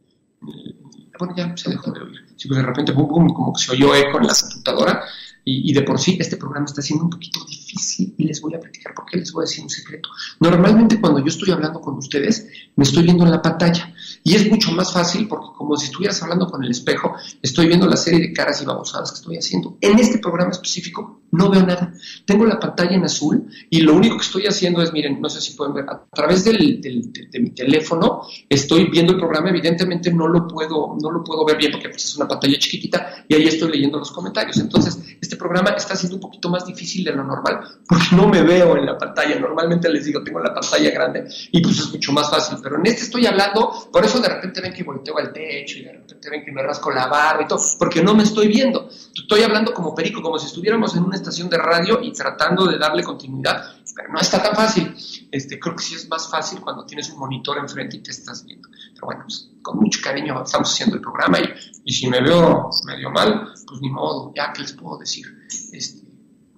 bueno, 1.20 1.34
ya 1.36 1.56
se 1.56 1.70
dejó 1.70 1.92
de 1.92 2.02
oír. 2.02 2.26
De 2.26 2.62
repente, 2.62 2.94
como 2.94 3.54
que 3.54 3.62
se 3.62 3.72
oyó 3.72 3.96
eco 3.96 4.20
en 4.20 4.28
la 4.28 4.34
computadora. 4.34 5.04
Y, 5.48 5.70
y, 5.70 5.74
de 5.74 5.84
por 5.84 6.00
sí, 6.00 6.18
este 6.20 6.38
programa 6.38 6.66
está 6.66 6.82
siendo 6.82 7.06
un 7.06 7.12
poquito 7.12 7.40
difícil 7.46 8.16
y 8.18 8.24
les 8.24 8.42
voy 8.42 8.56
a 8.56 8.60
platicar 8.60 8.96
por 8.96 9.06
qué 9.06 9.18
les 9.18 9.32
voy 9.32 9.44
a 9.44 9.46
decir 9.46 9.64
un 9.64 9.70
secreto. 9.70 10.10
Normalmente, 10.40 11.00
cuando 11.00 11.20
yo 11.20 11.28
estoy 11.28 11.52
hablando 11.52 11.82
con 11.82 11.96
ustedes, 11.98 12.48
me 12.76 12.84
estoy 12.84 13.04
viendo 13.04 13.26
en 13.26 13.32
la 13.32 13.42
pantalla. 13.44 13.94
Y 14.28 14.34
es 14.34 14.50
mucho 14.50 14.72
más 14.72 14.92
fácil 14.92 15.28
porque, 15.28 15.50
como 15.56 15.78
si 15.78 15.86
estuvieras 15.86 16.20
hablando 16.24 16.48
con 16.48 16.64
el 16.64 16.72
espejo, 16.72 17.14
estoy 17.44 17.68
viendo 17.68 17.86
la 17.86 17.96
serie 17.96 18.20
de 18.20 18.34
caras 18.34 18.60
y 18.60 18.66
babosadas 18.66 19.12
que 19.12 19.18
estoy 19.18 19.38
haciendo. 19.38 19.78
En 19.80 20.00
este 20.00 20.18
programa 20.18 20.50
específico, 20.50 21.22
no 21.30 21.52
veo 21.52 21.62
nada. 21.62 21.94
Tengo 22.26 22.46
la 22.46 22.60
pantalla 22.60 22.96
en 22.96 23.04
azul 23.04 23.48
y 23.70 23.82
lo 23.82 23.94
único 23.94 24.18
que 24.18 24.24
estoy 24.24 24.48
haciendo 24.48 24.82
es, 24.82 24.92
miren, 24.92 25.22
no 25.22 25.30
sé 25.30 25.42
si 25.42 25.54
pueden 25.54 25.76
ver, 25.76 25.86
a 25.88 26.04
través 26.12 26.44
del, 26.44 26.82
de, 26.82 27.40
mi 27.40 27.52
teléfono 27.52 28.24
estoy 28.50 28.90
viendo 28.90 29.14
el 29.14 29.20
programa. 29.20 29.50
Evidentemente, 29.50 30.12
no 30.12 30.28
lo 30.28 30.48
puedo, 30.48 30.98
no 31.00 31.12
lo 31.12 31.24
puedo 31.24 31.46
ver 31.46 31.58
bien 31.58 31.72
porque 31.72 31.90
pues, 31.90 32.06
es 32.06 32.16
una 32.18 32.28
pantalla 32.28 32.58
chiquitita 32.58 33.26
y 33.28 33.36
ahí 33.36 33.48
estoy 33.48 33.72
leyendo 33.72 34.00
los 34.00 34.12
comentarios. 34.12 34.58
Entonces, 34.58 35.00
este 35.22 35.36
programa 35.36 35.72
está 35.72 35.96
siendo 35.96 36.16
un 36.16 36.22
poquito 36.22 36.50
más 36.50 36.66
difícil 36.66 37.04
de 37.04 37.12
lo 37.12 37.24
normal 37.24 37.60
porque 37.88 38.08
no 38.16 38.28
me 38.28 38.42
veo 38.42 38.76
en 38.76 38.88
la 38.88 38.98
pantalla. 38.98 39.40
Normalmente 39.40 39.88
les 39.88 40.06
digo, 40.06 40.24
tengo 40.24 40.40
la 40.40 40.52
pantalla 40.52 40.90
grande 40.90 41.28
y 41.52 41.62
pues 41.62 41.78
es 41.78 41.92
mucho 41.92 42.12
más 42.12 42.28
fácil. 42.30 42.58
Pero 42.64 42.78
en 42.80 42.88
este 42.88 43.04
estoy 43.04 43.28
hablando, 43.28 43.72
por 43.92 44.04
eso 44.04 44.15
de 44.20 44.30
repente 44.30 44.62
ven 44.62 44.74
que 44.74 44.84
volteo 44.84 45.18
al 45.18 45.32
techo 45.32 45.80
y 45.80 45.84
de 45.84 45.94
repente 45.94 46.30
ven 46.30 46.44
que 46.44 46.52
me 46.52 46.62
rasco 46.62 46.92
la 46.92 47.08
barba 47.08 47.44
y 47.44 47.48
todo, 47.48 47.60
porque 47.78 48.04
no 48.04 48.16
me 48.16 48.24
estoy 48.24 48.48
viendo. 48.48 48.90
Estoy 48.90 49.44
hablando 49.44 49.74
como 49.74 49.94
perico, 49.96 50.22
como 50.22 50.38
si 50.40 50.48
estuviéramos 50.48 50.96
en 50.96 51.04
una 51.04 51.16
estación 51.16 51.50
de 51.50 51.58
radio 51.58 52.02
y 52.02 52.12
tratando 52.12 52.66
de 52.66 52.78
darle 52.78 53.04
continuidad, 53.04 53.76
pero 53.96 54.12
no 54.12 54.20
está 54.20 54.42
tan 54.42 54.56
fácil. 54.56 54.96
Este, 55.32 55.60
creo 55.60 55.76
que 55.76 55.84
sí 55.84 55.96
es 55.96 56.08
más 56.10 56.30
fácil 56.30 56.62
cuando 56.62 56.86
tienes 56.86 57.10
un 57.10 57.20
monitor 57.20 57.58
enfrente 57.58 57.98
y 57.98 58.04
te 58.04 58.12
estás 58.12 58.46
viendo. 58.46 58.70
Pero 58.94 59.08
bueno, 59.08 59.24
pues, 59.24 59.50
con 59.62 59.78
mucho 59.78 60.00
cariño 60.04 60.42
estamos 60.44 60.72
haciendo 60.72 60.96
el 60.96 61.02
programa 61.02 61.40
y, 61.40 61.54
y 61.84 61.94
si 61.94 62.08
me 62.08 62.22
veo 62.22 62.70
medio 62.86 63.10
mal, 63.10 63.54
pues 63.68 63.82
ni 63.82 63.90
modo, 63.90 64.34
ya 64.36 64.54
que 64.54 64.62
les 64.62 64.74
puedo 64.74 64.98
decir. 64.98 65.26
Este, 65.72 66.05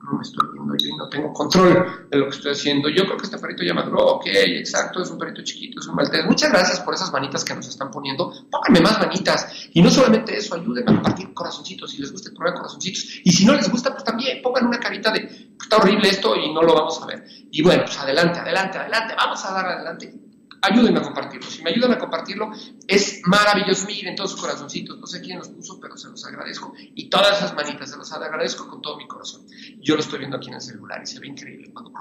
no 0.07 0.17
me 0.17 0.23
estoy 0.23 0.47
viendo 0.53 0.73
yo 0.77 0.87
y 0.87 0.97
no 0.97 1.09
tengo 1.09 1.33
control 1.33 2.07
de 2.09 2.17
lo 2.17 2.25
que 2.25 2.35
estoy 2.35 2.51
haciendo. 2.53 2.87
Yo 2.89 3.03
creo 3.05 3.17
que 3.17 3.25
este 3.25 3.37
perrito 3.37 3.63
ya 3.63 3.73
maduró, 3.73 4.15
ok, 4.15 4.25
exacto, 4.27 5.01
es 5.01 5.09
un 5.11 5.17
perrito 5.17 5.43
chiquito, 5.43 5.81
es 5.81 5.87
un 5.87 5.95
maltés. 5.95 6.25
Muchas 6.25 6.51
gracias 6.51 6.79
por 6.79 6.93
esas 6.93 7.11
manitas 7.11 7.43
que 7.43 7.53
nos 7.53 7.67
están 7.67 7.91
poniendo. 7.91 8.31
Pónganme 8.49 8.81
más 8.81 8.99
manitas. 8.99 9.69
Y 9.73 9.81
no 9.81 9.89
solamente 9.89 10.37
eso, 10.37 10.55
ayúdenme 10.55 10.91
a 10.91 10.95
compartir 10.95 11.33
corazoncitos, 11.33 11.91
si 11.91 11.99
les 11.99 12.11
gusta 12.11 12.29
el 12.29 12.35
programa 12.35 12.59
corazoncitos. 12.59 13.19
Y 13.23 13.31
si 13.31 13.45
no 13.45 13.53
les 13.53 13.69
gusta, 13.69 13.91
pues 13.91 14.03
también 14.03 14.41
pongan 14.41 14.67
una 14.67 14.79
carita 14.79 15.11
de, 15.11 15.51
está 15.61 15.77
horrible 15.77 16.07
esto 16.09 16.35
y 16.35 16.53
no 16.53 16.61
lo 16.61 16.73
vamos 16.73 17.01
a 17.01 17.05
ver. 17.05 17.25
Y 17.51 17.61
bueno, 17.61 17.83
pues 17.83 17.97
adelante, 17.99 18.39
adelante, 18.39 18.77
adelante, 18.77 19.13
vamos 19.17 19.43
a 19.43 19.51
dar 19.51 19.65
adelante 19.65 20.26
ayúdenme 20.61 20.99
a 20.99 21.01
compartirlo. 21.03 21.49
Si 21.49 21.63
me 21.63 21.71
ayudan 21.71 21.93
a 21.93 21.97
compartirlo, 21.97 22.51
es 22.87 23.21
maravilloso. 23.25 23.85
Miren 23.87 24.15
todos 24.15 24.31
sus 24.31 24.41
corazoncitos. 24.41 24.97
No 24.99 25.07
sé 25.07 25.21
quién 25.21 25.37
los 25.37 25.49
puso, 25.49 25.79
pero 25.79 25.97
se 25.97 26.09
los 26.09 26.25
agradezco. 26.25 26.73
Y 26.77 27.09
todas 27.09 27.37
esas 27.37 27.53
manitas 27.55 27.89
se 27.89 27.97
los 27.97 28.11
agradezco 28.11 28.67
con 28.67 28.81
todo 28.81 28.97
mi 28.97 29.07
corazón. 29.07 29.45
Yo 29.79 29.95
lo 29.95 30.01
estoy 30.01 30.19
viendo 30.19 30.37
aquí 30.37 30.49
en 30.49 30.55
el 30.55 30.61
celular 30.61 31.01
y 31.03 31.07
se 31.07 31.19
ve 31.19 31.27
increíble 31.27 31.71
cuando 31.73 31.91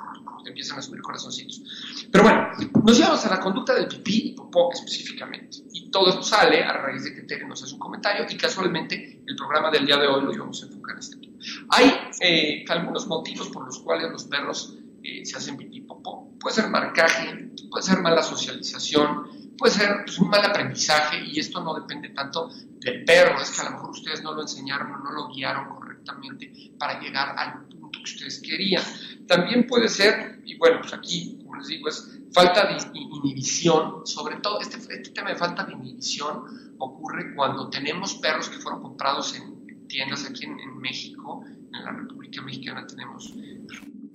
empiezan 0.47 0.79
a 0.79 0.83
subir 0.83 1.03
corazoncitos. 1.03 1.62
Pero 2.11 2.25
bueno, 2.25 2.49
nos 2.85 2.97
llevamos 2.97 3.25
a 3.27 3.31
la 3.31 3.40
conducta 3.40 3.75
del 3.75 3.88
pipí 3.88 4.31
y 4.31 4.33
popó 4.35 4.73
específicamente. 4.73 5.59
Y 5.73 5.90
todo 5.90 6.09
esto 6.09 6.23
sale 6.23 6.62
a 6.62 6.73
raíz 6.73 7.05
de 7.05 7.14
que 7.14 7.23
Tere 7.23 7.47
nos 7.47 7.62
hace 7.62 7.75
un 7.75 7.81
comentario 7.81 8.27
y 8.29 8.37
casualmente 8.37 9.23
el 9.27 9.37
programa 9.37 9.71
del 9.71 9.87
día 9.87 9.97
de 9.97 10.07
hoy 10.07 10.25
lo 10.25 10.33
íbamos 10.33 10.62
a 10.62 10.66
enfocar 10.66 10.95
en 10.95 10.99
este 10.99 11.16
tema. 11.16 11.37
Hay 11.71 11.92
eh, 12.21 12.64
algunos 12.69 13.07
motivos 13.07 13.49
por 13.49 13.66
los 13.66 13.79
cuales 13.81 14.11
los 14.11 14.25
perros 14.25 14.77
eh, 15.03 15.25
se 15.25 15.37
hacen 15.37 15.57
pipí 15.57 15.81
popó. 15.83 16.37
Puede 16.38 16.57
ser 16.57 16.69
marcaje, 16.69 17.46
puede 17.71 17.83
ser 17.83 18.01
mala 18.01 18.23
socialización, 18.23 19.55
puede 19.57 19.75
ser 19.75 20.03
pues, 20.05 20.19
un 20.19 20.29
mal 20.29 20.45
aprendizaje 20.45 21.25
y 21.25 21.39
esto 21.39 21.63
no 21.63 21.75
depende 21.75 22.11
tanto 22.11 22.51
del 22.79 23.05
perro, 23.05 23.41
es 23.41 23.51
que 23.51 23.61
a 23.61 23.65
lo 23.65 23.71
mejor 23.73 23.91
ustedes 23.91 24.23
no 24.23 24.33
lo 24.33 24.43
enseñaron 24.43 25.03
no 25.03 25.11
lo 25.13 25.29
guiaron 25.29 25.69
correctamente 25.69 26.73
para 26.79 27.01
llegar 27.01 27.35
al 27.39 27.67
punto 27.67 27.99
que 27.99 28.05
ustedes 28.05 28.41
querían. 28.41 28.83
También 29.27 29.67
puede 29.67 29.89
ser, 29.89 30.41
y 30.45 30.57
bueno, 30.57 30.79
pues 30.81 30.93
aquí, 30.93 31.39
como 31.43 31.57
les 31.57 31.69
digo, 31.69 31.89
es 31.89 32.19
falta 32.33 32.67
de 32.67 32.77
inhibición, 32.95 34.07
sobre 34.07 34.37
todo 34.37 34.61
este, 34.61 34.77
este 34.77 35.11
tema 35.11 35.31
de 35.31 35.37
falta 35.37 35.65
de 35.65 35.73
inhibición 35.73 36.75
ocurre 36.79 37.35
cuando 37.35 37.71
tenemos 37.71 38.15
perros 38.15 38.49
que 38.49 38.59
fueron 38.59 38.83
comprados 38.83 39.35
en 39.35 39.87
tiendas 39.89 40.27
aquí 40.29 40.45
en, 40.45 40.79
México, 40.79 41.45
en 41.47 41.85
la 41.85 41.93
República 41.93 42.43
Mexicana 42.43 42.87
tenemos 42.87 43.33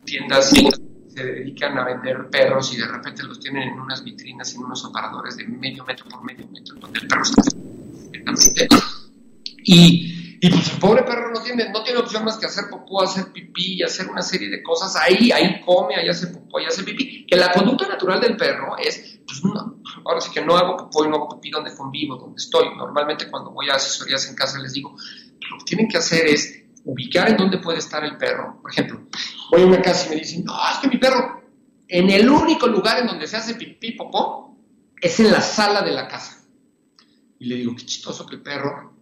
tiendas 0.05 0.53
se 1.13 1.23
dedican 1.25 1.77
a 1.77 1.85
vender 1.85 2.29
perros 2.29 2.73
y 2.73 2.77
de 2.77 2.87
repente 2.87 3.23
los 3.23 3.39
tienen 3.39 3.69
en 3.69 3.79
unas 3.79 4.03
vitrinas, 4.03 4.53
en 4.55 4.63
unos 4.63 4.85
aparadores 4.85 5.37
de 5.37 5.45
medio 5.45 5.83
metro 5.85 6.05
por 6.09 6.23
medio 6.23 6.47
metro, 6.47 6.75
donde 6.75 6.99
el 6.99 7.07
perro 7.07 7.23
está 7.23 7.51
y, 9.63 10.37
y 10.41 10.49
pues 10.49 10.73
el 10.73 10.79
pobre 10.79 11.03
perro 11.03 11.31
no 11.31 11.41
tiene, 11.41 11.69
no 11.69 11.83
tiene 11.83 11.99
opción 11.99 12.25
más 12.25 12.37
que 12.37 12.45
hacer 12.45 12.65
popó, 12.69 13.03
hacer 13.03 13.31
pipí 13.31 13.75
y 13.75 13.83
hacer 13.83 14.07
una 14.07 14.21
serie 14.21 14.49
de 14.49 14.63
cosas. 14.63 14.95
Ahí, 14.95 15.31
ahí 15.31 15.61
come, 15.61 15.95
ahí 15.95 16.09
hace 16.09 16.27
popó, 16.27 16.57
ahí 16.57 16.65
hace 16.65 16.83
pipí. 16.83 17.25
Que 17.25 17.35
la 17.35 17.51
conducta 17.51 17.87
natural 17.87 18.19
del 18.19 18.35
perro 18.37 18.75
es, 18.77 19.19
pues 19.25 19.43
no, 19.43 19.81
ahora 20.05 20.21
sí 20.21 20.31
que 20.31 20.41
no 20.41 20.57
hago 20.57 20.77
popó 20.77 21.05
y 21.05 21.09
no 21.09 21.17
hago 21.17 21.29
pipí 21.29 21.51
donde 21.51 21.75
convivo, 21.75 22.15
donde 22.17 22.37
estoy. 22.37 22.75
Normalmente 22.75 23.29
cuando 23.29 23.51
voy 23.51 23.69
a 23.69 23.75
asesorías 23.75 24.27
en 24.29 24.35
casa 24.35 24.59
les 24.59 24.73
digo, 24.73 24.95
lo 25.51 25.57
que 25.59 25.65
tienen 25.65 25.87
que 25.87 25.97
hacer 25.97 26.25
es 26.25 26.63
ubicar 26.85 27.29
en 27.29 27.37
dónde 27.37 27.59
puede 27.59 27.77
estar 27.77 28.03
el 28.03 28.17
perro. 28.17 28.59
Por 28.61 28.71
ejemplo, 28.71 29.01
voy 29.51 29.63
a 29.63 29.65
una 29.65 29.81
casa 29.81 30.07
y 30.07 30.09
me 30.11 30.15
dicen, 30.21 30.45
no, 30.45 30.53
es 30.71 30.77
que 30.77 30.87
mi 30.87 30.97
perro, 30.97 31.43
en 31.87 32.09
el 32.09 32.29
único 32.29 32.67
lugar 32.67 32.99
en 32.99 33.07
donde 33.07 33.27
se 33.27 33.35
hace 33.35 33.55
pipí 33.55 33.91
popó, 33.91 34.57
es 34.99 35.19
en 35.19 35.31
la 35.31 35.41
sala 35.41 35.81
de 35.81 35.91
la 35.91 36.07
casa. 36.07 36.41
Y 37.37 37.45
le 37.45 37.55
digo, 37.55 37.75
qué 37.75 37.85
chistoso 37.85 38.25
que 38.25 38.35
el 38.35 38.41
perro 38.41 38.93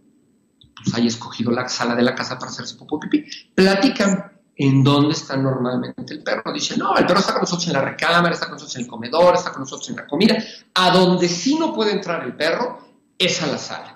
pues, 0.75 0.95
haya 0.95 1.07
escogido 1.07 1.51
la 1.51 1.69
sala 1.69 1.95
de 1.95 2.01
la 2.01 2.15
casa 2.15 2.39
para 2.39 2.51
hacerse 2.51 2.75
popó 2.75 2.99
pipí. 2.99 3.25
Platican 3.53 4.31
en 4.55 4.83
dónde 4.83 5.13
está 5.13 5.37
normalmente 5.37 6.13
el 6.13 6.23
perro. 6.23 6.51
Dice, 6.51 6.77
no, 6.77 6.97
el 6.97 7.05
perro 7.05 7.19
está 7.19 7.33
con 7.33 7.41
nosotros 7.41 7.67
en 7.67 7.73
la 7.73 7.81
recámara, 7.81 8.33
está 8.33 8.47
con 8.47 8.55
nosotros 8.55 8.75
en 8.75 8.81
el 8.81 8.87
comedor, 8.87 9.35
está 9.35 9.51
con 9.51 9.61
nosotros 9.61 9.89
en 9.89 9.97
la 9.97 10.07
comida. 10.07 10.35
A 10.73 10.89
donde 10.89 11.27
sí 11.27 11.57
no 11.59 11.73
puede 11.73 11.91
entrar 11.91 12.23
el 12.23 12.35
perro 12.35 12.79
es 13.17 13.41
a 13.43 13.47
la 13.47 13.57
sala. 13.57 13.95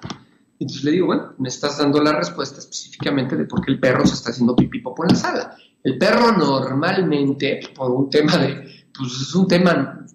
Entonces 0.60 0.84
le 0.84 0.92
digo, 0.92 1.08
bueno, 1.08 1.34
me 1.40 1.50
estás 1.50 1.80
dando 1.80 2.02
la 2.02 2.14
respuesta 2.14 2.60
específicamente 2.60 3.36
de 3.36 3.46
por 3.46 3.66
qué 3.66 3.72
el 3.72 3.80
perro 3.80 4.06
se 4.06 4.14
está 4.14 4.30
haciendo 4.30 4.56
pipí 4.56 4.80
popo 4.80 5.04
en 5.04 5.10
la 5.10 5.16
sala. 5.16 5.58
El 5.84 5.98
perro 5.98 6.32
normalmente, 6.32 7.60
por 7.76 7.92
un 7.92 8.10
tema 8.10 8.38
de, 8.38 8.86
pues 8.98 9.12
es 9.22 9.36
un 9.36 9.48
tema 9.48 10.06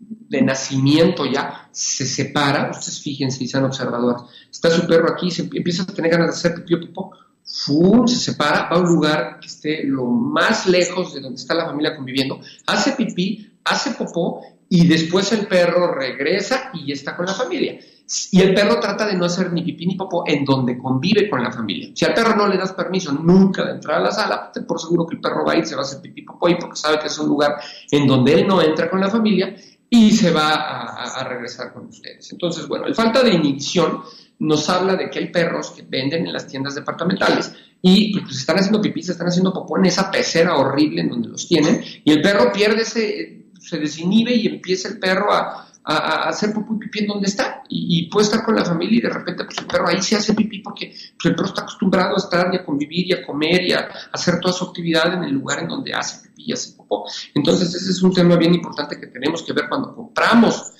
de 0.00 0.42
nacimiento 0.42 1.26
ya, 1.26 1.68
se 1.70 2.06
separa, 2.06 2.70
ustedes 2.70 3.00
fíjense 3.00 3.44
y 3.44 3.48
sean 3.48 3.64
observadores, 3.64 4.22
está 4.50 4.70
su 4.70 4.86
perro 4.86 5.12
aquí, 5.12 5.30
se 5.30 5.42
empieza 5.42 5.82
a 5.82 5.86
tener 5.86 6.10
ganas 6.10 6.28
de 6.28 6.32
hacer 6.32 6.54
pipí 6.54 6.74
o 6.74 6.80
popó, 6.80 7.10
¡fum! 7.44 8.06
se 8.06 8.16
separa, 8.16 8.68
va 8.70 8.76
a 8.76 8.78
un 8.78 8.88
lugar 8.88 9.38
que 9.40 9.46
esté 9.46 9.84
lo 9.84 10.06
más 10.06 10.66
lejos 10.66 11.14
de 11.14 11.20
donde 11.20 11.40
está 11.40 11.54
la 11.54 11.66
familia 11.66 11.96
conviviendo, 11.96 12.40
hace 12.66 12.92
pipí, 12.92 13.52
hace 13.64 13.92
popó 13.92 14.42
y 14.68 14.86
después 14.86 15.32
el 15.32 15.46
perro 15.46 15.94
regresa 15.94 16.70
y 16.74 16.92
está 16.92 17.16
con 17.16 17.26
la 17.26 17.34
familia. 17.34 17.78
Y 18.30 18.40
el 18.40 18.54
perro 18.54 18.80
trata 18.80 19.06
de 19.06 19.14
no 19.14 19.26
hacer 19.26 19.52
ni 19.52 19.62
pipí 19.62 19.86
ni 19.86 19.94
popó 19.94 20.24
en 20.26 20.44
donde 20.44 20.78
convive 20.78 21.28
con 21.28 21.42
la 21.42 21.52
familia. 21.52 21.90
Si 21.94 22.06
al 22.06 22.14
perro 22.14 22.34
no 22.36 22.48
le 22.48 22.56
das 22.56 22.72
permiso 22.72 23.12
nunca 23.12 23.64
de 23.64 23.72
entrar 23.72 23.98
a 23.98 24.04
la 24.04 24.10
sala, 24.10 24.50
por 24.66 24.80
seguro 24.80 25.06
que 25.06 25.16
el 25.16 25.20
perro 25.20 25.44
va 25.44 25.52
a 25.52 25.56
ir, 25.56 25.66
se 25.66 25.74
va 25.74 25.82
a 25.82 25.84
hacer 25.84 26.00
pipí 26.00 26.22
popó 26.22 26.48
y 26.48 26.54
porque 26.54 26.76
sabe 26.76 26.98
que 26.98 27.08
es 27.08 27.18
un 27.18 27.28
lugar 27.28 27.56
en 27.90 28.06
donde 28.06 28.32
él 28.32 28.46
no 28.46 28.62
entra 28.62 28.88
con 28.88 29.00
la 29.00 29.08
familia 29.08 29.54
y 29.90 30.10
se 30.12 30.30
va 30.30 30.52
a, 30.52 31.24
regresar 31.24 31.72
con 31.72 31.86
ustedes. 31.86 32.32
Entonces, 32.32 32.66
bueno, 32.66 32.86
el 32.86 32.94
falta 32.94 33.22
de 33.22 33.30
inhibición 33.30 34.00
nos 34.38 34.68
habla 34.70 34.96
de 34.96 35.10
que 35.10 35.18
hay 35.18 35.30
perros 35.30 35.70
que 35.70 35.82
venden 35.82 36.26
en 36.26 36.32
las 36.32 36.46
tiendas 36.46 36.74
departamentales 36.74 37.52
y 37.82 38.18
pues 38.18 38.36
están 38.36 38.56
haciendo 38.56 38.80
pipí, 38.80 39.02
se 39.02 39.12
están 39.12 39.28
haciendo 39.28 39.52
popó 39.52 39.78
en 39.78 39.86
esa 39.86 40.10
pecera 40.10 40.56
horrible 40.56 41.02
en 41.02 41.10
donde 41.10 41.28
los 41.28 41.46
tienen 41.46 41.82
y 42.04 42.12
el 42.12 42.22
perro 42.22 42.52
pierde 42.52 42.82
ese, 42.82 43.46
se 43.58 43.78
desinhibe 43.78 44.34
y 44.34 44.46
empieza 44.46 44.88
el 44.88 44.98
perro 44.98 45.32
a, 45.32 45.67
a, 45.88 46.28
hacer 46.28 46.52
popó 46.52 46.74
y 46.74 46.78
pipí 46.78 47.00
en 47.00 47.06
donde 47.06 47.26
está 47.26 47.62
y, 47.68 48.08
puede 48.10 48.26
estar 48.26 48.44
con 48.44 48.54
la 48.54 48.64
familia 48.64 48.98
y 48.98 49.00
de 49.00 49.08
repente 49.08 49.44
pues 49.44 49.58
el 49.58 49.66
perro 49.66 49.88
ahí 49.88 50.02
se 50.02 50.16
hace 50.16 50.34
pipí 50.34 50.58
porque 50.58 50.88
pues, 50.88 51.24
el 51.24 51.34
perro 51.34 51.46
está 51.46 51.62
acostumbrado 51.62 52.14
a 52.14 52.18
estar 52.18 52.52
y 52.52 52.58
a 52.58 52.64
convivir 52.64 53.06
y 53.06 53.12
a 53.14 53.26
comer 53.26 53.62
y 53.62 53.72
a 53.72 53.88
hacer 54.12 54.38
toda 54.38 54.52
su 54.52 54.64
actividad 54.66 55.14
en 55.14 55.24
el 55.24 55.32
lugar 55.32 55.60
en 55.60 55.68
donde 55.68 55.94
hace 55.94 56.28
pipí 56.28 56.44
y 56.46 56.52
hace 56.52 56.72
popó. 56.72 57.06
Entonces 57.34 57.74
ese 57.74 57.90
es 57.90 58.02
un 58.02 58.12
tema 58.12 58.36
bien 58.36 58.54
importante 58.54 59.00
que 59.00 59.06
tenemos 59.06 59.42
que 59.42 59.52
ver 59.54 59.68
cuando 59.68 59.94
compramos. 59.94 60.72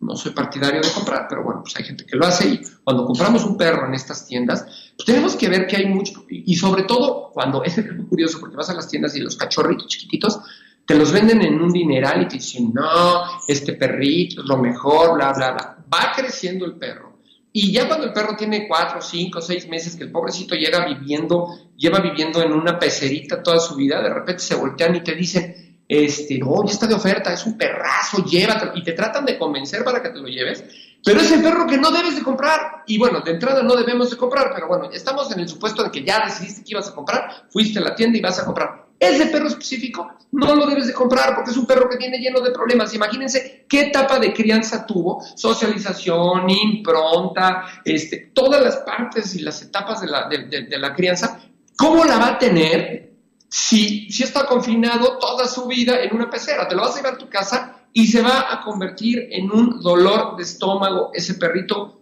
No 0.00 0.16
soy 0.16 0.32
partidario 0.32 0.82
de 0.82 0.92
comprar, 0.92 1.26
pero 1.28 1.42
bueno, 1.42 1.62
pues 1.62 1.74
hay 1.76 1.84
gente 1.84 2.04
que 2.04 2.16
lo 2.16 2.26
hace 2.26 2.48
y 2.48 2.60
cuando 2.84 3.06
compramos 3.06 3.44
un 3.44 3.56
perro 3.56 3.86
en 3.86 3.94
estas 3.94 4.26
tiendas, 4.26 4.62
pues 4.96 5.06
tenemos 5.06 5.34
que 5.34 5.48
ver 5.48 5.66
que 5.66 5.76
hay 5.76 5.86
mucho, 5.86 6.24
y 6.28 6.54
sobre 6.56 6.82
todo 6.82 7.30
cuando, 7.32 7.64
es 7.64 7.76
muy 7.78 8.04
curioso 8.06 8.38
porque 8.38 8.54
vas 8.54 8.68
a 8.68 8.74
las 8.74 8.86
tiendas 8.86 9.16
y 9.16 9.20
los 9.20 9.36
cachorritos 9.36 9.88
chiquititos, 9.88 10.40
te 10.86 10.94
los 10.94 11.12
venden 11.12 11.42
en 11.42 11.60
un 11.60 11.72
dineral 11.72 12.22
y 12.22 12.28
te 12.28 12.34
dicen, 12.34 12.72
no, 12.74 13.24
este 13.48 13.74
perrito 13.74 14.42
es 14.42 14.46
lo 14.46 14.58
mejor, 14.58 15.14
bla, 15.14 15.32
bla, 15.32 15.52
bla. 15.52 15.76
Va 15.92 16.12
creciendo 16.14 16.66
el 16.66 16.76
perro. 16.76 17.14
Y 17.52 17.72
ya 17.72 17.86
cuando 17.86 18.06
el 18.06 18.12
perro 18.12 18.34
tiene 18.36 18.66
cuatro, 18.66 19.00
cinco, 19.00 19.40
seis 19.40 19.68
meses, 19.68 19.94
que 19.94 20.02
el 20.04 20.10
pobrecito 20.10 20.56
llega 20.56 20.84
viviendo, 20.86 21.70
lleva 21.76 22.00
viviendo 22.00 22.42
en 22.42 22.52
una 22.52 22.78
pecerita 22.78 23.42
toda 23.42 23.60
su 23.60 23.76
vida, 23.76 24.02
de 24.02 24.12
repente 24.12 24.42
se 24.42 24.56
voltean 24.56 24.96
y 24.96 25.04
te 25.04 25.14
dicen, 25.14 25.78
este, 25.86 26.38
no, 26.38 26.64
está 26.64 26.86
de 26.86 26.94
oferta, 26.94 27.32
es 27.32 27.46
un 27.46 27.56
perrazo, 27.56 28.24
llévatelo, 28.24 28.72
y 28.74 28.82
te 28.82 28.92
tratan 28.92 29.24
de 29.24 29.38
convencer 29.38 29.84
para 29.84 30.02
que 30.02 30.08
te 30.08 30.18
lo 30.18 30.26
lleves, 30.26 30.64
pero 31.04 31.20
es 31.20 31.30
el 31.30 31.42
perro 31.42 31.66
que 31.66 31.78
no 31.78 31.92
debes 31.92 32.16
de 32.16 32.22
comprar. 32.22 32.82
Y 32.86 32.98
bueno, 32.98 33.20
de 33.20 33.30
entrada 33.30 33.62
no 33.62 33.76
debemos 33.76 34.10
de 34.10 34.16
comprar, 34.16 34.50
pero 34.52 34.66
bueno, 34.66 34.90
estamos 34.90 35.30
en 35.30 35.40
el 35.40 35.48
supuesto 35.48 35.84
de 35.84 35.92
que 35.92 36.02
ya 36.02 36.24
decidiste 36.24 36.64
que 36.64 36.72
ibas 36.72 36.88
a 36.88 36.94
comprar, 36.94 37.46
fuiste 37.50 37.78
a 37.78 37.82
la 37.82 37.94
tienda 37.94 38.18
y 38.18 38.20
vas 38.20 38.38
a 38.40 38.44
comprar. 38.44 38.83
Ese 38.98 39.26
perro 39.26 39.48
específico 39.48 40.12
no 40.32 40.54
lo 40.54 40.66
debes 40.66 40.86
de 40.86 40.94
comprar 40.94 41.34
porque 41.34 41.50
es 41.50 41.56
un 41.56 41.66
perro 41.66 41.88
que 41.88 41.96
viene 41.96 42.18
lleno 42.18 42.40
de 42.40 42.50
problemas. 42.50 42.94
Imagínense 42.94 43.66
qué 43.68 43.82
etapa 43.82 44.18
de 44.18 44.32
crianza 44.32 44.86
tuvo, 44.86 45.22
socialización, 45.36 46.48
impronta, 46.48 47.82
este, 47.84 48.30
todas 48.32 48.62
las 48.62 48.76
partes 48.78 49.34
y 49.34 49.40
las 49.40 49.60
etapas 49.62 50.00
de 50.00 50.08
la, 50.08 50.28
de 50.28 50.78
la 50.78 50.94
crianza, 50.94 51.40
¿cómo 51.76 52.04
la 52.04 52.18
va 52.18 52.28
a 52.28 52.38
tener 52.38 53.12
si, 53.48 54.10
si 54.10 54.22
está 54.22 54.46
confinado 54.46 55.18
toda 55.18 55.46
su 55.46 55.66
vida 55.66 56.02
en 56.02 56.14
una 56.14 56.30
pecera? 56.30 56.66
Te 56.66 56.74
lo 56.74 56.82
vas 56.82 56.94
a 56.94 56.96
llevar 56.96 57.14
a 57.14 57.18
tu 57.18 57.28
casa 57.28 57.84
y 57.92 58.08
se 58.08 58.22
va 58.22 58.52
a 58.52 58.60
convertir 58.60 59.28
en 59.30 59.50
un 59.50 59.80
dolor 59.80 60.36
de 60.36 60.42
estómago 60.42 61.10
ese 61.14 61.34
perrito. 61.34 62.00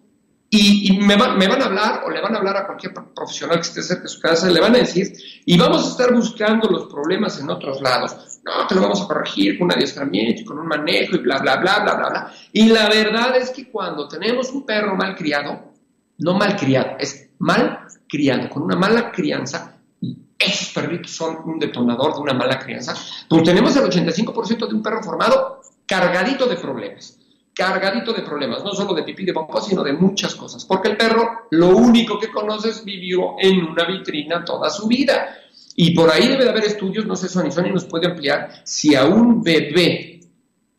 Y, 0.54 0.98
me, 0.98 1.16
me, 1.16 1.48
van 1.48 1.62
a 1.62 1.64
hablar 1.64 2.02
o 2.04 2.10
le 2.10 2.20
van 2.20 2.34
a 2.34 2.38
hablar 2.38 2.58
a 2.58 2.66
cualquier 2.66 2.92
profesional 2.92 3.56
que 3.56 3.62
esté 3.62 3.82
cerca 3.82 4.02
de 4.02 4.08
su 4.10 4.20
casa, 4.20 4.50
le 4.50 4.60
van 4.60 4.74
a 4.74 4.80
decir, 4.80 5.10
y 5.46 5.56
vamos 5.56 5.86
a 5.86 5.88
estar 5.92 6.12
buscando 6.12 6.68
los 6.68 6.92
problemas 6.92 7.40
en 7.40 7.48
otros 7.48 7.80
lados. 7.80 8.14
No, 8.44 8.66
te 8.66 8.74
lo 8.74 8.82
vamos 8.82 9.00
a 9.00 9.06
corregir 9.06 9.56
con 9.56 9.68
un 9.68 9.72
adiestramiento 9.72 10.42
y 10.42 10.44
con 10.44 10.58
un 10.58 10.66
manejo 10.66 11.16
y 11.16 11.20
bla, 11.20 11.38
bla, 11.38 11.56
bla, 11.56 11.78
bla, 11.78 11.94
bla, 11.94 12.08
bla. 12.10 12.34
Y 12.52 12.66
la 12.66 12.86
verdad 12.90 13.34
es 13.34 13.48
que 13.48 13.70
cuando 13.70 14.06
tenemos 14.06 14.50
un 14.50 14.66
perro 14.66 14.94
mal 14.94 15.16
criado, 15.16 15.72
no 16.18 16.34
mal 16.34 16.54
criado, 16.54 16.96
es 16.98 17.30
mal 17.38 17.86
criado, 18.06 18.50
con 18.50 18.62
una 18.64 18.76
mala 18.76 19.10
crianza, 19.10 19.78
y 20.02 20.18
esos 20.38 20.68
perritos 20.74 21.12
son 21.12 21.38
un 21.46 21.58
detonador 21.58 22.14
de 22.14 22.20
una 22.20 22.34
mala 22.34 22.58
crianza, 22.58 22.94
pues 23.26 23.42
tenemos 23.42 23.74
el 23.76 23.84
85% 23.84 24.68
de 24.68 24.74
un 24.74 24.82
perro 24.82 25.02
formado 25.02 25.62
cargadito 25.86 26.44
de 26.44 26.56
problemas, 26.56 27.18
cargadito 27.54 28.12
de 28.12 28.22
problemas, 28.22 28.64
no 28.64 28.72
solo 28.72 28.94
de 28.94 29.02
pipí 29.02 29.24
de 29.24 29.32
popó, 29.32 29.60
sino 29.60 29.82
de 29.82 29.92
muchas 29.92 30.34
cosas, 30.34 30.64
porque 30.64 30.88
el 30.88 30.96
perro 30.96 31.46
lo 31.50 31.68
único 31.68 32.18
que 32.18 32.30
conoces 32.30 32.84
vivió 32.84 33.36
en 33.38 33.62
una 33.64 33.84
vitrina 33.84 34.44
toda 34.44 34.70
su 34.70 34.86
vida. 34.86 35.36
Y 35.74 35.94
por 35.94 36.10
ahí 36.10 36.28
debe 36.28 36.44
de 36.44 36.50
haber 36.50 36.64
estudios, 36.64 37.06
no 37.06 37.16
sé, 37.16 37.28
Sony 37.28 37.50
Sony 37.50 37.72
nos 37.72 37.84
puede 37.84 38.06
ampliar, 38.06 38.62
si 38.64 38.94
a 38.94 39.06
un 39.06 39.42
bebé, 39.42 40.20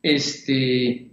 este, 0.01 1.11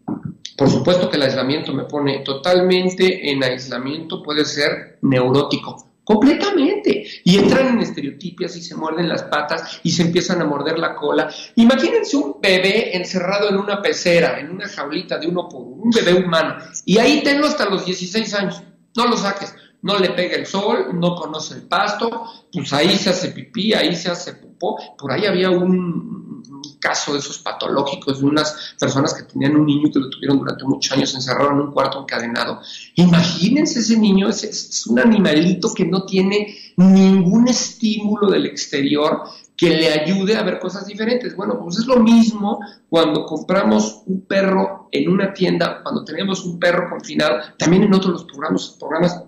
por 0.57 0.69
supuesto 0.69 1.09
que 1.09 1.17
el 1.17 1.23
aislamiento 1.23 1.73
me 1.73 1.85
pone 1.85 2.19
totalmente 2.19 3.31
en 3.31 3.43
aislamiento, 3.43 4.23
puede 4.23 4.45
ser 4.45 4.99
neurótico, 5.01 5.90
Completamente. 6.05 7.07
Y 7.25 7.39
entran 7.39 7.69
en 7.69 7.81
estereotipias 7.81 8.57
y 8.57 8.63
se 8.63 8.75
muerden 8.75 9.09
las 9.09 9.23
patas 9.25 9.81
y 9.83 9.91
se 9.91 10.03
empiezan 10.03 10.41
a 10.43 10.45
morder 10.45 10.79
la 10.79 10.95
cola. 10.95 11.31
Imagínense 11.57 12.17
un 12.17 12.37
bebé 12.41 12.97
encerrado 12.97 13.49
en 13.49 13.57
una 13.57 13.81
pecera, 13.81 14.41
en 14.41 14.51
una 14.51 14.69
jaulita 14.69 15.19
de 15.19 15.29
uno 15.29 15.49
por 15.49 15.63
uno, 15.63 15.83
un 15.85 15.91
bebé 15.91 16.15
humano. 16.15 16.57
Y 16.85 16.99
ahí 16.99 17.23
tenlo 17.23 17.47
hasta 17.47 17.69
los 17.69 17.85
16 17.85 18.35
años. 18.35 18.63
No 18.97 19.07
lo 19.07 19.17
saques. 19.17 19.55
No 19.83 19.99
le 19.99 20.11
pega 20.11 20.37
el 20.37 20.47
sol, 20.47 20.89
no 20.93 21.15
conoce 21.17 21.55
el 21.55 21.63
pasto, 21.63 22.27
pues 22.53 22.71
ahí 22.75 22.97
se 22.99 23.11
hace 23.11 23.29
pipí, 23.31 23.73
ahí 23.73 23.97
se 23.97 24.11
hace 24.11 24.35
popó. 24.35 24.77
Por 24.99 25.11
ahí 25.11 25.25
había 25.25 25.49
un, 25.49 26.60
caso 26.81 27.13
de 27.13 27.21
esos 27.21 27.39
patológicos 27.39 28.21
de 28.21 28.27
unas 28.27 28.75
personas 28.79 29.15
que 29.15 29.23
tenían 29.23 29.57
un 29.57 29.67
niño 29.67 29.91
que 29.93 30.01
lo 30.01 30.11
tuvieron 30.11 30.39
durante 30.39 30.65
muchos 30.65 30.93
años 30.97 31.15
encerrado 31.15 31.51
en 31.53 31.61
un 31.61 31.73
cuarto 31.73 32.01
encadenado. 32.01 32.61
Imagínense 32.97 33.81
ese 33.81 33.99
niño, 33.99 34.29
es, 34.29 34.43
es 34.43 34.87
un 34.87 34.99
animalito 34.99 35.73
que 35.73 35.85
no 35.85 36.05
tiene 36.05 36.57
ningún 36.77 37.49
estímulo 37.49 38.31
del 38.31 38.47
exterior 38.47 39.25
que 39.61 39.69
le 39.69 39.93
ayude 39.93 40.37
a 40.37 40.43
ver 40.43 40.59
cosas 40.59 40.87
diferentes. 40.87 41.37
Bueno, 41.37 41.59
pues 41.63 41.79
es 41.79 41.87
lo 41.87 41.99
mismo 42.01 42.61
cuando 42.89 43.27
compramos 43.27 44.03
un 44.07 44.23
perro 44.23 44.89
en 44.91 45.11
una 45.11 45.35
tienda, 45.35 45.83
cuando 45.83 46.03
tenemos 46.03 46.45
un 46.47 46.59
perro 46.59 46.89
confinado, 46.89 47.41
también 47.59 47.83
en 47.83 47.93
otros 47.93 48.13
los 48.13 48.25
programas, 48.25 48.77
programas 48.81 49.23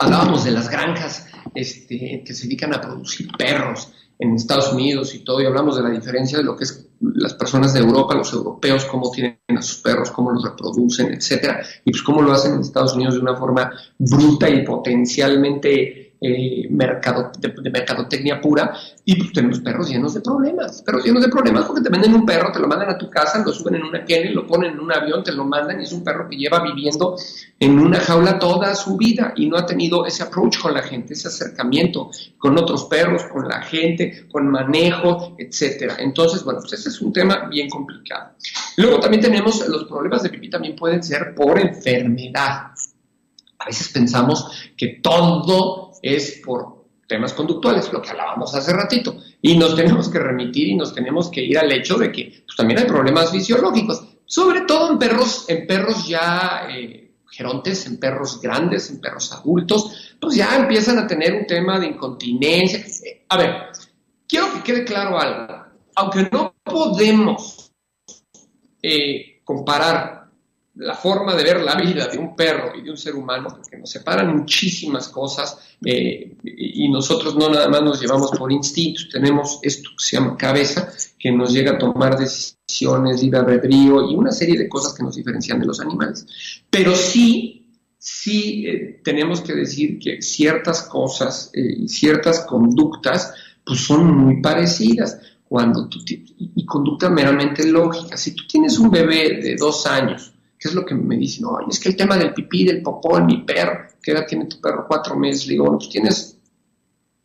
hablábamos 0.00 0.44
de 0.44 0.50
las 0.50 0.68
granjas 0.68 1.26
este, 1.54 2.22
que 2.24 2.34
se 2.34 2.44
dedican 2.44 2.74
a 2.74 2.80
producir 2.80 3.28
perros 3.36 3.92
en 4.18 4.34
Estados 4.34 4.72
Unidos 4.72 5.14
y 5.14 5.20
todo, 5.20 5.40
y 5.40 5.46
hablamos 5.46 5.76
de 5.76 5.82
la 5.82 5.90
diferencia 5.90 6.38
de 6.38 6.44
lo 6.44 6.56
que 6.56 6.64
es 6.64 6.88
las 7.00 7.34
personas 7.34 7.72
de 7.72 7.80
Europa, 7.80 8.14
los 8.14 8.32
europeos, 8.32 8.84
cómo 8.84 9.10
tienen 9.10 9.38
a 9.56 9.62
sus 9.62 9.78
perros, 9.78 10.10
cómo 10.10 10.32
los 10.32 10.42
reproducen, 10.42 11.12
etcétera, 11.12 11.60
y 11.84 11.90
pues 11.90 12.02
cómo 12.02 12.22
lo 12.22 12.32
hacen 12.32 12.54
en 12.54 12.60
Estados 12.60 12.94
Unidos 12.94 13.14
de 13.14 13.20
una 13.20 13.36
forma 13.36 13.70
bruta 13.98 14.48
y 14.50 14.64
potencialmente 14.64 16.07
eh, 16.20 16.66
mercado, 16.70 17.30
de, 17.38 17.70
mercadotecnia 17.70 18.40
pura 18.40 18.74
y 19.04 19.16
pues 19.16 19.32
tenemos 19.32 19.60
perros 19.60 19.88
llenos 19.88 20.14
de 20.14 20.20
problemas, 20.20 20.82
perros 20.82 21.04
llenos 21.04 21.22
de 21.22 21.28
problemas 21.28 21.64
porque 21.64 21.82
te 21.82 21.90
venden 21.90 22.14
un 22.14 22.26
perro, 22.26 22.50
te 22.50 22.58
lo 22.58 22.66
mandan 22.66 22.90
a 22.90 22.98
tu 22.98 23.08
casa, 23.08 23.42
lo 23.44 23.52
suben 23.52 23.76
en 23.76 23.84
una 23.84 24.04
y 24.08 24.28
lo 24.30 24.46
ponen 24.46 24.72
en 24.72 24.80
un 24.80 24.92
avión, 24.92 25.22
te 25.22 25.32
lo 25.32 25.44
mandan 25.44 25.80
y 25.80 25.84
es 25.84 25.92
un 25.92 26.02
perro 26.02 26.28
que 26.28 26.36
lleva 26.36 26.60
viviendo 26.60 27.16
en 27.60 27.78
una 27.78 28.00
jaula 28.00 28.38
toda 28.38 28.74
su 28.74 28.96
vida 28.96 29.32
y 29.36 29.48
no 29.48 29.56
ha 29.56 29.66
tenido 29.66 30.06
ese 30.06 30.22
approach 30.22 30.58
con 30.58 30.74
la 30.74 30.82
gente, 30.82 31.14
ese 31.14 31.28
acercamiento 31.28 32.10
con 32.36 32.58
otros 32.58 32.84
perros, 32.84 33.24
con 33.24 33.46
la 33.46 33.62
gente, 33.62 34.26
con 34.30 34.48
manejo, 34.48 35.36
etcétera. 35.38 35.96
Entonces, 35.98 36.42
bueno, 36.42 36.60
pues 36.60 36.72
ese 36.74 36.88
es 36.88 37.00
un 37.00 37.12
tema 37.12 37.48
bien 37.48 37.68
complicado. 37.68 38.30
Luego 38.76 39.00
también 39.00 39.22
tenemos 39.22 39.66
los 39.68 39.84
problemas 39.84 40.22
de 40.22 40.30
pipí 40.30 40.50
también 40.50 40.76
pueden 40.76 41.02
ser 41.02 41.34
por 41.34 41.58
enfermedad. 41.58 42.72
A 43.58 43.64
veces 43.66 43.88
pensamos 43.88 44.72
que 44.76 45.00
todo 45.02 45.87
es 46.02 46.40
por 46.44 46.78
temas 47.06 47.32
conductuales, 47.32 47.92
lo 47.92 48.02
que 48.02 48.10
hablábamos 48.10 48.54
hace 48.54 48.72
ratito, 48.72 49.16
y 49.40 49.56
nos 49.56 49.74
tenemos 49.74 50.08
que 50.08 50.18
remitir 50.18 50.68
y 50.68 50.74
nos 50.76 50.94
tenemos 50.94 51.30
que 51.30 51.42
ir 51.42 51.58
al 51.58 51.72
hecho 51.72 51.96
de 51.96 52.12
que 52.12 52.42
pues, 52.46 52.56
también 52.56 52.80
hay 52.80 52.86
problemas 52.86 53.30
fisiológicos, 53.30 54.04
sobre 54.26 54.60
todo 54.62 54.92
en 54.92 54.98
perros, 54.98 55.46
en 55.48 55.66
perros 55.66 56.06
ya 56.06 56.68
eh, 56.70 57.14
gerontes, 57.30 57.86
en 57.86 57.98
perros 57.98 58.40
grandes, 58.40 58.90
en 58.90 59.00
perros 59.00 59.32
adultos, 59.32 60.16
pues 60.20 60.36
ya 60.36 60.54
empiezan 60.56 60.98
a 60.98 61.06
tener 61.06 61.34
un 61.34 61.46
tema 61.46 61.78
de 61.78 61.86
incontinencia. 61.86 62.84
A 63.28 63.36
ver, 63.38 63.54
quiero 64.28 64.52
que 64.52 64.62
quede 64.62 64.84
claro 64.84 65.18
algo, 65.18 65.64
aunque 65.96 66.28
no 66.30 66.54
podemos 66.62 67.72
eh, 68.82 69.40
comparar 69.44 70.17
la 70.78 70.94
forma 70.94 71.34
de 71.34 71.42
ver 71.42 71.60
la 71.60 71.74
vida 71.74 72.06
de 72.06 72.18
un 72.18 72.36
perro 72.36 72.72
y 72.76 72.82
de 72.82 72.90
un 72.90 72.96
ser 72.96 73.14
humano, 73.14 73.48
porque 73.50 73.76
nos 73.76 73.90
separan 73.90 74.36
muchísimas 74.36 75.08
cosas 75.08 75.58
eh, 75.84 76.36
y 76.44 76.88
nosotros 76.88 77.34
no 77.34 77.48
nada 77.48 77.68
más 77.68 77.82
nos 77.82 78.00
llevamos 78.00 78.30
por 78.30 78.52
instintos, 78.52 79.08
tenemos 79.08 79.58
esto 79.62 79.90
que 79.90 80.04
se 80.04 80.16
llama 80.16 80.36
cabeza, 80.36 80.88
que 81.18 81.32
nos 81.32 81.52
llega 81.52 81.72
a 81.72 81.78
tomar 81.78 82.16
decisiones, 82.16 83.22
libre 83.22 83.40
albedrío 83.40 84.08
y 84.08 84.14
una 84.14 84.30
serie 84.30 84.56
de 84.56 84.68
cosas 84.68 84.94
que 84.94 85.02
nos 85.02 85.16
diferencian 85.16 85.58
de 85.58 85.66
los 85.66 85.80
animales. 85.80 86.26
Pero 86.70 86.94
sí, 86.94 87.76
sí 87.98 88.66
eh, 88.68 89.00
tenemos 89.02 89.40
que 89.40 89.54
decir 89.54 89.98
que 89.98 90.22
ciertas 90.22 90.82
cosas 90.82 91.50
eh, 91.54 91.74
y 91.76 91.88
ciertas 91.88 92.40
conductas 92.46 93.34
pues 93.64 93.80
son 93.80 94.16
muy 94.16 94.40
parecidas. 94.40 95.18
Cuando 95.48 95.88
tú, 95.88 95.98
y 96.06 96.66
conducta 96.66 97.08
meramente 97.08 97.66
lógica. 97.66 98.18
Si 98.18 98.32
tú 98.32 98.46
tienes 98.46 98.78
un 98.78 98.90
bebé 98.90 99.40
de 99.42 99.56
dos 99.56 99.86
años, 99.86 100.34
¿Qué 100.58 100.68
es 100.68 100.74
lo 100.74 100.84
que 100.84 100.94
me 100.94 101.16
dicen? 101.16 101.44
No, 101.44 101.58
es 101.68 101.78
que 101.78 101.90
el 101.90 101.96
tema 101.96 102.16
del 102.16 102.34
pipí, 102.34 102.64
del 102.64 102.82
popó 102.82 103.16
en 103.18 103.26
mi 103.26 103.42
perro, 103.42 103.86
¿qué 104.02 104.10
edad 104.10 104.26
tiene 104.26 104.46
tu 104.46 104.60
perro? 104.60 104.86
Cuatro 104.88 105.16
meses. 105.16 105.46
Le 105.46 105.52
digo, 105.52 105.64
bueno, 105.64 105.78
pues 105.78 105.90
tienes 105.90 106.36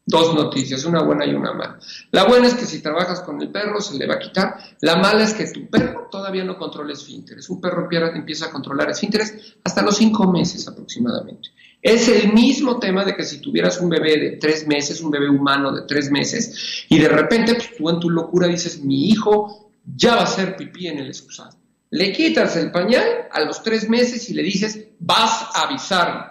dos 0.05 0.35
noticias, 0.35 0.85
una 0.85 1.01
buena 1.01 1.25
y 1.25 1.33
una 1.33 1.53
mala. 1.53 1.79
La 2.11 2.25
buena 2.25 2.47
es 2.47 2.53
que 2.53 2.65
si 2.65 2.81
trabajas 2.81 3.21
con 3.21 3.41
el 3.41 3.49
perro 3.49 3.81
se 3.81 3.97
le 3.97 4.05
va 4.05 4.15
a 4.15 4.19
quitar. 4.19 4.57
La 4.81 4.97
mala 4.97 5.23
es 5.23 5.33
que 5.33 5.47
tu 5.47 5.67
perro 5.67 6.09
todavía 6.11 6.43
no 6.43 6.57
controla 6.57 6.93
esfínteres. 6.93 7.49
Un 7.49 7.59
perro 7.59 7.87
empieza 8.13 8.47
a 8.47 8.51
controlar 8.51 8.91
esfínteres 8.91 9.55
hasta 9.63 9.81
los 9.81 9.97
cinco 9.97 10.31
meses 10.31 10.67
aproximadamente. 10.67 11.49
Es 11.81 12.07
el 12.09 12.33
mismo 12.33 12.79
tema 12.79 13.03
de 13.03 13.15
que 13.15 13.23
si 13.23 13.39
tuvieras 13.39 13.79
un 13.81 13.89
bebé 13.89 14.17
de 14.19 14.37
tres 14.37 14.67
meses, 14.67 15.01
un 15.01 15.09
bebé 15.09 15.29
humano 15.29 15.71
de 15.73 15.81
tres 15.87 16.11
meses, 16.11 16.85
y 16.87 16.97
de 16.97 17.09
repente 17.09 17.55
pues, 17.55 17.75
tú 17.77 17.89
en 17.89 17.99
tu 17.99 18.09
locura 18.09 18.47
dices, 18.47 18.81
mi 18.81 19.09
hijo 19.09 19.71
ya 19.83 20.15
va 20.15 20.21
a 20.21 20.25
hacer 20.25 20.55
pipí 20.55 20.87
en 20.87 20.99
el 20.99 21.07
excusado 21.07 21.62
le 21.93 22.11
quitas 22.11 22.55
el 22.55 22.71
pañal 22.71 23.27
a 23.31 23.41
los 23.41 23.61
tres 23.61 23.87
meses 23.87 24.27
y 24.27 24.33
le 24.33 24.41
dices, 24.41 24.83
vas 24.97 25.49
a 25.53 25.67
avisarme. 25.67 26.25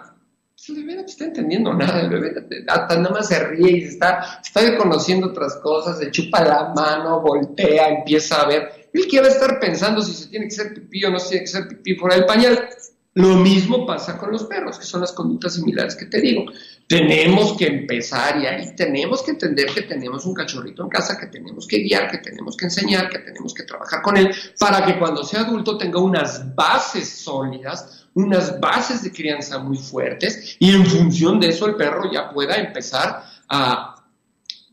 Pues 0.53 0.67
el 0.67 0.75
bebé 0.75 0.95
no 0.95 1.05
está 1.05 1.23
entendiendo 1.23 1.73
nada, 1.73 2.01
el 2.01 2.09
bebé 2.09 2.33
nada 2.67 3.09
más 3.09 3.29
se 3.29 3.39
ríe 3.39 3.77
y 3.77 3.83
está, 3.85 4.41
está 4.43 4.77
conociendo 4.77 5.27
otras 5.27 5.55
cosas, 5.63 5.99
se 5.99 6.11
chupa 6.11 6.43
la 6.43 6.73
mano, 6.75 7.21
voltea, 7.21 7.87
empieza 7.87 8.41
a 8.41 8.47
ver. 8.47 8.89
Él 8.91 9.07
quiere 9.09 9.29
estar 9.29 9.57
pensando 9.57 10.01
si 10.01 10.11
se 10.13 10.27
tiene 10.27 10.49
que 10.49 10.53
hacer 10.53 10.73
pipí 10.73 11.05
o 11.05 11.11
no 11.11 11.19
se 11.19 11.29
tiene 11.29 11.45
que 11.45 11.49
hacer 11.49 11.67
pipí 11.69 11.95
fuera 11.95 12.17
del 12.17 12.25
pañal. 12.25 12.69
Lo 13.15 13.35
mismo 13.35 13.85
pasa 13.85 14.17
con 14.17 14.31
los 14.31 14.45
perros, 14.45 14.79
que 14.79 14.85
son 14.85 15.01
las 15.01 15.11
conductas 15.11 15.53
similares 15.53 15.95
que 15.95 16.05
te 16.05 16.19
digo. 16.19 16.45
Tenemos 16.87 17.53
que 17.53 17.67
empezar 17.67 18.41
y 18.41 18.47
ahí 18.47 18.75
tenemos 18.75 19.21
que 19.21 19.31
entender 19.31 19.67
que 19.67 19.83
tenemos 19.83 20.25
un 20.25 20.33
cachorrito 20.33 20.81
en 20.83 20.89
casa, 20.89 21.19
que 21.19 21.27
tenemos 21.27 21.67
que 21.67 21.77
guiar, 21.77 22.09
que 22.09 22.17
tenemos 22.17 22.57
que 22.57 22.65
enseñar, 22.65 23.09
que 23.09 23.19
tenemos 23.19 23.53
que 23.53 23.63
trabajar 23.63 24.01
con 24.01 24.17
él, 24.17 24.33
para 24.59 24.83
que 24.83 24.97
cuando 24.97 25.23
sea 25.23 25.41
adulto 25.41 25.77
tenga 25.77 25.99
unas 25.99 26.55
bases 26.55 27.07
sólidas, 27.07 28.07
unas 28.15 28.59
bases 28.59 29.03
de 29.03 29.11
crianza 29.11 29.59
muy 29.59 29.77
fuertes 29.77 30.55
y 30.59 30.71
en 30.71 30.85
función 30.85 31.39
de 31.39 31.49
eso 31.49 31.67
el 31.67 31.75
perro 31.75 32.11
ya 32.11 32.31
pueda 32.31 32.55
empezar 32.55 33.23
a, 33.47 34.03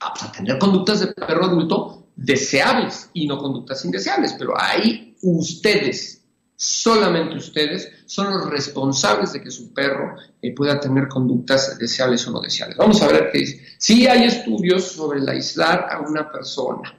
a, 0.00 0.32
tener 0.32 0.58
conductas 0.58 1.00
de 1.00 1.08
perro 1.08 1.44
adulto 1.44 2.08
deseables 2.16 3.10
y 3.12 3.26
no 3.26 3.38
conductas 3.38 3.84
indeseables, 3.84 4.34
pero 4.38 4.54
ahí 4.58 5.14
ustedes, 5.22 6.22
solamente 6.56 7.36
ustedes, 7.36 7.90
son 8.10 8.28
los 8.28 8.50
responsables 8.50 9.32
de 9.32 9.40
que 9.40 9.52
su 9.52 9.72
perro 9.72 10.16
eh, 10.42 10.52
pueda 10.52 10.80
tener 10.80 11.06
conductas 11.06 11.78
deseables 11.78 12.26
o 12.26 12.32
no 12.32 12.40
deseables. 12.40 12.76
Vamos 12.76 13.00
a 13.02 13.06
ver 13.06 13.30
qué 13.30 13.38
dice. 13.38 13.64
Sí 13.78 14.08
hay 14.08 14.24
estudios 14.24 14.82
sobre 14.82 15.20
el 15.20 15.28
aislar 15.28 15.86
a 15.88 16.00
una 16.00 16.28
persona. 16.28 16.92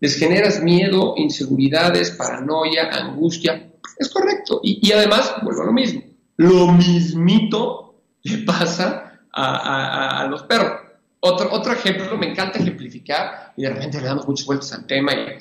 Les 0.00 0.18
generas 0.18 0.60
miedo, 0.60 1.14
inseguridades, 1.18 2.10
paranoia, 2.10 2.90
angustia. 2.92 3.70
Es 3.96 4.08
correcto. 4.08 4.58
Y, 4.60 4.90
además, 4.90 5.34
vuelvo 5.40 5.62
a 5.62 5.66
lo 5.66 5.72
mismo. 5.72 6.02
Lo 6.36 6.72
mismito 6.72 8.02
le 8.24 8.38
pasa 8.38 9.20
a 9.32 10.26
los 10.28 10.42
perros. 10.42 10.80
Otro, 11.20 11.48
otro 11.52 11.74
ejemplo, 11.74 12.18
me 12.18 12.30
encanta 12.30 12.58
ejemplificar 12.58 13.52
y 13.56 13.62
de 13.62 13.70
repente 13.70 14.00
le 14.00 14.06
damos 14.06 14.26
muchas 14.26 14.46
vueltas 14.46 14.72
al 14.72 14.84
tema 14.84 15.12
y, 15.12 15.38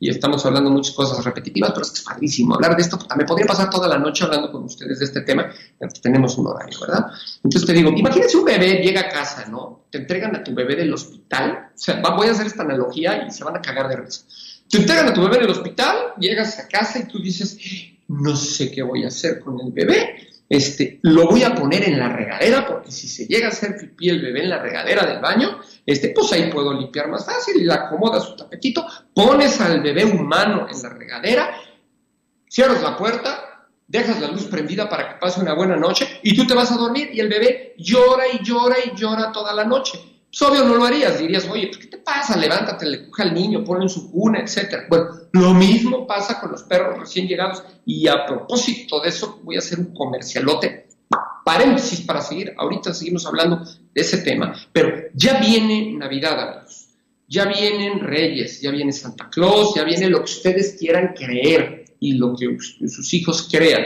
estamos 0.00 0.44
hablando 0.46 0.70
muchas 0.70 0.94
cosas 0.94 1.24
repetitivas, 1.24 1.70
pero 1.70 1.82
es 1.82 1.90
que 1.90 1.98
es 1.98 2.04
padrísimo 2.04 2.54
hablar 2.54 2.76
de 2.76 2.82
esto. 2.82 2.98
Me 3.16 3.24
podría 3.24 3.46
pasar 3.46 3.68
toda 3.70 3.88
la 3.88 3.98
noche 3.98 4.24
hablando 4.24 4.50
con 4.52 4.64
ustedes 4.64 4.98
de 4.98 5.04
este 5.04 5.22
tema, 5.22 5.50
pues 5.78 6.00
tenemos 6.00 6.36
un 6.38 6.46
horario, 6.46 6.78
¿verdad? 6.80 7.06
Entonces 7.42 7.66
te 7.66 7.72
digo, 7.72 7.90
imagínense 7.90 8.36
un 8.36 8.44
bebé 8.44 8.80
llega 8.82 9.02
a 9.02 9.08
casa, 9.08 9.46
¿no? 9.48 9.86
Te 9.90 9.98
entregan 9.98 10.36
a 10.36 10.44
tu 10.44 10.54
bebé 10.54 10.76
del 10.76 10.92
hospital, 10.92 11.70
o 11.74 11.78
sea, 11.78 12.00
voy 12.16 12.28
a 12.28 12.32
hacer 12.32 12.46
esta 12.46 12.62
analogía 12.62 13.26
y 13.26 13.30
se 13.30 13.44
van 13.44 13.56
a 13.56 13.60
cagar 13.60 13.88
de 13.88 13.96
risa. 13.96 14.22
Te 14.70 14.78
entregan 14.78 15.08
a 15.08 15.14
tu 15.14 15.22
bebé 15.22 15.38
del 15.38 15.50
hospital, 15.50 16.14
llegas 16.18 16.58
a 16.58 16.68
casa 16.68 16.98
y 16.98 17.08
tú 17.08 17.18
dices, 17.20 17.58
no 18.08 18.36
sé 18.36 18.70
qué 18.70 18.82
voy 18.82 19.04
a 19.04 19.08
hacer 19.08 19.40
con 19.40 19.58
el 19.60 19.72
bebé 19.72 20.28
este, 20.48 20.98
lo 21.02 21.26
voy 21.26 21.42
a 21.42 21.54
poner 21.54 21.84
en 21.84 21.98
la 21.98 22.08
regadera 22.08 22.66
porque 22.66 22.90
si 22.90 23.06
se 23.06 23.26
llega 23.26 23.48
a 23.48 23.50
hacer 23.50 23.76
pipí 23.76 24.08
el 24.08 24.22
bebé 24.22 24.44
en 24.44 24.50
la 24.50 24.58
regadera 24.58 25.04
del 25.04 25.20
baño, 25.20 25.60
este, 25.84 26.08
pues 26.10 26.32
ahí 26.32 26.50
puedo 26.50 26.72
limpiar 26.72 27.08
más 27.08 27.26
fácil 27.26 27.66
le 27.66 27.72
acomodas 27.72 28.24
su 28.24 28.36
tapetito, 28.36 28.86
pones 29.14 29.60
al 29.60 29.82
bebé 29.82 30.04
humano 30.04 30.66
en 30.70 30.82
la 30.82 30.88
regadera, 30.88 31.50
cierras 32.48 32.82
la 32.82 32.96
puerta, 32.96 33.66
dejas 33.86 34.20
la 34.20 34.28
luz 34.28 34.44
prendida 34.44 34.88
para 34.88 35.08
que 35.08 35.20
pase 35.20 35.40
una 35.40 35.54
buena 35.54 35.76
noche 35.76 36.20
y 36.22 36.34
tú 36.34 36.46
te 36.46 36.54
vas 36.54 36.72
a 36.72 36.76
dormir 36.76 37.10
y 37.12 37.20
el 37.20 37.28
bebé 37.28 37.74
llora 37.78 38.24
y 38.32 38.42
llora 38.42 38.76
y 38.84 38.96
llora 38.96 39.32
toda 39.32 39.52
la 39.52 39.64
noche. 39.64 39.98
Pues 40.30 40.42
obvio 40.42 40.64
no 40.64 40.74
lo 40.74 40.84
harías, 40.84 41.18
dirías, 41.18 41.48
oye, 41.50 41.68
pues, 41.68 41.78
¿qué 41.78 41.86
te 41.86 41.98
pasa? 41.98 42.36
Levántate, 42.36 42.84
le 42.86 43.08
coge 43.08 43.22
al 43.22 43.34
niño, 43.34 43.64
ponlo 43.64 43.84
en 43.84 43.88
su 43.88 44.10
cuna, 44.10 44.40
etc. 44.40 44.84
Bueno, 44.88 45.06
lo 45.32 45.54
mismo 45.54 46.06
pasa 46.06 46.38
con 46.38 46.52
los 46.52 46.62
perros 46.64 46.98
recién 46.98 47.26
llegados 47.26 47.62
y 47.86 48.06
a 48.08 48.26
propósito 48.26 49.00
de 49.00 49.08
eso 49.08 49.40
voy 49.42 49.56
a 49.56 49.60
hacer 49.60 49.78
un 49.78 49.94
comercialote, 49.94 50.88
paréntesis 51.44 52.02
para 52.02 52.20
seguir, 52.20 52.52
ahorita 52.58 52.92
seguimos 52.92 53.24
hablando 53.24 53.64
de 53.64 54.00
ese 54.00 54.18
tema, 54.18 54.54
pero 54.70 55.08
ya 55.14 55.40
viene 55.40 55.94
Navidad, 55.94 56.38
amigos, 56.38 56.88
ya 57.26 57.46
vienen 57.46 58.00
Reyes, 58.00 58.60
ya 58.60 58.70
viene 58.70 58.92
Santa 58.92 59.28
Claus, 59.30 59.74
ya 59.74 59.84
viene 59.84 60.08
lo 60.08 60.18
que 60.18 60.24
ustedes 60.24 60.76
quieran 60.78 61.14
creer 61.14 61.84
y 62.00 62.12
lo 62.14 62.34
que 62.36 62.56
sus 62.88 63.14
hijos 63.14 63.48
crean. 63.50 63.82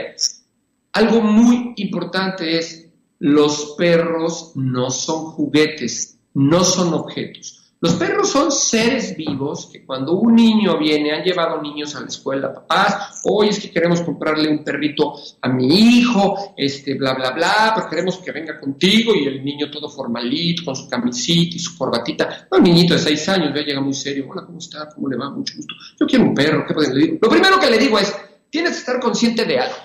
Algo 0.93 1.21
muy 1.21 1.73
importante 1.77 2.57
es, 2.57 2.85
los 3.19 3.75
perros 3.77 4.51
no 4.55 4.89
son 4.91 5.25
juguetes, 5.25 6.12
no 6.33 6.63
son 6.63 6.93
objetos. 6.93 7.63
Los 7.83 7.95
perros 7.95 8.29
son 8.29 8.49
seres 8.49 9.13
vivos 9.17 9.69
que 9.69 9.85
cuando 9.85 10.13
un 10.13 10.35
niño 10.35 10.77
viene, 10.77 11.11
han 11.11 11.21
llevado 11.21 11.61
niños 11.61 11.93
a 11.97 11.99
la 11.99 12.07
escuela, 12.07 12.53
papás, 12.53 13.19
hoy 13.25 13.49
es 13.49 13.59
que 13.59 13.71
queremos 13.71 13.99
comprarle 13.99 14.47
un 14.47 14.63
perrito 14.63 15.15
a 15.41 15.49
mi 15.49 15.97
hijo, 15.97 16.53
este, 16.55 16.93
bla, 16.93 17.13
bla, 17.13 17.31
bla, 17.31 17.73
pero 17.75 17.89
queremos 17.89 18.19
que 18.19 18.31
venga 18.31 18.57
contigo 18.57 19.13
y 19.13 19.25
el 19.25 19.43
niño 19.43 19.69
todo 19.69 19.89
formalito, 19.89 20.63
con 20.63 20.77
su 20.77 20.87
camisita 20.87 21.57
y 21.57 21.59
su 21.59 21.77
corbatita. 21.77 22.47
Un 22.51 22.63
niñito 22.63 22.93
de 22.93 23.01
seis 23.01 23.27
años, 23.27 23.53
ya 23.53 23.63
llega 23.63 23.81
muy 23.81 23.93
serio, 23.93 24.27
hola, 24.29 24.45
¿cómo 24.45 24.59
está? 24.59 24.87
¿Cómo 24.87 25.09
le 25.09 25.17
va? 25.17 25.29
Mucho 25.29 25.53
gusto. 25.57 25.75
Yo 25.99 26.07
quiero 26.07 26.23
un 26.23 26.33
perro, 26.33 26.65
¿qué 26.65 26.73
pueden 26.73 26.93
decir? 26.93 27.19
Lo 27.21 27.29
primero 27.29 27.59
que 27.59 27.69
le 27.69 27.77
digo 27.77 27.99
es, 27.99 28.15
tienes 28.49 28.71
que 28.71 28.77
estar 28.77 29.01
consciente 29.01 29.43
de 29.43 29.59
algo. 29.59 29.75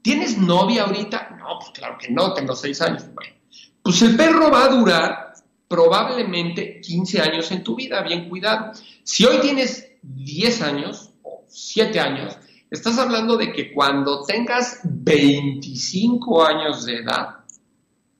¿Tienes 0.00 0.38
novia 0.38 0.84
ahorita? 0.84 1.36
No, 1.40 1.58
pues 1.58 1.72
claro 1.72 1.96
que 2.00 2.08
no, 2.08 2.32
tengo 2.34 2.54
seis 2.54 2.80
años. 2.82 3.02
Pues 3.82 4.00
el 4.02 4.14
perro 4.14 4.48
va 4.48 4.66
a 4.66 4.68
durar 4.68 5.29
probablemente 5.70 6.80
15 6.80 7.20
años 7.20 7.52
en 7.52 7.62
tu 7.62 7.76
vida, 7.76 8.02
bien 8.02 8.28
cuidado. 8.28 8.72
Si 9.04 9.24
hoy 9.24 9.38
tienes 9.38 9.86
10 10.02 10.62
años 10.62 11.12
o 11.22 11.44
7 11.46 12.00
años, 12.00 12.36
estás 12.68 12.98
hablando 12.98 13.36
de 13.36 13.52
que 13.52 13.72
cuando 13.72 14.24
tengas 14.24 14.80
25 14.82 16.44
años 16.44 16.84
de 16.86 16.96
edad, 16.96 17.36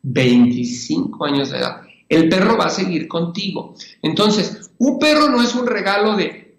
25 0.02 1.24
años 1.24 1.50
de 1.50 1.58
edad, 1.58 1.82
el 2.08 2.28
perro 2.28 2.56
va 2.56 2.66
a 2.66 2.70
seguir 2.70 3.08
contigo. 3.08 3.74
Entonces, 4.00 4.70
un 4.78 5.00
perro 5.00 5.28
no 5.28 5.42
es 5.42 5.52
un 5.56 5.66
regalo 5.66 6.14
de 6.14 6.56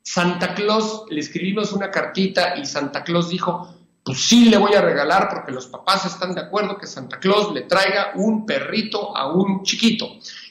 Santa 0.00 0.54
Claus, 0.54 1.06
le 1.10 1.18
escribimos 1.18 1.72
una 1.72 1.90
cartita 1.90 2.56
y 2.56 2.66
Santa 2.66 3.02
Claus 3.02 3.30
dijo, 3.30 3.79
pues 4.02 4.20
sí 4.20 4.48
le 4.48 4.56
voy 4.56 4.74
a 4.74 4.80
regalar 4.80 5.28
porque 5.28 5.52
los 5.52 5.66
papás 5.66 6.06
están 6.06 6.34
de 6.34 6.40
acuerdo 6.40 6.78
que 6.78 6.86
Santa 6.86 7.18
Claus 7.18 7.52
le 7.52 7.62
traiga 7.62 8.12
un 8.14 8.46
perrito 8.46 9.16
a 9.16 9.32
un 9.32 9.62
chiquito. 9.62 10.06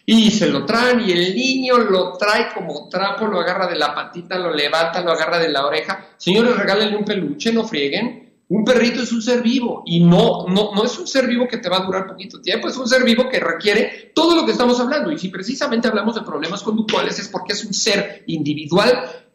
Y 0.06 0.32
se 0.32 0.48
lo 0.48 0.66
traen 0.66 1.02
y 1.02 1.12
el 1.12 1.36
niño 1.36 1.78
lo 1.78 2.18
trae 2.18 2.48
como 2.54 2.90
trapo, 2.90 3.28
lo 3.28 3.40
agarra 3.40 3.68
de 3.68 3.76
la 3.76 3.94
patita, 3.94 4.38
lo 4.38 4.54
levanta, 4.54 5.02
lo 5.02 5.12
agarra 5.12 5.38
de 5.40 5.50
la 5.50 5.66
oreja. 5.66 6.14
Señores, 6.18 6.58
regálenle 6.58 6.98
un 6.98 7.06
peluche, 7.06 7.52
no 7.52 7.64
frieguen. 7.64 8.28
Un 8.48 8.66
perrito 8.66 9.04
es 9.04 9.12
un 9.12 9.22
ser 9.22 9.44
vivo 9.44 9.84
y 9.86 10.00
no, 10.00 10.48
no, 10.48 10.72
no 10.74 10.84
es 10.84 10.98
un 10.98 11.06
ser 11.06 11.28
vivo 11.28 11.48
que 11.48 11.58
te 11.58 11.70
va 11.70 11.78
a 11.78 11.86
durar 11.86 12.08
poquito 12.08 12.42
tiempo, 12.42 12.68
es 12.68 12.78
un 12.78 12.88
ser 12.88 13.04
vivo 13.04 13.30
que 13.30 13.40
requiere 13.40 14.12
todo 14.16 14.36
lo 14.36 14.44
que 14.44 14.54
estamos 14.54 14.80
hablando. 14.80 15.12
Y 15.12 15.20
si 15.20 15.30
precisamente 15.30 15.88
hablamos 15.88 16.16
de 16.16 16.22
problemas 16.22 16.64
conductuales 16.64 17.20
es 17.20 17.28
porque 17.28 17.54
es 17.54 17.64
un 17.64 17.76
ser 17.76 18.24
individual 18.26 19.29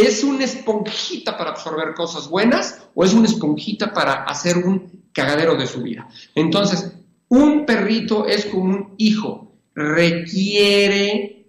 es 0.00 0.24
una 0.24 0.44
esponjita 0.44 1.36
para 1.36 1.50
absorber 1.50 1.94
cosas 1.94 2.28
buenas 2.28 2.88
o 2.94 3.04
es 3.04 3.12
una 3.12 3.26
esponjita 3.26 3.92
para 3.92 4.24
hacer 4.24 4.58
un 4.58 5.06
cagadero 5.12 5.56
de 5.56 5.66
su 5.66 5.82
vida. 5.82 6.08
Entonces, 6.34 6.92
un 7.28 7.66
perrito 7.66 8.26
es 8.26 8.46
como 8.46 8.64
un 8.64 8.94
hijo, 8.98 9.52
requiere 9.74 11.46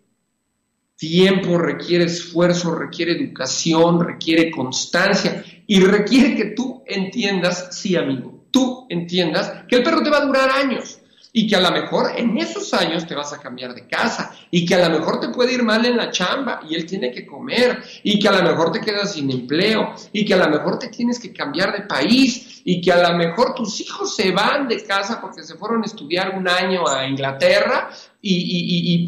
tiempo, 0.96 1.58
requiere 1.58 2.06
esfuerzo, 2.06 2.74
requiere 2.74 3.12
educación, 3.14 4.00
requiere 4.00 4.50
constancia 4.52 5.44
y 5.68 5.80
requiere 5.80 6.36
que 6.36 6.46
tú 6.46 6.84
entiendas, 6.88 7.70
sí 7.72 7.96
amigo, 7.96 8.46
tú 8.52 8.88
entiendas 8.90 9.66
que 9.68 9.78
el 9.78 9.84
perro 9.84 10.02
te 10.02 10.10
va 10.10 10.18
a 10.18 10.26
durar 10.26 10.50
años 10.50 10.97
y 11.34 11.48
que 11.48 11.56
a 11.56 11.62
lo 11.62 11.72
mejor 11.72 12.12
en 12.16 12.38
esos 12.38 12.74
años 12.74 13.06
te 13.06 13.16
vas 13.16 13.34
a 13.34 13.40
cambiar 13.40 13.74
de 13.74 13.88
casa 13.88 14.32
y 14.50 14.66
que 14.66 14.76
a 14.76 14.88
lo 14.88 14.98
mejor 14.98 15.20
te 15.20 15.30
puede 15.30 15.54
ir 15.54 15.64
mal 15.64 15.86
en 15.86 15.98
la 15.98 16.10
chamba 16.10 16.62
y 16.68 16.76
él 16.76 16.86
tiene 16.86 17.12
que 17.12 17.26
comer 17.26 17.84
y 18.04 18.20
que 18.20 18.28
a 18.28 18.32
lo 18.32 18.44
mejor 18.44 18.72
te 18.72 18.82
quedas 18.82 19.14
sin 19.14 19.30
empleo 19.30 19.94
y 20.14 20.26
que 20.26 20.34
a 20.34 20.38
lo 20.38 20.50
mejor 20.50 20.80
te 20.80 20.88
tienes 20.88 21.20
que 21.20 21.34
cambiar 21.34 21.74
de 21.74 21.82
país 21.82 22.62
y 22.64 22.82
que 22.82 22.92
a 22.92 23.10
lo 23.10 23.18
mejor 23.18 23.56
tus 23.56 23.80
hijos 23.82 24.16
se 24.16 24.32
van 24.32 24.68
de 24.68 24.84
casa 24.84 25.20
porque 25.22 25.44
se 25.44 25.56
fueron 25.56 25.84
a 25.84 25.86
estudiar 25.86 26.36
un 26.36 26.48
año 26.48 26.88
a 26.88 27.08
Inglaterra 27.08 27.90
y, 28.22 29.04
y, 29.04 29.06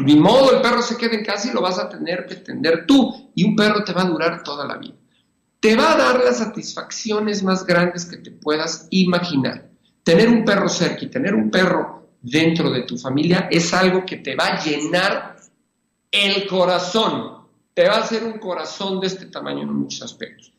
ni 0.00 0.16
modo 0.16 0.56
el 0.56 0.60
perro 0.60 0.82
se 0.82 0.96
queda 0.96 1.14
en 1.14 1.24
casa 1.24 1.48
y 1.48 1.54
lo 1.54 1.60
vas 1.60 1.78
a 1.78 1.88
tener 1.88 2.26
que 2.26 2.34
atender 2.34 2.84
tú 2.86 3.30
y 3.34 3.44
un 3.44 3.54
perro 3.54 3.84
te 3.84 3.92
va 3.92 4.02
a 4.02 4.06
durar 4.06 4.42
toda 4.42 4.66
la 4.66 4.76
vida. 4.76 4.94
Te 5.60 5.76
va 5.76 5.92
a 5.92 5.96
dar 5.96 6.22
las 6.22 6.38
satisfacciones 6.38 7.42
más 7.42 7.64
grandes 7.64 8.04
que 8.04 8.18
te 8.18 8.30
puedas 8.32 8.86
imaginar 8.90 9.73
tener 10.04 10.28
un 10.28 10.44
perro 10.44 10.68
cerca 10.68 11.04
y 11.04 11.08
tener 11.08 11.34
un 11.34 11.50
perro 11.50 12.08
dentro 12.22 12.70
de 12.70 12.82
tu 12.82 12.96
familia 12.96 13.48
es 13.50 13.72
algo 13.74 14.04
que 14.06 14.18
te 14.18 14.36
va 14.36 14.46
a 14.46 14.64
llenar 14.64 15.36
el 16.10 16.46
corazón. 16.46 17.34
Te 17.74 17.88
va 17.88 17.96
a 17.96 18.00
hacer 18.00 18.22
un 18.22 18.38
corazón 18.38 19.00
de 19.00 19.08
este 19.08 19.26
tamaño 19.26 19.62
en 19.62 19.74
muchos 19.74 20.02
aspectos. 20.02 20.52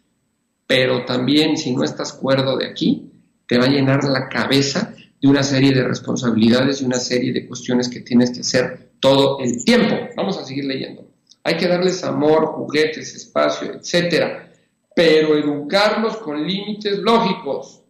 Pero 0.67 1.05
también, 1.05 1.55
si 1.57 1.73
no 1.73 1.83
estás 1.83 2.11
cuerdo 2.13 2.57
de 2.57 2.67
aquí, 2.67 3.09
te 3.47 3.57
va 3.57 3.65
a 3.65 3.69
llenar 3.69 4.03
la 4.03 4.27
cabeza 4.27 4.93
de 5.21 5.27
una 5.27 5.43
serie 5.43 5.71
de 5.71 5.83
responsabilidades 5.83 6.81
y 6.81 6.85
una 6.85 6.97
serie 6.97 7.31
de 7.31 7.47
cuestiones 7.47 7.87
que 7.87 8.01
tienes 8.01 8.31
que 8.31 8.41
hacer 8.41 8.89
todo 8.99 9.39
el 9.39 9.63
tiempo. 9.63 9.95
Vamos 10.17 10.37
a 10.37 10.43
seguir 10.43 10.65
leyendo. 10.65 11.07
Hay 11.43 11.57
que 11.57 11.67
darles 11.67 12.03
amor, 12.03 12.47
juguetes, 12.47 13.15
espacio, 13.15 13.73
etcétera, 13.73 14.51
pero 14.95 15.37
educarlos 15.37 16.17
con 16.17 16.45
límites 16.45 16.97
lógicos. 16.99 17.84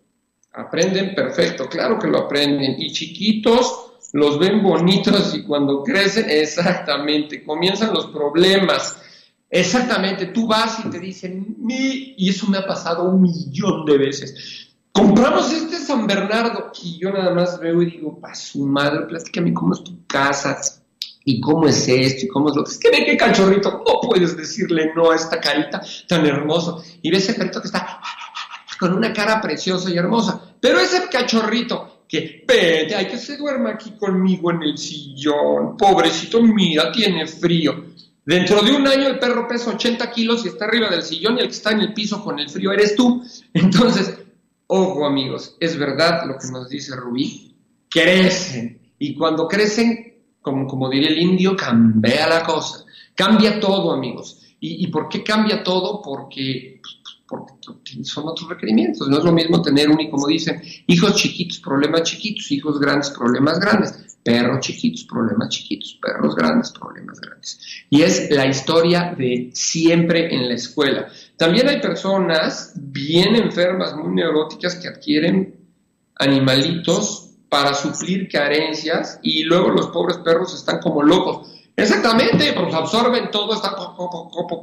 Aprenden 0.55 1.13
perfecto, 1.13 1.67
claro 1.67 1.99
que 1.99 2.07
lo 2.07 2.19
aprenden. 2.19 2.75
Y 2.79 2.91
chiquitos 2.91 3.85
los 4.13 4.39
ven 4.39 4.63
bonitos 4.63 5.35
y 5.35 5.43
cuando 5.43 5.83
crecen, 5.83 6.29
exactamente, 6.29 7.43
comienzan 7.43 7.93
los 7.93 8.07
problemas. 8.07 8.97
Exactamente, 9.49 10.27
tú 10.27 10.47
vas 10.47 10.85
y 10.85 10.89
te 10.89 10.99
dicen, 10.99 11.57
y 11.67 12.29
eso 12.29 12.47
me 12.47 12.57
ha 12.57 12.65
pasado 12.65 13.03
un 13.03 13.21
millón 13.21 13.85
de 13.85 13.97
veces. 13.97 14.65
Compramos 14.95 15.51
este 15.51 15.75
San 15.75 16.07
Bernardo 16.07 16.71
y 16.81 16.97
yo 16.97 17.11
nada 17.11 17.33
más 17.33 17.59
veo 17.59 17.81
y 17.81 17.91
digo, 17.91 18.17
pa' 18.17 18.33
su 18.33 18.65
madre, 18.65 19.05
platícame 19.07 19.53
cómo 19.53 19.73
es 19.73 19.83
tu 19.83 20.07
casa 20.07 20.57
y 21.25 21.41
cómo 21.41 21.67
es 21.67 21.85
esto 21.89 22.25
y 22.25 22.27
cómo 22.29 22.49
es 22.49 22.55
lo 22.55 22.63
que 22.63 22.71
es. 22.71 22.77
que 22.77 22.89
ve 22.91 23.03
qué 23.03 23.17
cachorrito? 23.17 23.83
No 23.85 23.99
puedes 24.01 24.37
decirle 24.37 24.93
no 24.95 25.11
a 25.11 25.15
esta 25.15 25.41
carita 25.41 25.81
tan 26.07 26.25
hermoso. 26.25 26.81
Y 27.01 27.11
ves 27.11 27.27
ese 27.27 27.33
perrito 27.33 27.59
que 27.59 27.67
está 27.67 27.99
con 28.79 28.93
una 28.93 29.11
cara 29.11 29.41
preciosa 29.41 29.89
y 29.89 29.97
hermosa. 29.97 30.44
Pero 30.65 30.79
ese 30.79 31.07
cachorrito 31.11 32.05
que 32.07 32.43
vete, 32.47 32.95
hay 32.95 33.05
que 33.05 33.19
se 33.19 33.37
duerma 33.37 33.69
aquí 33.69 33.91
conmigo 33.91 34.49
en 34.49 34.63
el 34.63 34.79
sillón, 34.79 35.77
pobrecito, 35.77 36.41
mira, 36.41 36.91
tiene 36.91 37.27
frío. 37.27 37.85
Dentro 38.25 38.63
de 38.63 38.71
un 38.71 38.87
año 38.87 39.09
el 39.09 39.19
perro 39.19 39.47
pesa 39.47 39.69
80 39.69 40.09
kilos 40.09 40.43
y 40.43 40.47
está 40.47 40.65
arriba 40.65 40.89
del 40.89 41.03
sillón 41.03 41.37
y 41.37 41.41
el 41.41 41.49
que 41.49 41.53
está 41.53 41.69
en 41.69 41.81
el 41.81 41.93
piso 41.93 42.23
con 42.23 42.39
el 42.39 42.49
frío 42.49 42.71
eres 42.71 42.95
tú. 42.95 43.23
Entonces, 43.53 44.17
ojo 44.65 45.05
amigos, 45.05 45.55
es 45.59 45.77
verdad 45.77 46.25
lo 46.25 46.35
que 46.39 46.47
nos 46.47 46.67
dice 46.67 46.95
Rubí, 46.95 47.55
crecen. 47.87 48.79
Y 48.97 49.13
cuando 49.13 49.47
crecen, 49.47 50.15
como, 50.41 50.65
como 50.65 50.89
diría 50.89 51.09
el 51.09 51.19
indio, 51.19 51.55
cambia 51.55 52.27
la 52.27 52.41
cosa. 52.41 52.83
Cambia 53.13 53.59
todo 53.59 53.91
amigos. 53.91 54.41
¿Y, 54.59 54.83
¿Y 54.83 54.87
por 54.87 55.09
qué 55.09 55.23
cambia 55.23 55.61
todo? 55.61 56.01
Porque 56.01 56.81
porque 57.27 58.03
son 58.03 58.27
otros 58.27 58.49
requerimientos. 58.49 59.07
No 59.07 59.17
es 59.17 59.23
lo 59.23 59.31
mismo 59.31 59.61
tener 59.61 59.89
un, 59.89 59.99
y 59.99 60.09
como 60.09 60.27
dicen, 60.27 60.61
hijos 60.87 61.15
chiquitos, 61.15 61.59
problemas 61.59 62.03
chiquitos, 62.03 62.51
hijos 62.51 62.79
grandes, 62.79 63.09
problemas 63.09 63.59
grandes, 63.59 64.17
perros 64.23 64.59
chiquitos, 64.59 65.03
problemas 65.05 65.49
chiquitos, 65.49 65.99
perros 66.01 66.35
grandes, 66.35 66.71
problemas 66.71 67.19
grandes. 67.19 67.59
Y 67.89 68.01
es 68.01 68.29
la 68.31 68.45
historia 68.45 69.15
de 69.17 69.51
siempre 69.53 70.33
en 70.33 70.47
la 70.47 70.55
escuela. 70.55 71.07
También 71.37 71.67
hay 71.67 71.81
personas 71.81 72.73
bien 72.75 73.35
enfermas, 73.35 73.95
muy 73.95 74.13
neuróticas, 74.13 74.75
que 74.75 74.87
adquieren 74.87 75.55
animalitos 76.15 77.31
para 77.49 77.73
suplir 77.73 78.27
carencias 78.27 79.19
y 79.21 79.43
luego 79.43 79.69
los 79.69 79.87
pobres 79.87 80.17
perros 80.17 80.53
están 80.53 80.79
como 80.79 81.03
locos 81.03 81.54
Exactamente, 81.77 82.53
pues 82.53 82.73
absorben 82.73 83.29
todo, 83.31 83.53
están 83.53 83.73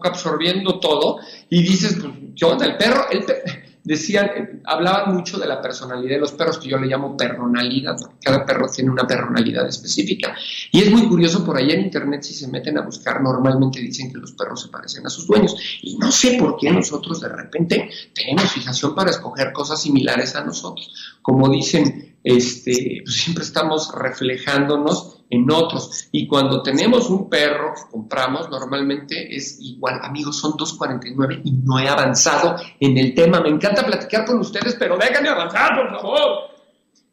absorbiendo 0.02 0.80
todo 0.80 1.18
y 1.50 1.62
dices, 1.62 1.98
pues, 2.00 2.12
¿qué 2.34 2.44
onda? 2.44 2.64
El 2.64 2.76
perro, 2.78 3.10
el 3.10 3.24
decían, 3.84 4.62
hablaban 4.64 5.14
mucho 5.14 5.38
de 5.38 5.46
la 5.46 5.60
personalidad 5.60 6.14
de 6.14 6.20
los 6.20 6.32
perros, 6.32 6.58
que 6.58 6.68
yo 6.68 6.78
le 6.78 6.86
llamo 6.86 7.16
personalidad, 7.16 7.96
porque 7.98 8.16
cada 8.22 8.46
perro 8.46 8.68
tiene 8.68 8.90
una 8.90 9.06
personalidad 9.06 9.66
específica. 9.66 10.34
Y 10.70 10.80
es 10.80 10.90
muy 10.90 11.08
curioso, 11.08 11.44
por 11.44 11.56
ahí 11.56 11.70
en 11.70 11.82
internet, 11.82 12.22
si 12.22 12.34
se 12.34 12.48
meten 12.48 12.78
a 12.78 12.82
buscar, 12.82 13.20
normalmente 13.20 13.80
dicen 13.80 14.12
que 14.12 14.18
los 14.18 14.32
perros 14.32 14.62
se 14.62 14.68
parecen 14.68 15.06
a 15.06 15.10
sus 15.10 15.26
dueños. 15.26 15.56
Y 15.82 15.96
no 15.98 16.10
sé 16.12 16.36
por 16.38 16.56
qué 16.56 16.70
nosotros 16.70 17.20
de 17.20 17.28
repente 17.28 17.90
tenemos 18.14 18.50
fijación 18.52 18.94
para 18.94 19.10
escoger 19.10 19.52
cosas 19.52 19.82
similares 19.82 20.34
a 20.36 20.44
nosotros. 20.44 20.92
Como 21.20 21.48
dicen, 21.50 22.16
este, 22.22 23.02
pues 23.04 23.16
siempre 23.16 23.44
estamos 23.44 23.92
reflejándonos 23.94 25.21
en 25.32 25.50
otros. 25.50 26.08
Y 26.12 26.26
cuando 26.28 26.62
tenemos 26.62 27.08
un 27.08 27.30
perro 27.30 27.72
que 27.74 27.90
compramos, 27.90 28.50
normalmente 28.50 29.34
es 29.34 29.58
igual. 29.60 29.98
Amigos, 30.02 30.36
son 30.36 30.52
2.49 30.52 31.40
y 31.42 31.52
no 31.52 31.78
he 31.78 31.88
avanzado 31.88 32.56
en 32.78 32.98
el 32.98 33.14
tema. 33.14 33.40
Me 33.40 33.48
encanta 33.48 33.84
platicar 33.84 34.26
con 34.26 34.38
ustedes, 34.38 34.76
pero 34.78 34.98
déjenme 34.98 35.30
avanzar, 35.30 35.70
por 35.74 35.90
favor. 35.90 36.50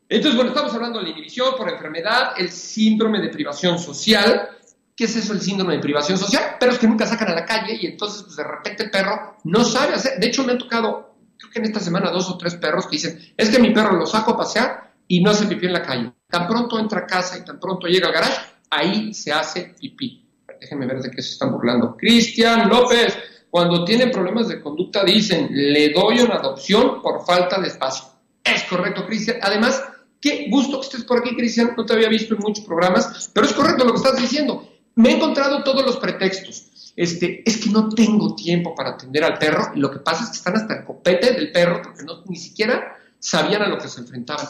Entonces, 0.09 0.35
bueno, 0.35 0.49
estamos 0.49 0.73
hablando 0.73 0.99
de 0.99 1.05
la 1.05 1.11
inhibición 1.11 1.55
por 1.57 1.69
enfermedad, 1.69 2.33
el 2.37 2.51
síndrome 2.51 3.21
de 3.21 3.29
privación 3.29 3.79
social. 3.79 4.49
¿Qué 4.97 5.05
es 5.05 5.15
eso 5.15 5.31
el 5.31 5.39
síndrome 5.39 5.75
de 5.75 5.79
privación 5.79 6.17
social? 6.17 6.57
Perros 6.59 6.77
que 6.77 6.87
nunca 6.87 7.07
sacan 7.07 7.29
a 7.29 7.35
la 7.35 7.45
calle 7.45 7.77
y 7.79 7.85
entonces, 7.85 8.23
pues 8.23 8.35
de 8.35 8.43
repente 8.43 8.83
el 8.83 8.91
perro 8.91 9.37
no 9.45 9.63
sabe 9.63 9.93
hacer. 9.93 10.19
De 10.19 10.27
hecho, 10.27 10.43
me 10.43 10.51
han 10.51 10.57
tocado, 10.57 11.15
creo 11.37 11.51
que 11.51 11.59
en 11.59 11.65
esta 11.65 11.79
semana, 11.79 12.11
dos 12.11 12.29
o 12.29 12.37
tres 12.37 12.55
perros 12.55 12.85
que 12.85 12.97
dicen, 12.97 13.17
es 13.37 13.49
que 13.49 13.59
mi 13.59 13.69
perro 13.73 13.95
lo 13.95 14.05
saco 14.05 14.31
a 14.31 14.37
pasear 14.37 14.91
y 15.07 15.23
no 15.23 15.31
hace 15.31 15.45
pipí 15.45 15.67
en 15.67 15.73
la 15.73 15.83
calle. 15.83 16.11
Tan 16.29 16.47
pronto 16.47 16.77
entra 16.77 16.99
a 16.99 17.07
casa 17.07 17.39
y 17.39 17.43
tan 17.43 17.59
pronto 17.59 17.87
llega 17.87 18.07
al 18.07 18.13
garage, 18.13 18.39
ahí 18.69 19.13
se 19.15 19.31
hace 19.31 19.73
pipí. 19.79 20.23
Déjenme 20.61 20.85
ver 20.85 21.01
de 21.01 21.09
qué 21.09 21.23
se 21.23 21.31
están 21.31 21.51
burlando. 21.51 21.97
Cristian 21.97 22.69
López, 22.69 23.17
cuando 23.49 23.83
tienen 23.83 24.11
problemas 24.11 24.47
de 24.47 24.61
conducta 24.61 25.03
dicen, 25.03 25.49
le 25.51 25.89
doy 25.89 26.19
una 26.19 26.35
adopción 26.35 27.01
por 27.01 27.25
falta 27.25 27.59
de 27.59 27.69
espacio. 27.69 28.05
Es 28.43 28.61
correcto, 28.65 29.07
Cristian. 29.07 29.37
Además, 29.41 29.83
qué 30.21 30.47
gusto 30.51 30.79
que 30.79 30.85
estés 30.85 31.03
por 31.03 31.17
aquí, 31.17 31.35
Cristian. 31.35 31.73
No 31.75 31.83
te 31.83 31.93
había 31.93 32.09
visto 32.09 32.35
en 32.35 32.41
muchos 32.41 32.63
programas, 32.63 33.31
pero 33.33 33.47
es 33.47 33.53
correcto 33.53 33.83
lo 33.83 33.93
que 33.93 33.97
estás 33.97 34.17
diciendo. 34.17 34.69
Me 34.95 35.09
he 35.09 35.15
encontrado 35.15 35.63
todos 35.63 35.83
los 35.83 35.97
pretextos. 35.97 36.93
Este, 36.95 37.41
es 37.43 37.57
que 37.57 37.71
no 37.71 37.89
tengo 37.89 38.35
tiempo 38.35 38.75
para 38.75 38.91
atender 38.91 39.23
al 39.23 39.39
perro 39.39 39.71
y 39.73 39.79
lo 39.79 39.89
que 39.89 39.99
pasa 39.99 40.25
es 40.25 40.29
que 40.29 40.37
están 40.37 40.57
hasta 40.57 40.75
el 40.75 40.83
copete 40.83 41.31
del 41.31 41.51
perro 41.51 41.81
porque 41.81 42.03
no, 42.03 42.23
ni 42.27 42.35
siquiera 42.35 42.97
sabían 43.17 43.61
a 43.63 43.67
lo 43.67 43.77
que 43.79 43.87
se 43.87 44.01
enfrentaban 44.01 44.45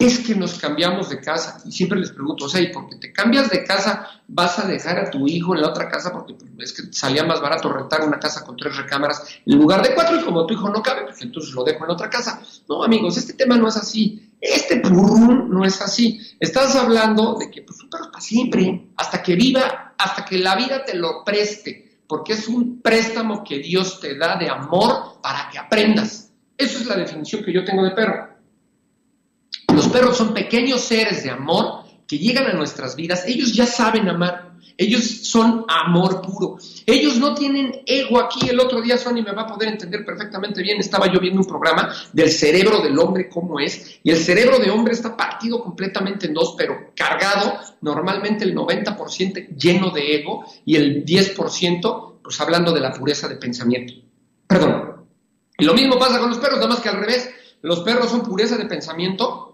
es 0.00 0.20
que 0.20 0.34
nos 0.34 0.58
cambiamos 0.58 1.10
de 1.10 1.20
casa. 1.20 1.60
Y 1.66 1.72
siempre 1.72 2.00
les 2.00 2.10
pregunto, 2.10 2.46
o 2.46 2.48
sea, 2.48 2.60
¿y 2.62 2.72
porque 2.72 2.96
te 2.96 3.12
cambias 3.12 3.50
de 3.50 3.62
casa 3.62 4.08
vas 4.26 4.58
a 4.58 4.66
dejar 4.66 4.98
a 4.98 5.10
tu 5.10 5.28
hijo 5.28 5.54
en 5.54 5.60
la 5.60 5.68
otra 5.68 5.90
casa? 5.90 6.10
Porque 6.10 6.32
pues, 6.32 6.70
es 6.70 6.72
que 6.72 6.92
salía 6.92 7.22
más 7.22 7.40
barato 7.42 7.70
rentar 7.70 8.02
una 8.02 8.18
casa 8.18 8.42
con 8.42 8.56
tres 8.56 8.78
recámaras 8.78 9.22
en 9.44 9.58
lugar 9.58 9.82
de 9.82 9.94
cuatro 9.94 10.18
y 10.18 10.24
como 10.24 10.46
tu 10.46 10.54
hijo 10.54 10.70
no 10.70 10.82
cabe, 10.82 11.02
pues 11.02 11.20
entonces 11.20 11.52
lo 11.52 11.64
dejo 11.64 11.84
en 11.84 11.90
otra 11.90 12.08
casa. 12.08 12.40
No, 12.66 12.82
amigos, 12.82 13.18
este 13.18 13.34
tema 13.34 13.58
no 13.58 13.68
es 13.68 13.76
así. 13.76 14.32
Este 14.40 14.76
purrún 14.76 15.50
no 15.50 15.66
es 15.66 15.82
así. 15.82 16.18
Estás 16.40 16.74
hablando 16.76 17.36
de 17.38 17.50
que 17.50 17.60
pues, 17.60 17.78
un 17.82 17.90
perro 17.90 18.10
para 18.10 18.22
siempre, 18.22 18.88
hasta 18.96 19.22
que 19.22 19.36
viva, 19.36 19.94
hasta 19.98 20.24
que 20.24 20.38
la 20.38 20.56
vida 20.56 20.82
te 20.82 20.94
lo 20.94 21.22
preste, 21.26 22.00
porque 22.08 22.32
es 22.32 22.48
un 22.48 22.80
préstamo 22.80 23.44
que 23.44 23.58
Dios 23.58 24.00
te 24.00 24.16
da 24.16 24.36
de 24.36 24.48
amor 24.48 25.20
para 25.22 25.50
que 25.50 25.58
aprendas. 25.58 26.32
Esa 26.56 26.78
es 26.78 26.86
la 26.86 26.96
definición 26.96 27.44
que 27.44 27.52
yo 27.52 27.66
tengo 27.66 27.84
de 27.84 27.90
perro. 27.90 28.29
Perros 29.92 30.16
son 30.16 30.32
pequeños 30.32 30.80
seres 30.82 31.22
de 31.22 31.30
amor 31.30 31.84
que 32.06 32.18
llegan 32.18 32.46
a 32.46 32.52
nuestras 32.52 32.96
vidas. 32.96 33.24
Ellos 33.26 33.52
ya 33.52 33.66
saben 33.66 34.08
amar. 34.08 34.50
Ellos 34.76 35.04
son 35.04 35.64
amor 35.68 36.22
puro. 36.22 36.56
Ellos 36.86 37.18
no 37.18 37.34
tienen 37.34 37.82
ego 37.84 38.18
aquí. 38.18 38.48
El 38.48 38.58
otro 38.60 38.80
día 38.80 38.96
Sony 38.96 39.22
me 39.22 39.32
va 39.32 39.42
a 39.42 39.46
poder 39.46 39.68
entender 39.68 40.04
perfectamente 40.04 40.62
bien. 40.62 40.80
Estaba 40.80 41.12
yo 41.12 41.20
viendo 41.20 41.40
un 41.40 41.46
programa 41.46 41.94
del 42.12 42.30
cerebro 42.30 42.80
del 42.80 42.98
hombre, 42.98 43.28
cómo 43.28 43.60
es. 43.60 44.00
Y 44.02 44.10
el 44.10 44.16
cerebro 44.16 44.58
de 44.58 44.70
hombre 44.70 44.94
está 44.94 45.16
partido 45.16 45.62
completamente 45.62 46.26
en 46.26 46.34
dos, 46.34 46.54
pero 46.56 46.92
cargado, 46.96 47.58
normalmente 47.82 48.44
el 48.44 48.54
90% 48.54 49.48
lleno 49.56 49.90
de 49.90 50.16
ego 50.16 50.44
y 50.64 50.76
el 50.76 51.04
10% 51.04 52.20
pues 52.22 52.40
hablando 52.40 52.72
de 52.72 52.80
la 52.80 52.92
pureza 52.92 53.28
de 53.28 53.36
pensamiento. 53.36 53.92
Perdón. 54.46 55.04
Y 55.58 55.64
lo 55.64 55.74
mismo 55.74 55.98
pasa 55.98 56.18
con 56.18 56.30
los 56.30 56.38
perros, 56.38 56.56
nada 56.56 56.68
más 56.68 56.80
que 56.80 56.88
al 56.88 57.00
revés. 57.00 57.28
Los 57.62 57.80
perros 57.80 58.08
son 58.08 58.22
pureza 58.22 58.56
de 58.56 58.64
pensamiento 58.64 59.49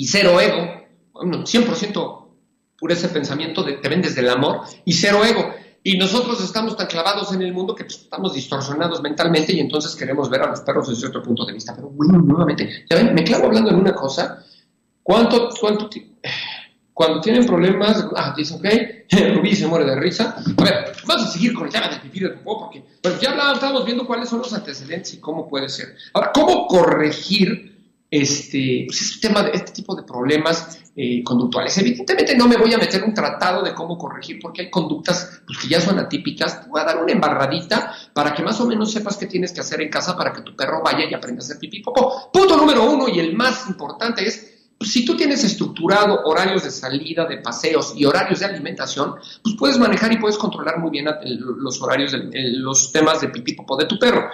y 0.00 0.06
cero 0.06 0.40
ego, 0.40 0.66
bueno, 1.12 1.44
100% 1.44 2.28
pureza 2.78 3.08
de 3.08 3.12
pensamiento, 3.12 3.62
de, 3.62 3.74
te 3.74 3.88
vendes 3.90 4.14
del 4.14 4.30
amor 4.30 4.62
y 4.86 4.94
cero 4.94 5.22
ego. 5.26 5.52
Y 5.82 5.98
nosotros 5.98 6.42
estamos 6.42 6.74
tan 6.74 6.86
clavados 6.86 7.34
en 7.34 7.42
el 7.42 7.52
mundo 7.52 7.74
que 7.74 7.84
pues, 7.84 7.98
estamos 7.98 8.32
distorsionados 8.32 9.02
mentalmente 9.02 9.52
y 9.52 9.60
entonces 9.60 9.94
queremos 9.94 10.30
ver 10.30 10.40
a 10.40 10.46
los 10.46 10.62
perros 10.62 10.88
desde 10.88 11.08
otro 11.08 11.22
punto 11.22 11.44
de 11.44 11.52
vista. 11.52 11.74
Pero 11.76 11.90
bueno, 11.90 12.18
nuevamente, 12.18 12.86
ya 12.88 12.96
ven, 12.96 13.14
me 13.14 13.22
clavo 13.24 13.44
hablando 13.44 13.72
en 13.72 13.76
una 13.76 13.94
cosa. 13.94 14.42
¿Cuánto, 15.02 15.50
cuánto 15.60 15.90
cuando 16.94 17.20
tienen 17.20 17.44
problemas, 17.44 18.02
ah, 18.16 18.32
dicen, 18.34 18.56
ok, 18.56 19.34
Rubí 19.36 19.54
se 19.54 19.66
muere 19.66 19.84
de 19.84 19.96
risa. 19.96 20.34
A 20.56 20.64
ver, 20.64 20.92
vamos 21.06 21.26
a 21.26 21.28
seguir 21.30 21.52
con 21.52 21.66
el 21.66 21.72
tema 21.72 21.88
del 21.88 22.00
pipí 22.00 22.20
del 22.20 22.36
popó, 22.36 22.70
porque 22.70 22.84
ya 23.20 23.32
hablábamos, 23.32 23.56
estábamos 23.56 23.84
viendo 23.84 24.06
cuáles 24.06 24.30
son 24.30 24.38
los 24.38 24.52
antecedentes 24.54 25.12
y 25.12 25.18
cómo 25.18 25.46
puede 25.46 25.68
ser. 25.68 25.94
Ahora, 26.14 26.30
¿cómo 26.32 26.66
corregir 26.66 27.79
este, 28.10 28.84
pues 28.86 29.00
este, 29.02 29.28
tema 29.28 29.42
de, 29.42 29.52
este 29.52 29.72
tipo 29.72 29.94
de 29.94 30.02
problemas 30.02 30.80
eh, 30.96 31.22
conductuales. 31.22 31.76
Evidentemente 31.78 32.36
no 32.36 32.48
me 32.48 32.56
voy 32.56 32.74
a 32.74 32.78
meter 32.78 33.04
un 33.04 33.14
tratado 33.14 33.62
de 33.62 33.74
cómo 33.74 33.96
corregir 33.96 34.38
porque 34.40 34.62
hay 34.62 34.70
conductas 34.70 35.42
pues, 35.46 35.58
que 35.58 35.68
ya 35.68 35.80
son 35.80 35.98
atípicas. 35.98 36.62
Te 36.62 36.68
voy 36.68 36.80
a 36.80 36.84
dar 36.84 37.02
una 37.02 37.12
embarradita 37.12 37.94
para 38.12 38.34
que 38.34 38.42
más 38.42 38.60
o 38.60 38.66
menos 38.66 38.90
sepas 38.90 39.16
qué 39.16 39.26
tienes 39.26 39.52
que 39.52 39.60
hacer 39.60 39.80
en 39.80 39.90
casa 39.90 40.16
para 40.16 40.32
que 40.32 40.42
tu 40.42 40.56
perro 40.56 40.82
vaya 40.82 41.04
y 41.08 41.14
aprenda 41.14 41.42
a 41.42 41.44
hacer 41.44 41.58
pipí 41.58 41.80
popó. 41.80 42.30
Punto 42.32 42.56
número 42.56 42.90
uno 42.90 43.08
y 43.08 43.20
el 43.20 43.34
más 43.34 43.68
importante 43.68 44.26
es 44.26 44.50
pues, 44.80 44.92
si 44.92 45.04
tú 45.04 45.14
tienes 45.14 45.44
estructurado 45.44 46.22
horarios 46.24 46.64
de 46.64 46.70
salida, 46.70 47.26
de 47.26 47.36
paseos 47.36 47.92
y 47.94 48.06
horarios 48.06 48.40
de 48.40 48.46
alimentación, 48.46 49.14
pues 49.42 49.54
puedes 49.58 49.78
manejar 49.78 50.10
y 50.10 50.16
puedes 50.16 50.38
controlar 50.38 50.78
muy 50.78 50.90
bien 50.90 51.06
los 51.22 51.82
horarios, 51.82 52.12
de, 52.12 52.30
los 52.54 52.90
temas 52.90 53.20
de 53.20 53.28
pipí 53.28 53.52
popó 53.52 53.76
de 53.76 53.84
tu 53.84 53.98
perro. 53.98 54.30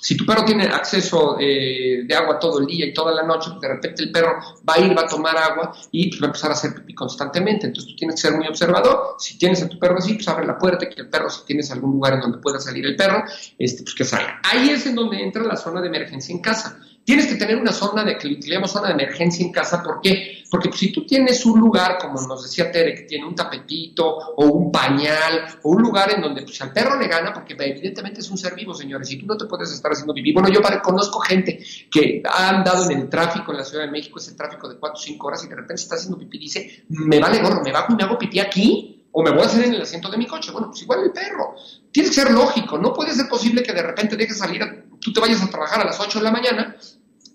Si 0.00 0.16
tu 0.16 0.24
perro 0.24 0.44
tiene 0.44 0.64
acceso 0.64 1.36
eh, 1.38 2.04
de 2.06 2.14
agua 2.14 2.38
todo 2.38 2.60
el 2.60 2.66
día 2.66 2.86
y 2.86 2.94
toda 2.94 3.12
la 3.12 3.22
noche, 3.22 3.50
de 3.60 3.68
repente 3.68 4.02
el 4.04 4.10
perro 4.10 4.38
va 4.68 4.74
a 4.74 4.80
ir, 4.80 4.96
va 4.96 5.02
a 5.02 5.06
tomar 5.06 5.36
agua 5.36 5.72
y 5.90 6.08
pues, 6.08 6.22
va 6.22 6.26
a 6.26 6.28
empezar 6.28 6.50
a 6.50 6.54
hacer 6.54 6.74
pipí 6.74 6.94
constantemente. 6.94 7.66
Entonces 7.66 7.90
tú 7.92 7.96
tienes 7.96 8.16
que 8.16 8.28
ser 8.28 8.36
muy 8.36 8.46
observador. 8.46 9.16
Si 9.18 9.36
tienes 9.36 9.62
a 9.62 9.68
tu 9.68 9.78
perro 9.78 9.98
así, 9.98 10.14
pues 10.14 10.26
abre 10.28 10.46
la 10.46 10.58
puerta, 10.58 10.88
que 10.88 11.02
el 11.02 11.08
perro, 11.08 11.28
si 11.28 11.44
tienes 11.44 11.70
algún 11.70 11.92
lugar 11.92 12.14
en 12.14 12.20
donde 12.20 12.38
pueda 12.38 12.58
salir 12.58 12.86
el 12.86 12.96
perro, 12.96 13.24
este, 13.58 13.82
pues 13.82 13.94
que 13.94 14.04
salga. 14.04 14.40
Ahí 14.44 14.70
es 14.70 14.86
en 14.86 14.94
donde 14.94 15.22
entra 15.22 15.42
la 15.42 15.56
zona 15.56 15.80
de 15.80 15.88
emergencia 15.88 16.32
en 16.32 16.40
casa. 16.40 16.78
Tienes 17.10 17.26
que 17.26 17.34
tener 17.34 17.56
una 17.56 17.72
zona 17.72 18.04
de 18.04 18.16
que 18.16 18.28
utilizamos 18.28 18.70
zona 18.70 18.86
de 18.86 18.94
emergencia 18.94 19.44
en 19.44 19.50
casa. 19.50 19.82
¿Por 19.82 20.00
qué? 20.00 20.44
Porque 20.48 20.68
pues, 20.68 20.78
si 20.78 20.92
tú 20.92 21.04
tienes 21.04 21.44
un 21.44 21.58
lugar, 21.58 21.98
como 21.98 22.24
nos 22.24 22.44
decía 22.44 22.70
Tere, 22.70 22.94
que 22.94 23.02
tiene 23.02 23.26
un 23.26 23.34
tapetito 23.34 24.06
o 24.36 24.44
un 24.44 24.70
pañal 24.70 25.58
o 25.64 25.70
un 25.70 25.82
lugar 25.82 26.14
en 26.14 26.22
donde 26.22 26.42
pues, 26.42 26.62
al 26.62 26.72
perro 26.72 26.96
le 26.96 27.08
gana, 27.08 27.32
porque 27.32 27.56
evidentemente 27.58 28.20
es 28.20 28.30
un 28.30 28.38
ser 28.38 28.54
vivo, 28.54 28.74
señores, 28.74 29.10
y 29.10 29.18
tú 29.18 29.26
no 29.26 29.36
te 29.36 29.46
puedes 29.46 29.72
estar 29.72 29.90
haciendo 29.90 30.14
vivir. 30.14 30.34
Bueno, 30.34 30.50
yo 30.50 30.60
conozco 30.84 31.18
gente 31.18 31.58
que 31.90 32.22
ha 32.24 32.48
andado 32.48 32.88
en 32.88 33.00
el 33.00 33.08
tráfico 33.08 33.50
en 33.50 33.58
la 33.58 33.64
Ciudad 33.64 33.86
de 33.86 33.90
México, 33.90 34.20
ese 34.20 34.34
tráfico 34.36 34.68
de 34.68 34.78
4 34.78 34.94
o 34.96 35.02
5 35.02 35.26
horas, 35.26 35.44
y 35.44 35.48
de 35.48 35.56
repente 35.56 35.82
está 35.82 35.96
haciendo 35.96 36.16
pipí 36.16 36.36
y 36.36 36.40
dice, 36.42 36.84
me 36.90 37.18
vale 37.18 37.42
gorro, 37.42 37.60
me 37.60 37.72
bajo 37.72 37.92
y 37.92 37.96
me 37.96 38.04
hago 38.04 38.16
pipí 38.16 38.38
aquí 38.38 39.08
o 39.10 39.20
me 39.24 39.32
voy 39.32 39.42
a 39.42 39.46
hacer 39.46 39.64
en 39.64 39.74
el 39.74 39.82
asiento 39.82 40.08
de 40.08 40.16
mi 40.16 40.28
coche. 40.28 40.52
Bueno, 40.52 40.68
pues 40.68 40.82
igual 40.82 41.00
el 41.02 41.10
perro. 41.10 41.56
Tiene 41.90 42.08
que 42.08 42.14
ser 42.14 42.30
lógico. 42.30 42.78
No 42.78 42.92
puede 42.92 43.12
ser 43.14 43.28
posible 43.28 43.64
que 43.64 43.72
de 43.72 43.82
repente 43.82 44.16
dejes 44.16 44.38
salir, 44.38 44.62
tú 45.00 45.12
te 45.12 45.18
vayas 45.18 45.42
a 45.42 45.50
trabajar 45.50 45.80
a 45.80 45.86
las 45.86 45.98
8 45.98 46.20
de 46.20 46.24
la 46.24 46.30
mañana 46.30 46.76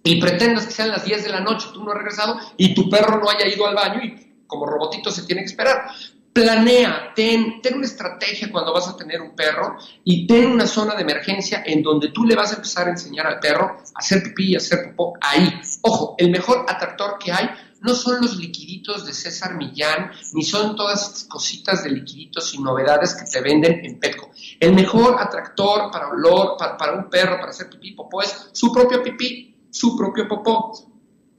y 0.06 0.22
pretendas 0.22 0.68
que 0.68 0.72
sean 0.72 0.90
las 0.90 1.04
10 1.04 1.24
de 1.24 1.30
la 1.30 1.40
noche, 1.40 1.68
tú 1.74 1.84
no 1.84 1.92
has 1.92 1.98
regresado 1.98 2.40
y 2.58 2.76
tu 2.76 2.88
perro 2.90 3.20
no 3.20 3.28
haya 3.28 3.48
ido 3.48 3.66
al 3.66 3.76
baño 3.76 4.04
y 4.04 4.44
como 4.46 4.68
robotito 4.68 5.10
se 5.10 5.24
tiene 5.24 5.42
que 5.42 5.48
esperar. 5.48 5.88
Planea, 6.32 7.14
ten, 7.16 7.60
ten 7.62 7.76
una 7.76 7.88
estrategia 7.88 8.52
cuando 8.52 8.72
vas 8.72 8.88
a 8.88 8.96
tener 8.96 9.20
un 9.20 9.36
perro 9.36 9.78
y 10.04 10.28
ten 10.28 10.52
una 10.52 10.68
zona 10.68 10.94
de 10.94 11.02
emergencia 11.02 11.64
en 11.66 11.82
donde 11.82 12.10
tú 12.10 12.24
le 12.24 12.36
vas 12.36 12.52
a 12.52 12.58
empezar 12.58 12.88
a 12.88 12.92
enseñar 12.92 13.26
al 13.26 13.40
perro 13.40 13.78
a 13.96 14.00
hacer 14.00 14.22
pipí 14.22 14.52
y 14.52 14.56
a 14.56 14.60
hacer 14.60 14.94
popó 14.96 15.14
ahí. 15.20 15.50
Ojo, 15.82 16.14
el 16.20 16.30
mejor 16.30 16.66
atractor 16.68 17.18
que 17.18 17.32
hay 17.32 17.50
no 17.82 17.96
son 17.96 18.22
los 18.22 18.38
liquiditos 18.38 19.06
de 19.06 19.14
César 19.14 19.56
Millán, 19.56 20.12
ni 20.34 20.44
son 20.44 20.76
todas 20.76 21.02
estas 21.02 21.24
cositas 21.24 21.84
de 21.84 21.92
liquiditos 21.92 22.54
y 22.54 22.62
novedades 22.62 23.16
que 23.16 23.26
te 23.26 23.42
venden 23.42 23.84
en 23.84 24.00
Petco. 24.00 24.30
El 24.60 24.74
mejor 24.74 25.16
atractor 25.20 25.90
para 25.92 26.10
olor, 26.10 26.58
para, 26.58 26.94
un 26.94 27.10
perro, 27.10 27.38
para 27.38 27.50
hacer 27.50 27.70
pipí 27.70 27.94
popó, 27.94 28.22
es 28.22 28.50
su 28.52 28.72
propio 28.72 29.02
pipí, 29.02 29.55
su 29.76 29.98
propio 29.98 30.28
popó. 30.28 30.72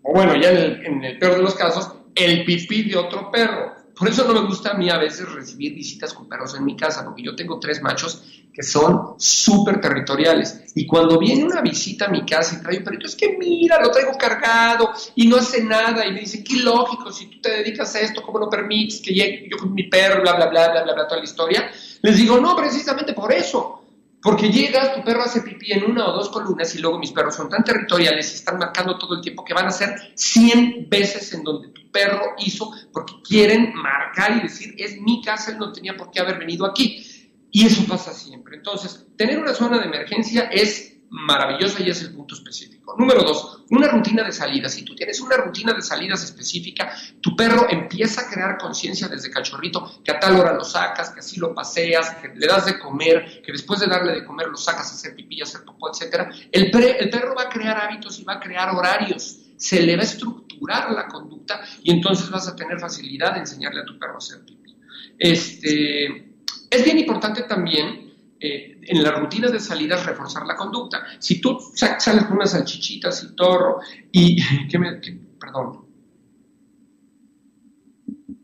O 0.02 0.12
bueno, 0.12 0.36
ya 0.36 0.50
en 0.50 1.02
el 1.02 1.18
peor 1.18 1.36
de 1.36 1.42
los 1.42 1.54
casos, 1.54 1.90
el 2.14 2.44
pipí 2.44 2.82
de 2.82 2.96
otro 2.96 3.30
perro. 3.30 3.74
Por 3.98 4.08
eso 4.08 4.24
no 4.24 4.34
me 4.34 4.46
gusta 4.46 4.72
a 4.72 4.74
mí 4.74 4.90
a 4.90 4.98
veces 4.98 5.32
recibir 5.32 5.74
visitas 5.74 6.12
con 6.12 6.28
perros 6.28 6.54
en 6.54 6.64
mi 6.64 6.76
casa, 6.76 7.02
porque 7.02 7.22
yo 7.22 7.34
tengo 7.34 7.58
tres 7.58 7.80
machos 7.80 8.22
que 8.52 8.62
son 8.62 9.14
súper 9.16 9.80
territoriales. 9.80 10.72
Y 10.74 10.86
cuando 10.86 11.18
viene 11.18 11.44
una 11.44 11.62
visita 11.62 12.04
a 12.04 12.08
mi 12.08 12.26
casa 12.26 12.56
y 12.56 12.62
trae 12.62 12.78
un 12.78 12.84
perrito, 12.84 13.06
es 13.06 13.16
que 13.16 13.38
mira, 13.38 13.80
lo 13.80 13.90
traigo 13.90 14.12
cargado 14.18 14.90
y 15.14 15.26
no 15.26 15.36
hace 15.36 15.64
nada. 15.64 16.06
Y 16.06 16.12
me 16.12 16.20
dice, 16.20 16.44
qué 16.44 16.56
lógico, 16.56 17.10
si 17.10 17.26
tú 17.26 17.40
te 17.40 17.50
dedicas 17.50 17.94
a 17.94 18.00
esto, 18.00 18.22
¿cómo 18.22 18.38
no 18.38 18.50
permites 18.50 19.00
que 19.00 19.14
llegue 19.14 19.48
yo 19.50 19.56
con 19.56 19.72
mi 19.72 19.84
perro, 19.84 20.20
bla, 20.20 20.34
bla, 20.34 20.46
bla, 20.48 20.72
bla, 20.72 20.82
bla, 20.82 20.92
bla, 20.92 21.08
toda 21.08 21.20
la 21.20 21.24
historia? 21.24 21.70
Les 22.02 22.18
digo, 22.18 22.38
no, 22.38 22.54
precisamente 22.54 23.14
por 23.14 23.32
eso. 23.32 23.85
Porque 24.22 24.50
llegas, 24.50 24.94
tu 24.94 25.04
perro 25.04 25.22
hace 25.22 25.42
pipí 25.42 25.72
en 25.72 25.84
una 25.84 26.08
o 26.08 26.12
dos 26.12 26.30
columnas 26.30 26.74
y 26.74 26.80
luego 26.80 26.98
mis 26.98 27.12
perros 27.12 27.34
son 27.36 27.48
tan 27.48 27.62
territoriales 27.62 28.32
y 28.32 28.34
están 28.36 28.58
marcando 28.58 28.98
todo 28.98 29.14
el 29.16 29.20
tiempo 29.20 29.44
que 29.44 29.54
van 29.54 29.66
a 29.66 29.70
ser 29.70 30.12
100 30.14 30.88
veces 30.88 31.32
en 31.34 31.44
donde 31.44 31.68
tu 31.68 31.90
perro 31.90 32.34
hizo 32.38 32.72
porque 32.92 33.14
quieren 33.22 33.72
marcar 33.74 34.38
y 34.38 34.42
decir, 34.42 34.74
es 34.78 35.00
mi 35.00 35.22
casa, 35.22 35.52
él 35.52 35.58
no 35.58 35.72
tenía 35.72 35.96
por 35.96 36.10
qué 36.10 36.20
haber 36.20 36.38
venido 36.38 36.66
aquí. 36.66 37.04
Y 37.52 37.66
eso 37.66 37.86
pasa 37.86 38.12
siempre. 38.12 38.56
Entonces, 38.56 39.06
tener 39.16 39.38
una 39.38 39.54
zona 39.54 39.78
de 39.78 39.86
emergencia 39.86 40.48
es 40.52 40.98
maravillosa 41.08 41.82
y 41.82 41.90
es 41.90 42.02
el 42.02 42.14
punto 42.14 42.34
específico. 42.34 42.75
Número 42.96 43.22
dos, 43.22 43.64
una 43.70 43.88
rutina 43.88 44.22
de 44.22 44.32
salidas. 44.32 44.74
Si 44.74 44.84
tú 44.84 44.94
tienes 44.94 45.20
una 45.20 45.36
rutina 45.36 45.72
de 45.72 45.82
salidas 45.82 46.22
específica, 46.22 46.92
tu 47.20 47.34
perro 47.34 47.66
empieza 47.68 48.22
a 48.22 48.30
crear 48.30 48.58
conciencia 48.58 49.08
desde 49.08 49.30
cachorrito, 49.30 50.00
que 50.04 50.12
a 50.12 50.20
tal 50.20 50.36
hora 50.36 50.52
lo 50.52 50.64
sacas, 50.64 51.10
que 51.10 51.20
así 51.20 51.38
lo 51.40 51.52
paseas, 51.52 52.14
que 52.16 52.28
le 52.28 52.46
das 52.46 52.66
de 52.66 52.78
comer, 52.78 53.42
que 53.44 53.52
después 53.52 53.80
de 53.80 53.86
darle 53.86 54.12
de 54.12 54.24
comer 54.24 54.48
lo 54.48 54.56
sacas 54.56 54.90
a 54.92 54.94
hacer 54.94 55.14
pipí, 55.16 55.40
a 55.40 55.44
hacer 55.44 55.64
popó, 55.64 55.90
etc. 55.90 56.28
El, 56.52 56.70
el 56.74 57.10
perro 57.10 57.34
va 57.34 57.42
a 57.42 57.48
crear 57.48 57.76
hábitos 57.76 58.18
y 58.20 58.24
va 58.24 58.34
a 58.34 58.40
crear 58.40 58.74
horarios. 58.74 59.40
Se 59.56 59.82
le 59.82 59.96
va 59.96 60.02
a 60.02 60.06
estructurar 60.06 60.92
la 60.92 61.08
conducta 61.08 61.60
y 61.82 61.90
entonces 61.90 62.30
vas 62.30 62.46
a 62.46 62.54
tener 62.54 62.78
facilidad 62.78 63.34
de 63.34 63.40
enseñarle 63.40 63.80
a 63.80 63.84
tu 63.84 63.98
perro 63.98 64.14
a 64.14 64.18
hacer 64.18 64.44
pipí. 64.44 64.76
Este, 65.18 66.34
es 66.70 66.84
bien 66.84 66.98
importante 66.98 67.42
también 67.42 68.05
eh, 68.38 68.78
en 68.82 69.02
la 69.02 69.12
rutina 69.12 69.48
de 69.48 69.60
salidas 69.60 70.04
reforzar 70.04 70.46
la 70.46 70.56
conducta. 70.56 71.04
Si 71.18 71.40
tú 71.40 71.58
sales 71.74 72.24
con 72.24 72.36
unas 72.36 72.50
salchichitas 72.50 73.22
y 73.24 73.34
torro 73.34 73.80
y, 74.12 74.36
¿qué 74.68 74.78
me, 74.78 75.00
perdón, 75.40 75.86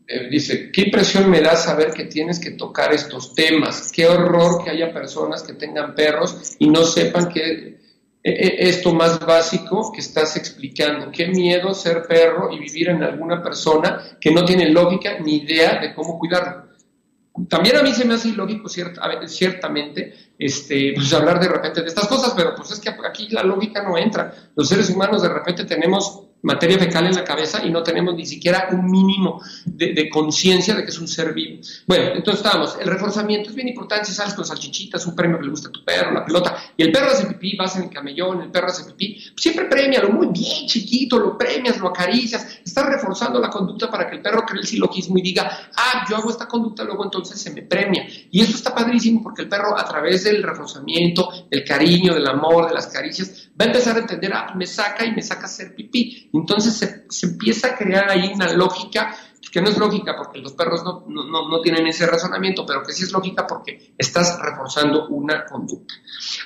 eh, 0.05 0.29
dice, 0.29 0.71
qué 0.71 0.81
impresión 0.81 1.29
me 1.29 1.41
da 1.41 1.55
saber 1.55 1.91
que 1.91 2.05
tienes 2.05 2.39
que 2.39 2.51
tocar 2.51 2.93
estos 2.93 3.33
temas, 3.33 3.91
qué 3.91 4.05
horror 4.05 4.63
que 4.63 4.69
haya 4.69 4.91
personas 4.91 5.43
que 5.43 5.53
tengan 5.53 5.95
perros 5.95 6.55
y 6.59 6.67
no 6.67 6.83
sepan 6.83 7.29
que 7.29 7.79
eh, 8.23 8.55
esto 8.59 8.93
más 8.93 9.19
básico 9.19 9.91
que 9.91 10.01
estás 10.01 10.35
explicando, 10.37 11.11
qué 11.11 11.27
miedo 11.27 11.73
ser 11.73 12.03
perro 12.03 12.51
y 12.51 12.59
vivir 12.59 12.89
en 12.89 13.03
alguna 13.03 13.41
persona 13.41 14.17
que 14.19 14.31
no 14.31 14.43
tiene 14.43 14.69
lógica 14.69 15.19
ni 15.19 15.37
idea 15.37 15.79
de 15.79 15.93
cómo 15.93 16.19
cuidarlo. 16.19 16.72
También 17.49 17.77
a 17.77 17.81
mí 17.81 17.91
se 17.93 18.05
me 18.05 18.13
hace 18.13 18.29
ilógico 18.29 18.69
ciertamente 18.69 20.31
este, 20.37 20.93
pues 20.95 21.11
hablar 21.13 21.39
de 21.39 21.47
repente 21.47 21.81
de 21.81 21.87
estas 21.87 22.07
cosas, 22.07 22.33
pero 22.35 22.53
pues 22.55 22.71
es 22.71 22.79
que 22.79 22.89
aquí 22.89 23.29
la 23.29 23.43
lógica 23.43 23.81
no 23.81 23.97
entra. 23.97 24.33
Los 24.55 24.69
seres 24.69 24.89
humanos 24.91 25.23
de 25.23 25.29
repente 25.29 25.65
tenemos 25.65 26.27
materia 26.43 26.77
fecal 26.77 27.07
en 27.07 27.15
la 27.15 27.23
cabeza 27.23 27.65
y 27.65 27.71
no 27.71 27.81
tenemos 27.81 28.15
ni 28.15 28.25
siquiera 28.25 28.67
un 28.71 28.85
mínimo 28.89 29.41
de, 29.65 30.09
conciencia 30.09 30.75
de 30.75 30.83
que 30.83 30.89
es 30.89 30.99
un 30.99 31.07
ser 31.07 31.33
vivo. 31.33 31.61
Bueno, 31.87 32.11
entonces 32.15 32.43
estábamos, 32.43 32.77
el 32.79 32.87
reforzamiento 32.87 33.49
es 33.49 33.55
bien 33.55 33.69
importante, 33.69 34.05
si 34.05 34.13
sales 34.13 34.33
con 34.33 34.45
salchichitas, 34.45 35.05
un 35.07 35.15
premio 35.15 35.37
que 35.37 35.45
le 35.45 35.51
gusta 35.51 35.69
a 35.69 35.71
tu 35.71 35.83
perro, 35.83 36.11
la 36.11 36.25
pelota, 36.25 36.55
y 36.75 36.83
el 36.83 36.91
perro 36.91 37.11
hace 37.11 37.25
pipí, 37.27 37.55
vas 37.55 37.75
en 37.77 37.83
el 37.83 37.89
camellón, 37.89 38.41
el 38.41 38.51
perro 38.51 38.67
hace 38.67 38.83
pipí, 38.91 39.23
siempre 39.35 39.65
premialo, 39.65 40.09
muy 40.09 40.27
bien 40.27 40.67
chiquito, 40.67 41.17
lo 41.17 41.37
premias, 41.37 41.79
lo 41.79 41.87
acaricias, 41.87 42.59
estás 42.63 42.85
reforzando 42.85 43.39
la 43.39 43.49
conducta 43.49 43.89
para 43.89 44.09
que 44.09 44.17
el 44.17 44.21
perro 44.21 44.45
cree 44.45 44.61
el 44.61 44.67
silogismo 44.67 45.17
y 45.17 45.21
diga, 45.21 45.49
ah, 45.75 46.05
yo 46.09 46.17
hago 46.17 46.29
esta 46.29 46.47
conducta, 46.47 46.83
luego 46.83 47.05
entonces 47.05 47.41
se 47.41 47.51
me 47.51 47.61
premia. 47.61 48.05
Y 48.31 48.41
eso 48.41 48.55
está 48.57 48.75
padrísimo 48.75 49.23
porque 49.23 49.43
el 49.43 49.49
perro 49.49 49.77
a 49.77 49.85
través 49.85 50.25
del 50.25 50.43
reforzamiento, 50.43 51.47
el 51.49 51.63
cariño, 51.63 52.13
del 52.13 52.27
amor, 52.27 52.67
de 52.67 52.73
las 52.73 52.87
caricias, 52.87 53.49
a 53.63 53.67
empezar 53.67 53.95
a 53.95 53.99
entender, 53.99 54.33
ah, 54.33 54.53
me 54.55 54.65
saca 54.65 55.05
y 55.05 55.13
me 55.13 55.21
saca 55.21 55.45
hacer 55.45 55.75
pipí. 55.75 56.29
Entonces 56.33 56.75
se, 57.09 57.25
empieza 57.25 57.69
a 57.69 57.75
crear 57.75 58.09
ahí 58.09 58.31
una 58.33 58.51
lógica 58.53 59.15
que 59.51 59.61
no 59.61 59.69
es 59.69 59.77
lógica 59.77 60.15
porque 60.17 60.39
los 60.39 60.53
perros 60.53 60.83
no, 60.83 61.05
no, 61.07 61.61
tienen 61.61 61.85
ese 61.85 62.07
razonamiento, 62.07 62.65
pero 62.65 62.81
que 62.81 62.91
sí 62.91 63.03
es 63.03 63.11
lógica 63.11 63.45
porque 63.45 63.93
estás 63.97 64.39
reforzando 64.39 65.07
una 65.09 65.45
conducta. 65.45 65.93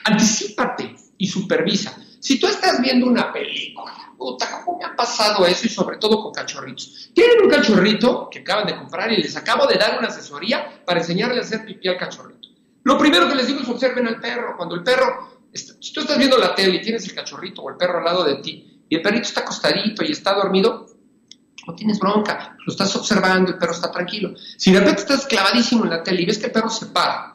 Anticípate 0.03 0.93
y 1.17 1.27
supervisa. 1.27 1.95
Si 2.19 2.37
tú 2.37 2.47
estás 2.47 2.81
viendo 2.81 3.05
una 3.05 3.31
película, 3.31 3.93
puta, 4.17 4.61
¿cómo 4.65 4.79
me 4.79 4.85
ha 4.85 4.93
pasado 4.93 5.45
eso? 5.45 5.67
Y 5.67 5.69
sobre 5.69 5.97
todo 5.97 6.21
con 6.21 6.33
cachorritos. 6.33 7.09
Tienen 7.13 7.43
un 7.43 7.49
cachorrito 7.49 8.29
que 8.29 8.39
acaban 8.39 8.67
de 8.67 8.75
comprar 8.75 9.09
y 9.13 9.23
les 9.23 9.37
acabo 9.37 9.65
de 9.67 9.77
dar 9.77 9.97
una 9.97 10.09
asesoría 10.09 10.83
para 10.85 10.99
enseñarle 10.99 11.37
a 11.37 11.43
hacer 11.43 11.65
pipí 11.65 11.87
al 11.87 11.97
cachorrito. 11.97 12.49
Lo 12.83 12.97
primero 12.97 13.29
que 13.29 13.35
les 13.35 13.47
digo 13.47 13.61
es 13.61 13.69
observen 13.69 14.07
al 14.07 14.19
perro. 14.19 14.55
Cuando 14.57 14.75
el 14.75 14.83
perro 14.83 15.36
si 15.53 15.93
tú 15.93 16.01
estás 16.01 16.17
viendo 16.17 16.37
la 16.37 16.53
tele 16.53 16.77
y 16.77 16.81
tienes 16.81 17.07
el 17.07 17.15
cachorrito 17.15 17.61
o 17.61 17.69
el 17.69 17.77
perro 17.77 17.99
al 17.99 18.05
lado 18.05 18.23
de 18.23 18.35
ti 18.35 18.83
y 18.89 18.95
el 18.95 19.01
perrito 19.01 19.23
está 19.23 19.41
acostadito 19.41 20.03
y 20.03 20.11
está 20.11 20.33
dormido, 20.33 20.87
no 21.65 21.75
tienes 21.75 21.99
bronca, 21.99 22.55
lo 22.65 22.71
estás 22.71 22.95
observando, 22.95 23.51
el 23.51 23.57
perro 23.57 23.73
está 23.73 23.91
tranquilo. 23.91 24.33
Si 24.57 24.71
de 24.71 24.79
repente 24.79 25.01
estás 25.01 25.25
clavadísimo 25.25 25.83
en 25.83 25.89
la 25.89 26.03
tele 26.03 26.21
y 26.21 26.25
ves 26.25 26.37
que 26.37 26.45
el 26.45 26.51
perro 26.51 26.69
se 26.69 26.87
para, 26.87 27.33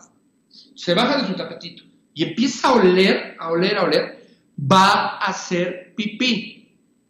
se 0.74 0.94
baja 0.94 1.18
de 1.18 1.28
su 1.28 1.34
tapetito 1.34 1.84
y 2.14 2.24
empieza 2.24 2.68
a 2.68 2.72
oler, 2.74 3.36
a 3.38 3.50
oler, 3.50 3.76
a 3.76 3.82
oler, 3.84 4.26
va 4.58 5.18
a 5.18 5.26
hacer 5.26 5.94
pipí. 5.94 6.58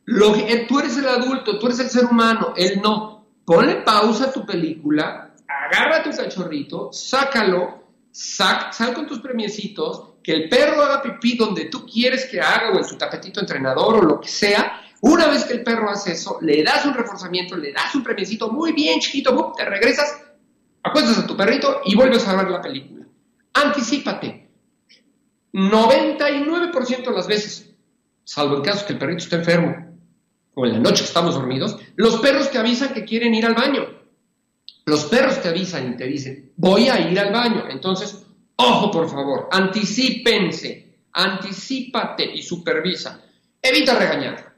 Lo 0.04 0.34
eh, 0.34 0.66
tú 0.68 0.80
eres 0.80 0.96
el 0.96 1.06
adulto, 1.06 1.58
tú 1.58 1.66
eres 1.66 1.78
el 1.78 1.90
ser 1.90 2.06
humano, 2.06 2.54
él 2.56 2.80
no. 2.82 3.26
Ponle 3.44 3.76
pausa 3.82 4.26
a 4.26 4.32
tu 4.32 4.44
película, 4.44 5.34
agarra 5.46 5.98
a 5.98 6.02
tu 6.02 6.10
cachorrito, 6.10 6.92
sácalo, 6.92 7.82
sal 8.10 8.94
con 8.94 9.06
tus 9.06 9.20
premiecitos 9.20 10.11
que 10.22 10.32
el 10.32 10.48
perro 10.48 10.82
haga 10.82 11.02
pipí 11.02 11.36
donde 11.36 11.66
tú 11.66 11.86
quieres 11.86 12.26
que 12.26 12.40
haga, 12.40 12.70
o 12.70 12.78
en 12.78 12.84
su 12.84 12.96
tapetito 12.96 13.40
entrenador, 13.40 13.96
o 13.96 14.02
lo 14.02 14.20
que 14.20 14.28
sea. 14.28 14.80
Una 15.00 15.26
vez 15.26 15.44
que 15.44 15.54
el 15.54 15.64
perro 15.64 15.90
hace 15.90 16.12
eso, 16.12 16.38
le 16.40 16.62
das 16.62 16.84
un 16.84 16.94
reforzamiento, 16.94 17.56
le 17.56 17.72
das 17.72 17.94
un 17.94 18.04
premiecito, 18.04 18.50
muy 18.50 18.72
bien, 18.72 19.00
chiquito, 19.00 19.52
te 19.56 19.64
regresas, 19.64 20.22
acuestas 20.82 21.18
a 21.18 21.26
tu 21.26 21.36
perrito 21.36 21.80
y 21.84 21.96
vuelves 21.96 22.26
a 22.28 22.36
ver 22.36 22.50
la 22.50 22.62
película. 22.62 23.06
Anticípate. 23.54 24.48
99% 25.52 27.04
de 27.04 27.10
las 27.10 27.26
veces, 27.26 27.74
salvo 28.24 28.56
en 28.56 28.62
caso 28.62 28.86
que 28.86 28.92
el 28.92 28.98
perrito 28.98 29.24
esté 29.24 29.36
enfermo, 29.36 29.98
o 30.54 30.66
en 30.66 30.72
la 30.72 30.78
noche 30.78 31.04
estamos 31.04 31.34
dormidos, 31.34 31.78
los 31.96 32.16
perros 32.16 32.50
te 32.50 32.58
avisan 32.58 32.94
que 32.94 33.04
quieren 33.04 33.34
ir 33.34 33.44
al 33.44 33.54
baño. 33.54 33.86
Los 34.84 35.04
perros 35.04 35.40
te 35.40 35.48
avisan 35.48 35.92
y 35.92 35.96
te 35.96 36.06
dicen, 36.06 36.52
voy 36.56 36.88
a 36.88 37.10
ir 37.10 37.18
al 37.18 37.32
baño. 37.32 37.64
Entonces, 37.68 38.24
Ojo, 38.56 38.90
por 38.90 39.08
favor, 39.08 39.48
anticípense, 39.50 41.06
anticípate 41.12 42.24
y 42.24 42.42
supervisa. 42.42 43.20
Evita 43.60 43.94
regañar. 43.94 44.52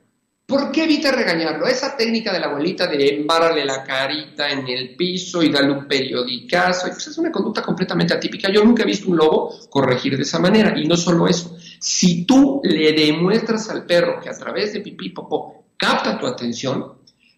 ¿Por 0.46 0.70
qué 0.70 0.84
evita 0.84 1.10
regañarlo? 1.10 1.66
Esa 1.66 1.96
técnica 1.96 2.30
de 2.30 2.38
la 2.38 2.48
abuelita 2.48 2.86
de 2.86 3.16
embárale 3.16 3.64
la 3.64 3.82
carita 3.82 4.50
en 4.50 4.68
el 4.68 4.94
piso 4.94 5.42
y 5.42 5.50
darle 5.50 5.72
un 5.72 5.88
periodicazo, 5.88 6.88
pues 6.88 7.06
es 7.06 7.16
una 7.16 7.32
conducta 7.32 7.62
completamente 7.62 8.12
atípica. 8.12 8.52
Yo 8.52 8.62
nunca 8.62 8.82
he 8.82 8.86
visto 8.86 9.08
un 9.10 9.16
lobo 9.16 9.54
corregir 9.70 10.16
de 10.16 10.22
esa 10.22 10.38
manera. 10.38 10.78
Y 10.78 10.86
no 10.86 10.98
solo 10.98 11.26
eso. 11.26 11.56
Si 11.80 12.26
tú 12.26 12.60
le 12.62 12.92
demuestras 12.92 13.70
al 13.70 13.86
perro 13.86 14.20
que 14.20 14.28
a 14.28 14.34
través 14.34 14.74
de 14.74 14.80
pipí 14.80 15.10
popó 15.10 15.64
capta 15.78 16.18
tu 16.18 16.26
atención, 16.26 16.92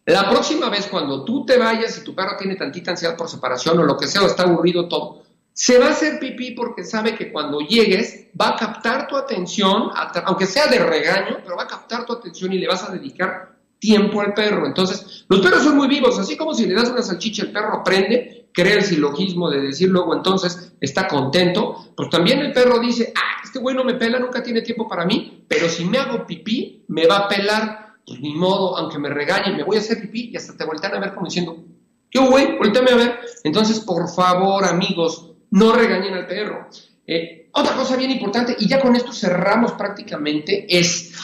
la 0.05 0.29
próxima 0.29 0.69
vez 0.69 0.87
cuando 0.87 1.25
tú 1.25 1.47
te 1.47 1.59
vayas 1.59 1.99
y 1.99 2.05
tu 2.05 2.13
perro 2.13 2.37
tiene 2.37 2.57
tantita 2.57 2.91
ansiedad 2.91 3.17
por 3.17 3.29
separación 3.29 3.79
o 3.79 3.85
lo 3.85 3.97
que 3.97 4.09
sea, 4.09 4.23
o 4.23 4.27
está 4.27 4.43
aburrido 4.43 4.89
todo, 4.89 5.23
se 5.59 5.79
va 5.79 5.87
a 5.87 5.91
hacer 5.93 6.19
pipí 6.19 6.51
porque 6.51 6.85
sabe 6.85 7.15
que 7.15 7.33
cuando 7.33 7.61
llegues 7.61 8.27
va 8.39 8.51
a 8.51 8.57
captar 8.57 9.09
tu 9.09 9.17
atención, 9.17 9.89
aunque 10.27 10.45
sea 10.45 10.67
de 10.67 10.79
regaño, 10.79 11.39
pero 11.43 11.57
va 11.57 11.63
a 11.63 11.67
captar 11.67 12.05
tu 12.05 12.13
atención 12.13 12.53
y 12.53 12.59
le 12.59 12.69
vas 12.69 12.87
a 12.87 12.93
dedicar 12.93 13.57
tiempo 13.79 14.21
al 14.21 14.35
perro. 14.35 14.67
Entonces, 14.67 15.25
los 15.27 15.41
perros 15.41 15.63
son 15.63 15.79
muy 15.79 15.89
vivos, 15.89 16.19
así 16.19 16.37
como 16.37 16.53
si 16.53 16.67
le 16.67 16.75
das 16.75 16.91
una 16.91 17.01
salchicha, 17.01 17.43
el 17.43 17.53
perro 17.53 17.73
aprende, 17.73 18.51
crea 18.53 18.75
el 18.75 18.83
silogismo 18.83 19.49
de 19.49 19.63
decir 19.63 19.89
luego 19.89 20.15
entonces 20.15 20.75
está 20.79 21.09
contento, 21.09 21.93
pues 21.97 22.11
también 22.11 22.41
el 22.41 22.53
perro 22.53 22.79
dice, 22.79 23.15
ah, 23.17 23.41
este 23.43 23.59
güey 23.59 23.75
no 23.75 23.83
me 23.83 23.95
pela, 23.95 24.19
nunca 24.19 24.43
tiene 24.43 24.61
tiempo 24.61 24.87
para 24.87 25.07
mí, 25.07 25.47
pero 25.49 25.71
si 25.71 25.87
me 25.87 25.97
hago 25.97 26.27
pipí, 26.27 26.85
me 26.89 27.07
va 27.07 27.17
a 27.17 27.29
pelar, 27.29 27.95
pues 28.07 28.21
ni 28.21 28.35
modo, 28.35 28.77
aunque 28.77 28.99
me 28.99 29.09
regañe, 29.09 29.57
me 29.57 29.65
voy 29.65 29.79
a 29.79 29.81
hacer 29.81 30.03
pipí 30.03 30.33
y 30.33 30.37
hasta 30.37 30.55
te 30.55 30.67
voltean 30.67 30.97
a 30.97 31.01
ver 31.01 31.15
como 31.15 31.29
diciendo, 31.29 31.65
¿qué 32.11 32.19
güey? 32.19 32.59
Volteame 32.59 32.91
a 32.91 32.97
ver. 32.97 33.21
Entonces, 33.43 33.81
por 33.81 34.07
favor, 34.15 34.63
amigos, 34.67 35.33
no 35.57 35.73
regañen 35.73 36.13
al 36.13 36.27
perro. 36.27 36.69
Eh, 37.07 37.49
otra 37.53 37.75
cosa 37.75 37.97
bien 37.97 38.11
importante, 38.11 38.55
y 38.59 38.69
ya 38.69 38.79
con 38.79 38.95
esto 38.95 39.13
cerramos 39.13 39.73
prácticamente, 39.73 40.67
es 40.69 41.15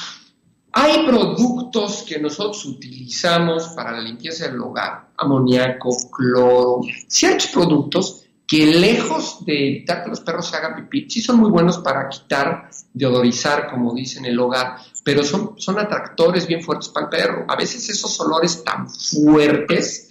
hay 0.73 1.05
productos 1.07 2.03
que 2.09 2.19
nosotros 2.19 2.65
utilizamos 2.65 3.69
para 3.77 3.93
la 3.93 4.01
limpieza 4.01 4.49
del 4.49 4.59
hogar, 4.63 5.11
amoníaco, 5.19 5.95
cloro, 6.11 6.81
ciertos 7.07 7.49
productos 7.49 8.25
que 8.47 8.65
lejos 8.65 9.45
de 9.45 9.69
evitar 9.69 10.03
que 10.03 10.11
los 10.11 10.21
perros 10.21 10.49
se 10.49 10.57
hagan 10.57 10.77
pipí, 10.77 11.11
sí 11.11 11.21
son 11.21 11.37
muy 11.37 11.51
buenos 11.51 11.79
para 11.79 12.09
quitar, 12.09 12.71
deodorizar, 12.95 13.69
como 13.69 13.93
dicen, 13.93 14.25
el 14.25 14.39
hogar, 14.39 14.79
pero 15.05 15.25
son, 15.25 15.57
son 15.59 15.79
atractores 15.79 16.47
bien 16.47 16.63
fuertes 16.63 16.89
para 16.89 17.05
el 17.05 17.11
perro. 17.11 17.45
A 17.49 17.57
veces 17.57 17.87
esos 17.91 18.19
olores 18.21 18.65
tan 18.65 18.89
fuertes 18.89 20.09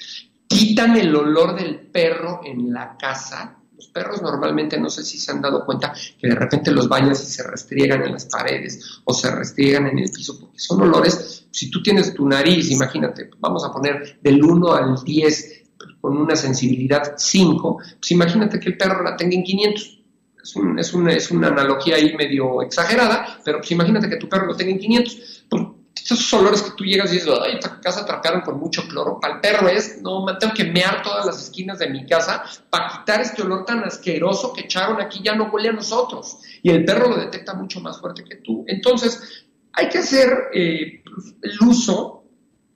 quitan 0.48 0.96
el 0.98 1.16
olor 1.16 1.56
del 1.56 1.88
perro 1.88 2.42
en 2.44 2.72
la 2.72 2.96
casa 2.98 3.61
los 3.82 3.88
perros 3.88 4.22
normalmente 4.22 4.80
no 4.80 4.92
sé 4.92 5.04
si 5.04 5.18
se 5.18 5.32
han 5.32 5.42
dado 5.42 5.66
cuenta 5.66 5.92
que 6.20 6.28
de 6.28 6.36
repente 6.36 6.72
los 6.72 6.88
bañas 6.88 7.24
y 7.24 7.26
se 7.26 7.42
restriegan 7.44 8.04
en 8.04 8.12
las 8.12 8.26
paredes 8.26 9.02
o 9.04 9.14
se 9.14 9.32
restriegan 9.32 9.88
en 9.88 9.98
el 9.98 10.12
piso, 10.12 10.40
porque 10.40 10.60
son 10.60 10.82
olores, 10.82 11.48
si 11.50 11.72
tú 11.72 11.82
tienes 11.82 12.14
tu 12.14 12.28
nariz, 12.28 12.70
imagínate, 12.70 13.32
vamos 13.40 13.66
a 13.66 13.72
poner 13.72 14.20
del 14.22 14.44
1 14.44 14.74
al 14.74 15.04
10 15.04 15.64
con 16.00 16.16
una 16.16 16.36
sensibilidad 16.36 17.16
5, 17.18 17.78
pues 18.00 18.12
imagínate 18.12 18.60
que 18.60 18.70
el 18.70 18.78
perro 18.78 19.04
la 19.04 19.16
tenga 19.16 19.36
en 19.36 19.44
500. 19.44 19.98
Es, 20.44 20.94
es, 21.08 21.32
una 21.32 21.48
analogía 21.48 21.96
ahí 21.96 22.16
medio 22.16 22.62
exagerada, 22.62 23.40
pero 23.44 23.60
pues 23.60 23.72
imagínate 23.72 24.10
que 24.10 24.18
tu 24.18 24.28
perro 24.28 24.48
lo 24.48 24.56
tenga 24.56 24.72
en 24.72 24.80
500. 24.80 25.46
Pues 25.50 25.64
esos 26.12 26.34
olores 26.34 26.62
que 26.62 26.72
tú 26.72 26.84
llegas 26.84 27.12
y 27.12 27.16
dices, 27.16 27.32
ay, 27.42 27.56
esta 27.56 27.80
casa 27.80 28.06
trapearon 28.06 28.42
con 28.42 28.60
mucho 28.60 28.88
cloro. 28.88 29.20
Para 29.20 29.36
el 29.36 29.42
perro 29.42 29.68
es, 29.68 30.02
no, 30.02 30.26
tengo 30.38 30.54
que 30.54 30.66
mear 30.66 31.02
todas 31.02 31.26
las 31.26 31.42
esquinas 31.42 31.80
de 31.80 31.90
mi 31.90 32.06
casa 32.06 32.44
para 32.70 32.90
quitar 32.90 33.22
este 33.22 33.42
olor 33.42 33.66
tan 33.66 33.84
asqueroso 33.84 34.54
que 34.54 34.62
echaron 34.62 35.02
aquí, 35.02 35.22
ya 35.24 35.36
no 35.36 35.46
huele 35.46 35.70
a 35.70 35.74
nosotros. 35.74 36.40
Y 36.62 36.70
el 36.70 36.86
perro 36.86 37.10
lo 37.10 37.18
detecta 37.18 37.54
mucho 37.54 37.80
más 37.80 38.00
fuerte 38.00 38.24
que 38.24 38.38
tú. 38.38 38.64
Entonces, 38.68 39.46
hay 39.74 39.90
que 39.90 40.00
hacer 40.00 40.50
eh, 40.54 41.04
pues, 41.04 41.36
el 41.42 41.68
uso, 41.68 42.24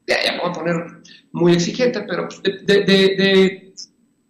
ya, 0.08 0.24
ya 0.24 0.34
me 0.34 0.40
voy 0.40 0.50
a 0.50 0.54
poner 0.54 0.76
muy 1.32 1.54
exigente, 1.54 2.02
pero 2.02 2.28
pues, 2.28 2.42
de, 2.44 3.74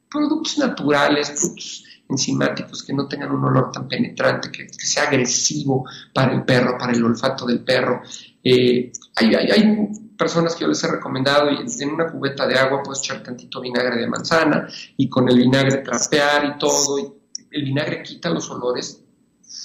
productos 0.10 0.58
naturales, 0.58 1.30
productos 1.32 1.84
enzimáticos 2.10 2.84
que 2.84 2.94
no 2.94 3.08
tengan 3.08 3.32
un 3.32 3.44
olor 3.44 3.72
tan 3.72 3.88
penetrante, 3.88 4.52
que, 4.52 4.68
sea 4.70 5.04
agresivo 5.04 5.86
para 6.14 6.34
el 6.34 6.44
perro, 6.44 6.78
para 6.78 6.94
el 6.94 7.04
olfato 7.04 7.46
del 7.46 7.64
perro. 7.64 8.02
Eh, 8.48 8.92
hay, 9.16 9.36
hay, 9.36 9.90
personas 10.16 10.56
que 10.56 10.62
yo 10.62 10.70
les 10.70 10.82
he 10.82 10.88
recomendado 10.88 11.52
y 11.52 11.84
en 11.84 11.90
una 11.90 12.10
cubeta 12.10 12.48
de 12.48 12.58
agua 12.58 12.82
puedes 12.82 13.00
echar 13.00 13.22
tantito 13.22 13.60
vinagre 13.60 13.98
de 13.98 14.08
manzana 14.08 14.66
y 14.96 15.10
con 15.10 15.28
el 15.28 15.36
vinagre 15.36 15.80
trapear 15.80 16.56
y 16.56 16.58
todo. 16.58 17.00
Y 17.00 17.12
el 17.52 17.64
vinagre 17.66 18.02
quita 18.02 18.30
los 18.30 18.50
olores 18.50 19.04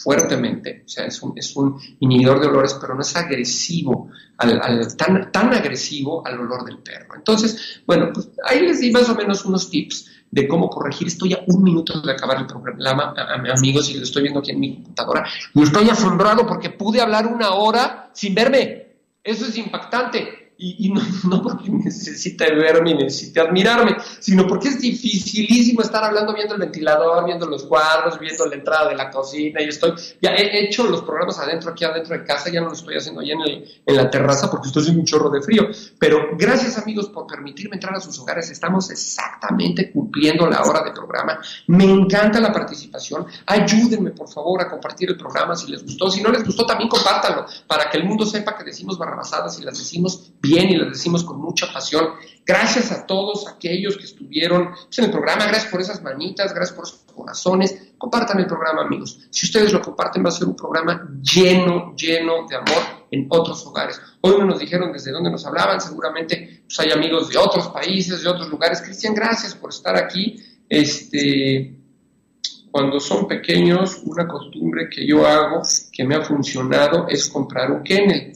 fuertemente, 0.02 0.82
o 0.86 0.88
sea, 0.88 1.04
es 1.04 1.22
un, 1.22 1.32
es 1.36 1.54
un 1.56 1.78
inhibidor 2.00 2.40
de 2.40 2.46
olores, 2.46 2.74
pero 2.80 2.94
no 2.94 3.00
es 3.00 3.14
agresivo, 3.16 4.08
al, 4.38 4.96
tan, 4.96 5.30
tan 5.30 5.52
agresivo 5.52 6.26
al 6.26 6.40
olor 6.40 6.64
del 6.64 6.78
perro. 6.78 7.14
Entonces, 7.16 7.82
bueno, 7.86 8.10
pues 8.12 8.30
ahí 8.44 8.60
les 8.60 8.80
di 8.80 8.90
más 8.90 9.08
o 9.08 9.14
menos 9.14 9.44
unos 9.44 9.70
tips 9.70 10.09
de 10.30 10.48
cómo 10.48 10.68
corregir. 10.68 11.08
Estoy 11.08 11.34
a 11.34 11.42
un 11.46 11.62
minuto 11.62 12.00
de 12.00 12.12
acabar 12.12 12.38
el 12.38 12.46
programa, 12.46 13.14
amigos, 13.52 13.90
y 13.90 13.94
lo 13.94 14.04
estoy 14.04 14.22
viendo 14.22 14.40
aquí 14.40 14.52
en 14.52 14.60
mi 14.60 14.74
computadora. 14.74 15.26
Y 15.54 15.62
estoy 15.62 15.88
asombrado 15.88 16.46
porque 16.46 16.70
pude 16.70 17.00
hablar 17.00 17.26
una 17.26 17.50
hora 17.50 18.10
sin 18.12 18.34
verme. 18.34 18.86
Eso 19.22 19.46
es 19.46 19.58
impactante 19.58 20.39
y, 20.60 20.90
no, 20.90 21.42
porque 21.42 21.70
necesite 21.70 22.54
verme 22.54 22.90
y 22.90 22.94
necesite 22.94 23.40
admirarme, 23.40 23.96
sino 24.18 24.46
porque 24.46 24.68
es 24.68 24.80
dificilísimo 24.80 25.80
estar 25.80 26.04
hablando 26.04 26.34
viendo 26.34 26.54
el 26.54 26.60
ventilador, 26.60 27.24
viendo 27.24 27.46
los 27.46 27.64
cuadros, 27.64 28.18
viendo 28.18 28.44
la 28.46 28.54
entrada 28.56 28.90
de 28.90 28.96
la 28.96 29.10
cocina. 29.10 29.62
Y 29.62 29.68
estoy, 29.68 29.94
ya 30.20 30.34
he 30.34 30.64
hecho 30.64 30.84
los 30.84 31.02
programas 31.02 31.38
adentro, 31.38 31.70
aquí 31.70 31.84
adentro 31.84 32.16
de 32.16 32.24
casa, 32.24 32.50
ya 32.50 32.60
no 32.60 32.68
lo 32.68 32.74
estoy 32.74 32.96
haciendo 32.96 33.22
allá 33.22 33.32
en, 33.32 33.64
en 33.86 33.96
la 33.96 34.10
terraza 34.10 34.50
porque 34.50 34.68
estoy 34.68 34.82
haciendo 34.82 35.00
un 35.00 35.06
chorro 35.06 35.30
de 35.30 35.40
frío. 35.40 35.68
Pero 35.98 36.30
gracias, 36.36 36.76
amigos, 36.76 37.08
por 37.08 37.26
permitirme 37.26 37.76
entrar 37.76 37.94
a 37.96 38.00
sus 38.00 38.18
hogares. 38.18 38.50
Estamos 38.50 38.90
exactamente 38.90 39.90
cumpliendo 39.90 40.46
la 40.46 40.62
hora 40.62 40.82
de 40.82 40.92
programa. 40.92 41.38
Me 41.68 41.84
encanta 41.84 42.38
la 42.38 42.52
participación. 42.52 43.26
Ayúdenme, 43.46 44.10
por 44.10 44.28
favor, 44.28 44.60
a 44.60 44.68
compartir 44.68 45.08
el 45.08 45.16
programa 45.16 45.56
si 45.56 45.70
les 45.70 45.82
gustó. 45.82 46.10
Si 46.10 46.22
no 46.22 46.30
les 46.30 46.44
gustó, 46.44 46.66
también 46.66 46.90
compártanlo 46.90 47.46
para 47.66 47.88
que 47.88 47.96
el 47.96 48.04
mundo 48.04 48.26
sepa 48.26 48.56
que 48.56 48.64
decimos 48.64 48.98
barrabasadas 48.98 49.58
y 49.58 49.62
las 49.62 49.78
decimos 49.78 50.32
bien 50.40 50.49
y 50.58 50.76
lo 50.76 50.88
decimos 50.88 51.24
con 51.24 51.40
mucha 51.40 51.72
pasión. 51.72 52.08
Gracias 52.44 52.90
a 52.90 53.06
todos 53.06 53.46
aquellos 53.46 53.96
que 53.96 54.04
estuvieron 54.04 54.70
pues, 54.70 54.98
en 54.98 55.04
el 55.06 55.10
programa, 55.10 55.46
gracias 55.46 55.70
por 55.70 55.80
esas 55.80 56.02
manitas, 56.02 56.52
gracias 56.52 56.76
por 56.76 56.86
esos 56.86 57.00
corazones. 57.14 57.92
Compartan 57.96 58.40
el 58.40 58.46
programa, 58.46 58.82
amigos. 58.82 59.20
Si 59.30 59.46
ustedes 59.46 59.72
lo 59.72 59.80
comparten, 59.80 60.24
va 60.24 60.28
a 60.30 60.32
ser 60.32 60.48
un 60.48 60.56
programa 60.56 61.08
lleno, 61.22 61.94
lleno 61.94 62.46
de 62.48 62.56
amor 62.56 63.06
en 63.10 63.26
otros 63.28 63.64
hogares. 63.66 64.00
Hoy 64.22 64.38
no 64.38 64.46
nos 64.46 64.58
dijeron 64.58 64.92
desde 64.92 65.12
dónde 65.12 65.30
nos 65.30 65.46
hablaban, 65.46 65.80
seguramente 65.80 66.62
pues, 66.66 66.80
hay 66.80 66.90
amigos 66.90 67.28
de 67.28 67.38
otros 67.38 67.68
países, 67.68 68.22
de 68.22 68.28
otros 68.28 68.48
lugares. 68.48 68.82
Cristian, 68.82 69.14
gracias 69.14 69.54
por 69.54 69.70
estar 69.70 69.96
aquí. 69.96 70.36
Este, 70.68 71.76
cuando 72.70 73.00
son 73.00 73.26
pequeños, 73.26 74.00
una 74.04 74.26
costumbre 74.26 74.88
que 74.88 75.06
yo 75.06 75.26
hago 75.26 75.62
que 75.92 76.04
me 76.04 76.14
ha 76.14 76.22
funcionado 76.22 77.06
es 77.08 77.28
comprar 77.28 77.70
un 77.70 77.82
kennel 77.82 78.32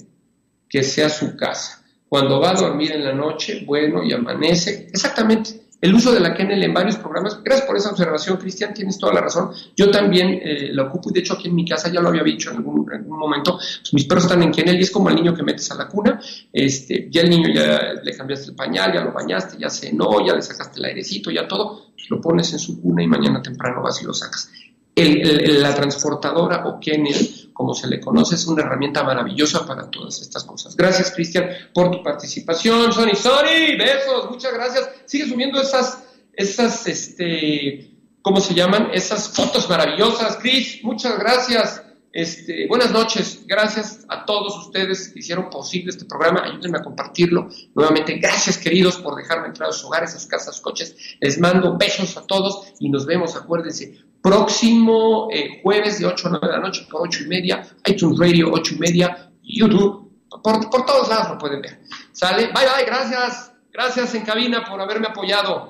que 0.68 0.82
sea 0.82 1.08
su 1.08 1.36
casa. 1.36 1.83
Cuando 2.08 2.40
va 2.40 2.50
a 2.50 2.54
dormir 2.54 2.92
en 2.92 3.04
la 3.04 3.12
noche, 3.12 3.64
bueno, 3.66 4.02
y 4.02 4.12
amanece. 4.12 4.88
Exactamente. 4.92 5.64
El 5.84 5.94
uso 5.94 6.14
de 6.14 6.20
la 6.20 6.32
kennel 6.32 6.62
en 6.62 6.72
varios 6.72 6.96
programas. 6.96 7.42
Gracias 7.44 7.66
por 7.66 7.76
esa 7.76 7.90
observación, 7.90 8.38
Cristian, 8.38 8.72
tienes 8.72 8.96
toda 8.96 9.12
la 9.12 9.20
razón. 9.20 9.50
Yo 9.76 9.90
también 9.90 10.40
eh, 10.42 10.70
la 10.72 10.84
ocupo 10.84 11.10
y 11.10 11.12
de 11.12 11.20
hecho 11.20 11.34
aquí 11.34 11.48
en 11.48 11.54
mi 11.54 11.66
casa 11.66 11.92
ya 11.92 12.00
lo 12.00 12.08
había 12.08 12.22
dicho 12.22 12.50
en 12.50 12.56
algún, 12.56 12.86
momento. 13.06 13.58
Pues, 13.58 13.92
mis 13.92 14.06
perros 14.06 14.24
están 14.24 14.42
en 14.42 14.50
kennel 14.50 14.76
y 14.78 14.82
es 14.82 14.90
como 14.90 15.10
el 15.10 15.16
niño 15.16 15.34
que 15.34 15.42
metes 15.42 15.70
a 15.72 15.74
la 15.74 15.86
cuna. 15.86 16.18
Este, 16.50 17.08
ya 17.10 17.20
el 17.20 17.28
niño 17.28 17.50
ya 17.52 18.00
le 18.02 18.16
cambiaste 18.16 18.52
el 18.52 18.56
pañal, 18.56 18.94
ya 18.94 19.02
lo 19.02 19.12
bañaste, 19.12 19.58
ya 19.58 19.68
cenó, 19.68 20.26
ya 20.26 20.34
le 20.34 20.40
sacaste 20.40 20.78
el 20.78 20.86
airecito, 20.86 21.30
ya 21.30 21.46
todo. 21.46 21.88
Lo 22.08 22.18
pones 22.18 22.50
en 22.54 22.60
su 22.60 22.80
cuna 22.80 23.02
y 23.02 23.06
mañana 23.06 23.42
temprano 23.42 23.82
vas 23.82 24.00
y 24.00 24.06
lo 24.06 24.14
sacas. 24.14 24.50
La 24.96 25.74
transportadora 25.74 26.66
o 26.66 26.78
kennel 26.78 27.44
como 27.54 27.72
se 27.72 27.86
le 27.86 28.00
conoce, 28.00 28.34
es 28.34 28.46
una 28.46 28.62
herramienta 28.62 29.04
maravillosa 29.04 29.64
para 29.64 29.88
todas 29.88 30.20
estas 30.20 30.42
cosas. 30.44 30.76
Gracias, 30.76 31.12
Cristian, 31.12 31.48
por 31.72 31.90
tu 31.90 32.02
participación. 32.02 32.92
Sony, 32.92 33.14
Sony, 33.14 33.78
besos, 33.78 34.28
muchas 34.28 34.52
gracias. 34.52 34.90
Sigue 35.06 35.28
subiendo 35.28 35.62
esas, 35.62 36.02
esas, 36.32 36.86
este, 36.88 37.92
¿cómo 38.20 38.40
se 38.40 38.54
llaman? 38.54 38.90
Esas 38.92 39.28
fotos 39.28 39.68
maravillosas. 39.68 40.36
Cris, 40.36 40.82
muchas 40.82 41.16
gracias. 41.16 41.80
Este, 42.12 42.68
buenas 42.68 42.92
noches, 42.92 43.40
gracias 43.44 44.06
a 44.08 44.24
todos 44.24 44.56
ustedes 44.66 45.08
que 45.08 45.18
hicieron 45.18 45.50
posible 45.50 45.90
este 45.90 46.04
programa, 46.04 46.44
ayúdenme 46.44 46.78
a 46.78 46.82
compartirlo. 46.82 47.48
Nuevamente, 47.74 48.18
gracias 48.18 48.56
queridos 48.56 48.98
por 48.98 49.16
dejarme 49.16 49.48
entrar 49.48 49.68
a 49.68 49.72
sus 49.72 49.84
hogares, 49.86 50.14
a 50.14 50.20
sus 50.20 50.28
casas, 50.28 50.60
coches. 50.60 50.94
Les 51.20 51.40
mando 51.40 51.76
besos 51.76 52.16
a 52.16 52.24
todos 52.24 52.68
y 52.78 52.88
nos 52.88 53.04
vemos, 53.04 53.34
acuérdense, 53.34 54.03
próximo 54.24 55.28
eh, 55.30 55.60
jueves 55.62 55.98
de 55.98 56.06
8 56.06 56.28
a 56.28 56.30
9 56.30 56.46
de 56.46 56.52
la 56.54 56.58
noche 56.60 56.86
por 56.90 57.02
8 57.02 57.24
y 57.24 57.26
media, 57.26 57.62
iTunes 57.84 58.18
Radio 58.18 58.50
8 58.52 58.74
y 58.74 58.78
media, 58.78 59.30
YouTube, 59.42 60.10
por, 60.42 60.70
por 60.70 60.86
todos 60.86 61.08
lados 61.10 61.28
lo 61.32 61.38
pueden 61.38 61.60
ver. 61.60 61.82
¿Sale? 62.12 62.46
Bye 62.46 62.64
bye, 62.64 62.86
gracias. 62.86 63.52
Gracias 63.70 64.14
en 64.14 64.22
cabina 64.24 64.64
por 64.64 64.80
haberme 64.80 65.08
apoyado. 65.08 65.68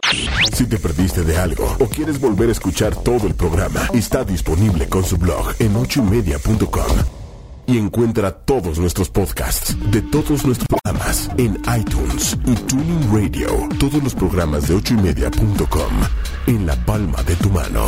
Si 0.53 0.69
te 0.69 0.79
perdiste 0.79 1.25
de 1.25 1.39
algo 1.39 1.75
o 1.81 1.87
quieres 1.87 2.21
volver 2.21 2.51
a 2.51 2.53
escuchar 2.53 2.95
todo 2.95 3.27
el 3.27 3.35
programa, 3.35 3.89
está 3.95 4.25
disponible 4.25 4.87
con 4.89 5.03
su 5.03 5.17
blog 5.17 5.55
en 5.59 5.75
ochoymedia.com. 5.75 6.97
Y 7.67 7.79
encuentra 7.79 8.31
todos 8.31 8.79
nuestros 8.79 9.09
podcasts 9.09 9.75
de 9.91 10.03
todos 10.03 10.45
nuestros 10.45 10.69
programas 10.69 11.31
en 11.39 11.59
iTunes 11.81 12.37
y 12.45 12.55
Tuning 12.55 13.11
Radio. 13.11 13.69
Todos 13.81 14.03
los 14.03 14.15
programas 14.15 14.69
de 14.69 14.75
ochoymedia.com 14.75 15.93
en 16.47 16.67
la 16.67 16.77
palma 16.85 17.23
de 17.23 17.35
tu 17.37 17.49
mano. 17.49 17.87